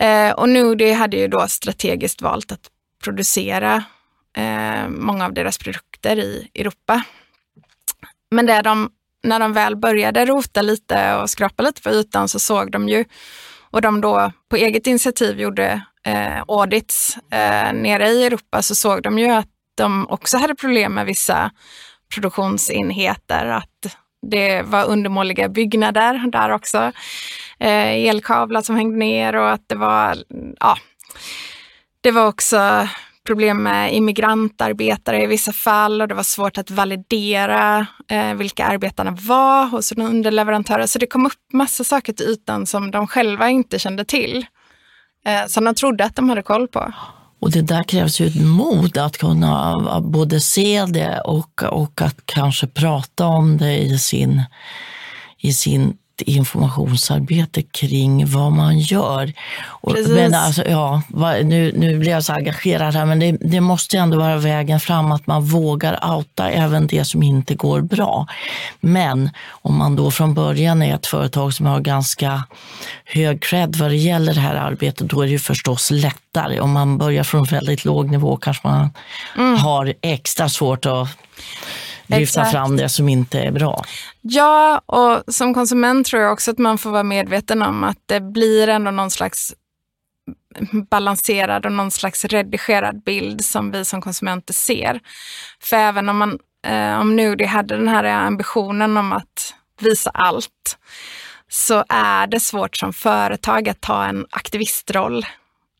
Eh, 0.00 0.30
och 0.30 0.48
Nudi 0.48 0.92
hade 0.92 1.16
ju 1.16 1.28
då 1.28 1.48
strategiskt 1.48 2.22
valt 2.22 2.52
att 2.52 2.70
producera 3.04 3.84
eh, 4.36 4.88
många 4.88 5.24
av 5.24 5.32
deras 5.32 5.58
produkter 5.58 6.18
i 6.18 6.50
Europa. 6.54 7.02
Men 8.30 8.46
det 8.46 8.62
de, 8.62 8.90
när 9.22 9.40
de 9.40 9.52
väl 9.52 9.76
började 9.76 10.24
rota 10.24 10.62
lite 10.62 11.14
och 11.14 11.30
skrapa 11.30 11.62
lite 11.62 11.82
på 11.82 11.90
ytan 11.90 12.28
så 12.28 12.38
såg 12.38 12.70
de 12.72 12.88
ju, 12.88 13.04
och 13.70 13.82
de 13.82 14.00
då 14.00 14.32
på 14.50 14.56
eget 14.56 14.86
initiativ 14.86 15.40
gjorde 15.40 15.82
eh, 16.04 16.42
audits 16.48 17.16
eh, 17.16 17.72
nere 17.72 18.08
i 18.08 18.24
Europa, 18.24 18.62
så 18.62 18.74
såg 18.74 19.02
de 19.02 19.18
ju 19.18 19.28
att 19.28 19.48
de 19.74 20.06
också 20.08 20.38
hade 20.38 20.54
problem 20.54 20.94
med 20.94 21.06
vissa 21.06 21.50
produktionsenheter, 22.14 23.46
att 23.46 23.96
det 24.22 24.62
var 24.62 24.84
undermåliga 24.84 25.48
byggnader 25.48 26.30
där 26.32 26.50
också. 26.50 26.92
Eh, 27.58 28.08
elkablar 28.08 28.62
som 28.62 28.76
hängde 28.76 28.98
ner 28.98 29.36
och 29.36 29.50
att 29.50 29.68
det 29.68 29.74
var, 29.74 30.16
ja, 30.60 30.76
det 32.00 32.10
var 32.10 32.26
också 32.26 32.88
problem 33.26 33.62
med 33.62 33.94
immigrantarbetare 33.94 35.22
i 35.22 35.26
vissa 35.26 35.52
fall 35.52 36.00
och 36.00 36.08
det 36.08 36.14
var 36.14 36.22
svårt 36.22 36.58
att 36.58 36.70
validera 36.70 37.86
eh, 38.08 38.34
vilka 38.34 38.66
arbetarna 38.66 39.10
var 39.10 39.66
hos 39.66 39.92
underleverantörer. 39.92 40.86
Så 40.86 40.98
det 40.98 41.06
kom 41.06 41.26
upp 41.26 41.52
massa 41.52 41.84
saker 41.84 42.12
till 42.12 42.26
ytan 42.26 42.66
som 42.66 42.90
de 42.90 43.06
själva 43.06 43.48
inte 43.48 43.78
kände 43.78 44.04
till. 44.04 44.46
Eh, 45.24 45.46
som 45.46 45.64
de 45.64 45.74
trodde 45.74 46.04
att 46.04 46.16
de 46.16 46.28
hade 46.28 46.42
koll 46.42 46.68
på. 46.68 46.92
Och 47.40 47.50
det 47.50 47.62
där 47.62 47.82
krävs 47.82 48.20
ju 48.20 48.26
ett 48.26 48.40
mod 48.40 48.98
att 48.98 49.16
kunna 49.16 50.00
både 50.00 50.40
se 50.40 50.84
det 50.84 51.20
och, 51.20 51.62
och 51.62 52.02
att 52.02 52.16
kanske 52.24 52.66
prata 52.66 53.26
om 53.26 53.56
det 53.56 53.78
i 53.78 53.98
sin, 53.98 54.42
i 55.38 55.52
sin 55.52 55.96
informationsarbete 56.22 57.62
kring 57.62 58.26
vad 58.26 58.52
man 58.52 58.78
gör. 58.78 59.32
Och, 59.64 59.96
men 60.08 60.34
alltså, 60.34 60.68
ja, 60.68 61.02
nu, 61.44 61.72
nu 61.76 61.98
blir 61.98 62.10
jag 62.10 62.24
så 62.24 62.32
engagerad 62.32 62.94
här, 62.94 63.04
men 63.04 63.18
det, 63.18 63.32
det, 63.32 63.60
måste 63.60 63.98
ändå 63.98 64.18
vara 64.18 64.36
vägen 64.36 64.80
fram 64.80 65.12
att 65.12 65.26
man 65.26 65.44
vågar 65.44 66.16
outa 66.16 66.50
även 66.50 66.86
det 66.86 67.04
som 67.04 67.22
inte 67.22 67.54
går 67.54 67.80
bra. 67.80 68.26
Men 68.80 69.30
om 69.50 69.78
man 69.78 69.96
då 69.96 70.10
från 70.10 70.34
början 70.34 70.82
är 70.82 70.94
ett 70.94 71.06
företag 71.06 71.54
som 71.54 71.66
har 71.66 71.80
ganska 71.80 72.44
hög 73.04 73.42
cred 73.42 73.76
vad 73.76 73.90
det 73.90 73.96
gäller 73.96 74.34
det 74.34 74.40
här 74.40 74.54
arbetet, 74.54 75.08
då 75.08 75.22
är 75.22 75.26
det 75.26 75.32
ju 75.32 75.38
förstås 75.38 75.90
lättare. 75.90 76.60
Om 76.60 76.72
man 76.72 76.98
börjar 76.98 77.24
från 77.24 77.44
väldigt 77.44 77.84
låg 77.84 78.10
nivå 78.10 78.36
kanske 78.36 78.68
man 78.68 78.90
mm. 79.36 79.56
har 79.56 79.94
extra 80.02 80.48
svårt 80.48 80.86
att 80.86 81.08
lyfta 82.08 82.44
fram 82.44 82.76
det 82.76 82.88
som 82.88 83.08
inte 83.08 83.40
är 83.40 83.50
bra. 83.50 83.84
Ja, 84.20 84.78
och 84.86 85.34
som 85.34 85.54
konsument 85.54 86.06
tror 86.06 86.22
jag 86.22 86.32
också 86.32 86.50
att 86.50 86.58
man 86.58 86.78
får 86.78 86.90
vara 86.90 87.02
medveten 87.02 87.62
om 87.62 87.84
att 87.84 87.98
det 88.06 88.20
blir 88.20 88.68
ändå 88.68 88.90
någon 88.90 89.10
slags 89.10 89.54
balanserad 90.90 91.66
och 91.66 91.72
någon 91.72 91.90
slags 91.90 92.24
redigerad 92.24 93.02
bild 93.02 93.44
som 93.44 93.70
vi 93.70 93.84
som 93.84 94.00
konsumenter 94.00 94.54
ser. 94.54 95.00
För 95.60 95.76
även 95.76 96.08
om 96.08 96.18
man, 96.18 96.38
eh, 96.66 97.00
om 97.00 97.16
Nudi 97.16 97.44
hade 97.44 97.76
den 97.76 97.88
här 97.88 98.04
ambitionen 98.04 98.96
om 98.96 99.12
att 99.12 99.54
visa 99.80 100.10
allt, 100.10 100.78
så 101.48 101.84
är 101.88 102.26
det 102.26 102.40
svårt 102.40 102.76
som 102.76 102.92
företag 102.92 103.68
att 103.68 103.80
ta 103.80 104.04
en 104.04 104.26
aktivistroll 104.30 105.26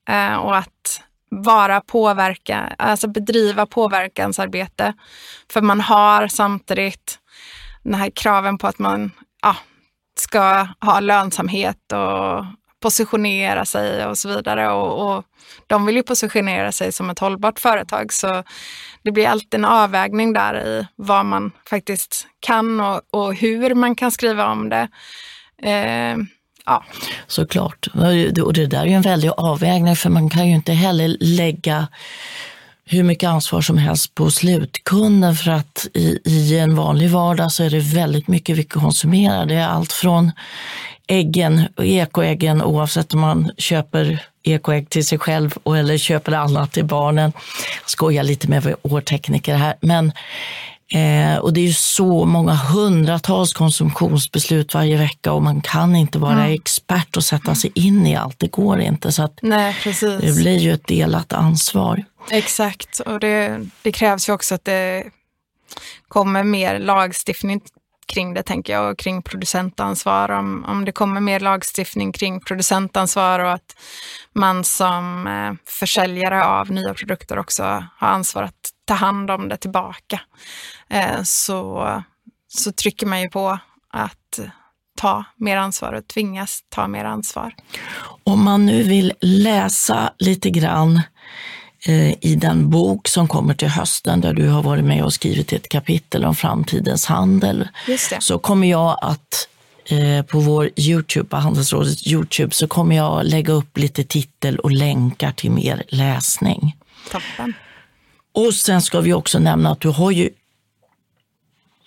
eh, 0.09 0.35
och 0.35 0.57
att 0.57 1.03
vara 1.31 1.81
påverka, 1.81 2.75
alltså 2.79 3.09
bedriva 3.09 3.67
påverkansarbete. 3.67 4.95
För 5.53 5.61
man 5.61 5.81
har 5.81 6.29
samtidigt 6.29 7.19
den 7.83 7.95
här 7.95 8.11
kraven 8.11 8.59
på 8.59 8.67
att 8.67 8.79
man 8.79 9.11
ja, 9.43 9.57
ska 10.19 10.69
ha 10.81 11.01
lönsamhet 11.01 11.93
och 11.93 12.45
positionera 12.81 13.65
sig 13.65 14.07
och 14.07 14.19
så 14.19 14.29
vidare. 14.29 14.71
Och, 14.71 15.17
och, 15.17 15.25
de 15.67 15.87
vill 15.87 15.97
ju 15.97 16.03
positionera 16.03 16.73
sig 16.73 16.93
som 16.93 17.11
ett 17.11 17.19
hållbart 17.19 17.59
företag 17.59 18.13
så 18.13 18.43
det 19.03 19.13
blir 19.13 19.29
alltid 19.29 19.55
en 19.55 19.65
avvägning 19.65 20.33
där 20.33 20.67
i 20.67 20.87
vad 20.97 21.27
man 21.27 21.51
faktiskt 21.71 22.27
kan 22.41 22.81
och, 22.81 23.01
och 23.11 23.35
hur 23.35 23.75
man 23.75 23.95
kan 23.95 24.11
skriva 24.11 24.47
om 24.47 24.69
det. 24.69 24.89
Eh, 25.63 26.17
Ja. 26.69 26.85
Såklart. 27.27 27.87
Och 28.45 28.53
det 28.53 28.67
där 28.67 28.81
är 28.81 28.87
ju 28.87 28.93
en 28.93 29.03
väldig 29.03 29.31
avvägning 29.37 29.97
för 29.97 30.11
man 30.11 30.31
kan 30.31 30.49
ju 30.49 30.55
inte 30.55 30.73
heller 30.73 31.17
lägga 31.21 31.87
hur 32.85 33.03
mycket 33.03 33.29
ansvar 33.29 33.61
som 33.61 33.79
helst 33.79 34.15
på 34.15 34.31
slutkunden 34.31 35.35
för 35.35 35.51
att 35.51 35.87
i, 35.95 36.19
i 36.25 36.59
en 36.59 36.77
vanlig 36.77 37.11
vardag 37.11 37.53
så 37.53 37.65
är 37.65 37.71
det 37.71 37.81
väldigt 37.81 38.29
mycket 38.29 38.57
vi 38.57 38.65
konsumerar. 38.65 39.47
Det 39.47 39.55
är 39.55 39.67
allt 39.67 39.93
från 39.93 40.33
äggen, 41.07 41.63
ekoäggen 41.77 42.63
oavsett 42.63 43.15
om 43.15 43.21
man 43.21 43.51
köper 43.59 44.27
ekoägg 44.43 44.91
till 44.91 45.07
sig 45.07 45.19
själv 45.19 45.59
eller 45.77 45.99
köper 45.99 46.33
annat 46.33 46.73
till 46.73 46.85
barnen. 46.85 47.33
Jag 47.83 47.91
skojar 47.91 48.23
lite 48.23 48.49
med 48.49 48.75
vår 48.83 49.01
tekniker 49.01 49.55
här, 49.55 49.75
men 49.81 50.13
Eh, 50.93 51.39
och 51.39 51.53
det 51.53 51.61
är 51.61 51.67
ju 51.67 51.73
så 51.73 52.25
många 52.25 52.55
hundratals 52.55 53.53
konsumtionsbeslut 53.53 54.75
varje 54.75 54.97
vecka 54.97 55.33
och 55.33 55.43
man 55.43 55.61
kan 55.61 55.97
inte 55.97 56.19
vara 56.19 56.33
mm. 56.33 56.55
expert 56.55 57.17
och 57.17 57.25
sätta 57.25 57.55
sig 57.55 57.73
in 57.75 58.07
i 58.07 58.17
allt. 58.17 58.39
Det 58.39 58.51
går 58.51 58.81
inte. 58.81 59.13
Så 59.13 59.23
att 59.23 59.39
Nej. 59.43 59.77
Det 60.01 60.37
blir 60.37 60.59
ju 60.59 60.73
ett 60.73 60.87
delat 60.87 61.33
ansvar. 61.33 62.05
Exakt, 62.31 63.01
och 63.01 63.21
det, 63.21 63.67
det 63.83 63.93
krävs 63.93 64.29
ju 64.29 64.33
också 64.33 64.55
att 64.55 64.65
det 64.65 65.05
kommer 66.09 66.45
mer 66.45 66.79
lagstiftning 66.79 67.61
kring 68.07 68.35
det, 68.35 68.43
tänker 68.43 68.73
jag, 68.73 68.91
och 68.91 68.99
kring 68.99 69.23
producentansvar. 69.23 70.29
Om, 70.29 70.65
om 70.69 70.85
det 70.85 70.93
kommer 70.93 71.21
mer 71.21 71.41
lagstiftning 71.41 72.13
kring 72.13 72.41
producentansvar 72.41 73.39
och 73.39 73.53
att 73.53 73.77
man 74.33 74.65
som 74.65 75.27
eh, 75.27 75.53
försäljare 75.67 76.45
av 76.45 76.71
nya 76.71 76.95
produkter 76.95 77.39
också 77.39 77.63
har 77.97 78.09
ansvar 78.09 78.43
att 78.43 78.73
ta 78.85 78.95
hand 78.95 79.31
om 79.31 79.49
det 79.49 79.57
tillbaka, 79.57 80.21
så, 81.25 82.03
så 82.49 82.73
trycker 82.73 83.07
man 83.07 83.21
ju 83.21 83.29
på 83.29 83.59
att 83.91 84.39
ta 84.97 85.25
mer 85.37 85.57
ansvar 85.57 85.93
och 85.93 86.07
tvingas 86.07 86.65
ta 86.69 86.89
mer 86.89 87.05
ansvar. 87.05 87.55
Om 88.25 88.45
man 88.45 88.67
nu 88.67 88.83
vill 88.83 89.13
läsa 89.21 90.13
lite 90.19 90.51
grann 90.51 91.03
Eh, 91.87 92.11
i 92.21 92.35
den 92.35 92.71
bok 92.71 93.09
som 93.09 93.29
kommer 93.29 93.55
till 93.55 93.69
hösten 93.69 94.21
där 94.21 94.33
du 94.33 94.49
har 94.49 94.63
varit 94.63 94.85
med 94.85 95.05
och 95.05 95.13
skrivit 95.13 95.53
ett 95.53 95.69
kapitel 95.69 96.25
om 96.25 96.35
framtidens 96.35 97.07
handel. 97.07 97.69
Så 98.21 98.39
kommer 98.39 98.71
jag 98.71 98.99
att 99.03 99.49
eh, 99.85 100.25
på 100.25 100.41
vår 100.41 100.71
Youtube, 100.77 101.29
på 101.29 101.37
Handelsrådets 101.37 102.07
Youtube, 102.07 102.55
så 102.55 102.69
kommer 102.69 102.97
jag 102.97 103.27
lägga 103.27 103.53
upp 103.53 103.79
lite 103.79 104.05
titel 104.05 104.59
och 104.59 104.71
länkar 104.71 105.33
till 105.33 105.51
mer 105.51 105.83
läsning. 105.89 106.77
Toppen. 107.11 107.55
Och 108.35 108.55
sen 108.55 108.83
ska 108.83 109.01
vi 109.01 109.13
också 109.13 109.39
nämna 109.39 109.71
att 109.71 109.81
du 109.81 109.89
har 109.89 110.11
ju 110.11 110.31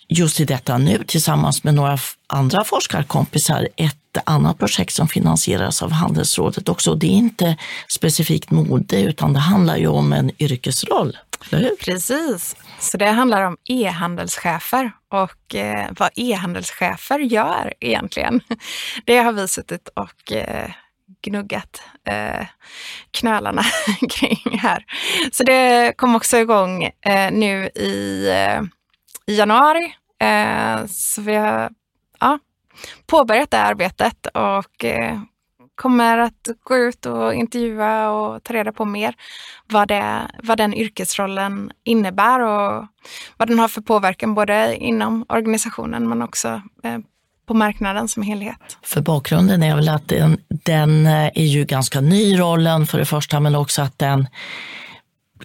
just 0.08 0.40
i 0.40 0.44
detta 0.44 0.78
nu 0.78 1.04
tillsammans 1.04 1.64
med 1.64 1.74
några 1.74 1.98
andra 2.26 2.64
forskarkompisar 2.64 3.68
ett 3.76 3.96
annat 4.24 4.58
projekt 4.58 4.92
som 4.92 5.08
finansieras 5.08 5.82
av 5.82 5.92
Handelsrådet 5.92 6.68
också. 6.68 6.94
Det 6.94 7.06
är 7.06 7.10
inte 7.16 7.56
specifikt 7.88 8.50
mode 8.50 9.02
utan 9.02 9.32
det 9.32 9.38
handlar 9.38 9.76
ju 9.76 9.86
om 9.86 10.12
en 10.12 10.30
yrkesroll. 10.42 11.16
Precis, 11.80 12.56
så 12.78 12.96
det 12.96 13.06
handlar 13.06 13.42
om 13.42 13.56
e-handelschefer 13.68 14.92
och 15.08 15.54
eh, 15.54 15.90
vad 15.98 16.10
e-handelschefer 16.14 17.18
gör 17.18 17.74
egentligen. 17.80 18.40
Det 19.04 19.16
har 19.16 19.32
vi 19.32 19.48
suttit 19.48 19.88
och 19.94 20.32
eh, 20.32 20.70
gnuggat 21.22 21.82
eh, 22.08 22.46
knölarna 23.10 23.62
kring 24.10 24.58
här. 24.58 24.84
Så 25.32 25.44
det 25.44 25.92
kom 25.96 26.16
också 26.16 26.38
igång 26.38 26.84
eh, 26.84 27.32
nu 27.32 27.66
i, 27.66 28.28
eh, 28.30 28.62
i 29.26 29.36
januari 29.36 29.94
Eh, 30.22 30.86
så 30.86 31.22
vi 31.22 31.34
har 31.34 31.70
ja, 32.20 32.38
påbörjat 33.06 33.50
det 33.50 33.58
arbetet 33.58 34.26
och 34.26 34.84
eh, 34.84 35.20
kommer 35.74 36.18
att 36.18 36.48
gå 36.62 36.76
ut 36.76 37.06
och 37.06 37.34
intervjua 37.34 38.10
och 38.10 38.42
ta 38.42 38.54
reda 38.54 38.72
på 38.72 38.84
mer 38.84 39.14
vad, 39.66 39.88
det, 39.88 40.30
vad 40.42 40.58
den 40.58 40.74
yrkesrollen 40.74 41.72
innebär 41.84 42.40
och 42.40 42.86
vad 43.36 43.48
den 43.48 43.58
har 43.58 43.68
för 43.68 43.80
påverkan 43.80 44.34
både 44.34 44.76
inom 44.76 45.24
organisationen 45.28 46.08
men 46.08 46.22
också 46.22 46.48
eh, 46.84 46.98
på 47.46 47.54
marknaden 47.54 48.08
som 48.08 48.22
helhet. 48.22 48.78
För 48.82 49.00
bakgrunden 49.00 49.62
är 49.62 49.76
väl 49.76 49.88
att 49.88 50.08
den, 50.08 50.40
den 50.48 51.06
eh, 51.06 51.30
är 51.34 51.46
ju 51.46 51.64
ganska 51.64 52.00
ny 52.00 52.38
rollen 52.38 52.86
för 52.86 52.98
det 52.98 53.04
första 53.04 53.40
men 53.40 53.54
också 53.54 53.82
att 53.82 53.98
den 53.98 54.28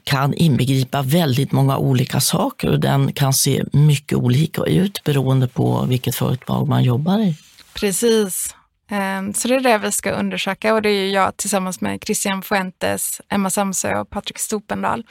kan 0.04 0.34
inbegripa 0.34 1.02
väldigt 1.02 1.52
många 1.52 1.78
olika 1.78 2.20
saker 2.20 2.72
och 2.72 2.80
den 2.80 3.14
kan 3.14 3.34
se 3.34 3.64
mycket 3.74 4.18
olika 4.18 4.62
ut 4.64 5.04
beroende 5.04 5.48
på 5.48 5.86
vilket 5.86 6.16
företag 6.16 6.68
man 6.68 6.84
jobbar 6.84 7.20
i. 7.20 7.36
Precis. 7.74 8.56
Ehm, 8.90 9.34
så 9.34 9.48
det 9.48 9.56
är 9.56 9.60
det 9.60 9.78
vi 9.78 9.92
ska 9.92 10.12
undersöka 10.12 10.74
och 10.74 10.82
det 10.82 10.90
är 10.90 11.10
jag 11.10 11.38
tillsammans 11.38 11.82
med 11.82 12.04
Christian 12.04 12.42
Fuentes, 12.42 13.22
Emma 13.30 13.50
Samsö 13.50 14.00
och 14.00 14.10
Patrik 14.10 14.40
Stopendal 14.40 15.04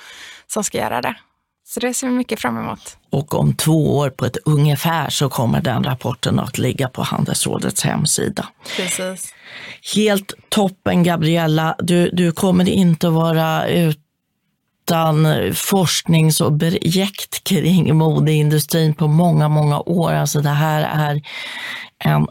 som 0.46 0.64
ska 0.64 0.78
göra 0.78 1.02
det. 1.02 1.14
Så 1.68 1.80
det 1.80 1.94
ser 1.94 2.06
vi 2.06 2.12
mycket 2.12 2.40
fram 2.40 2.58
emot. 2.58 2.96
Och 3.10 3.34
om 3.34 3.54
två 3.54 3.96
år 3.96 4.10
på 4.10 4.26
ett 4.26 4.36
ungefär 4.44 5.10
så 5.10 5.28
kommer 5.28 5.60
den 5.60 5.84
rapporten 5.84 6.38
att 6.38 6.58
ligga 6.58 6.88
på 6.88 7.02
Handelsrådets 7.02 7.82
hemsida. 7.82 8.48
Precis. 8.76 9.34
Helt 9.94 10.32
toppen 10.48 11.02
Gabriella, 11.02 11.76
du, 11.78 12.10
du 12.12 12.32
kommer 12.32 12.68
inte 12.68 13.08
att 13.08 13.14
vara 13.14 13.68
ute 13.68 14.00
utan 14.86 15.26
forsknings 15.54 16.40
och 16.40 16.60
projekt 16.60 17.44
kring 17.44 17.96
modeindustrin 17.96 18.94
på 18.94 19.08
många, 19.08 19.48
många 19.48 19.80
år. 19.80 20.12
Alltså 20.12 20.40
det 20.40 20.48
här 20.48 20.82
är 20.82 21.22
en 22.04 22.26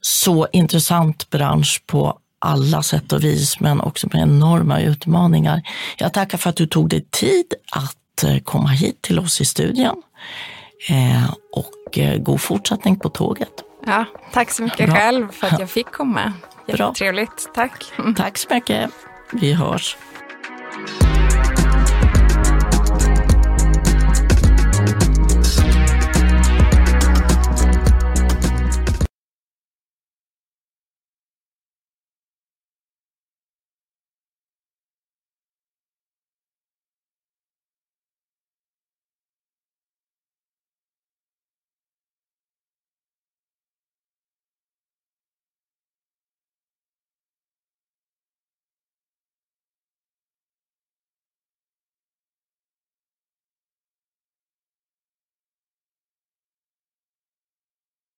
så 0.00 0.46
intressant 0.52 1.30
bransch 1.30 1.82
på 1.86 2.18
alla 2.38 2.82
sätt 2.82 3.12
och 3.12 3.24
vis, 3.24 3.60
men 3.60 3.80
också 3.80 4.08
med 4.12 4.22
enorma 4.22 4.80
utmaningar. 4.80 5.62
Jag 5.98 6.12
tackar 6.12 6.38
för 6.38 6.50
att 6.50 6.56
du 6.56 6.66
tog 6.66 6.88
dig 6.88 7.06
tid 7.10 7.54
att 7.72 8.24
eh, 8.24 8.38
komma 8.38 8.68
hit 8.68 9.02
till 9.02 9.18
oss 9.18 9.40
i 9.40 9.44
studion. 9.44 10.02
Eh, 10.88 11.30
och 11.52 11.98
eh, 11.98 12.18
god 12.18 12.40
fortsättning 12.40 12.96
på 12.96 13.08
tåget. 13.08 13.52
Ja, 13.86 14.04
tack 14.32 14.50
så 14.50 14.62
mycket 14.62 14.86
Bra. 14.86 14.96
själv 14.96 15.32
för 15.32 15.46
att 15.46 15.60
jag 15.60 15.70
fick 15.70 15.92
komma. 15.92 16.32
Jättetrevligt. 16.66 17.50
Tack. 17.54 17.84
Tack 18.16 18.38
så 18.38 18.54
mycket. 18.54 18.90
Vi 19.32 19.52
hörs. 19.52 19.96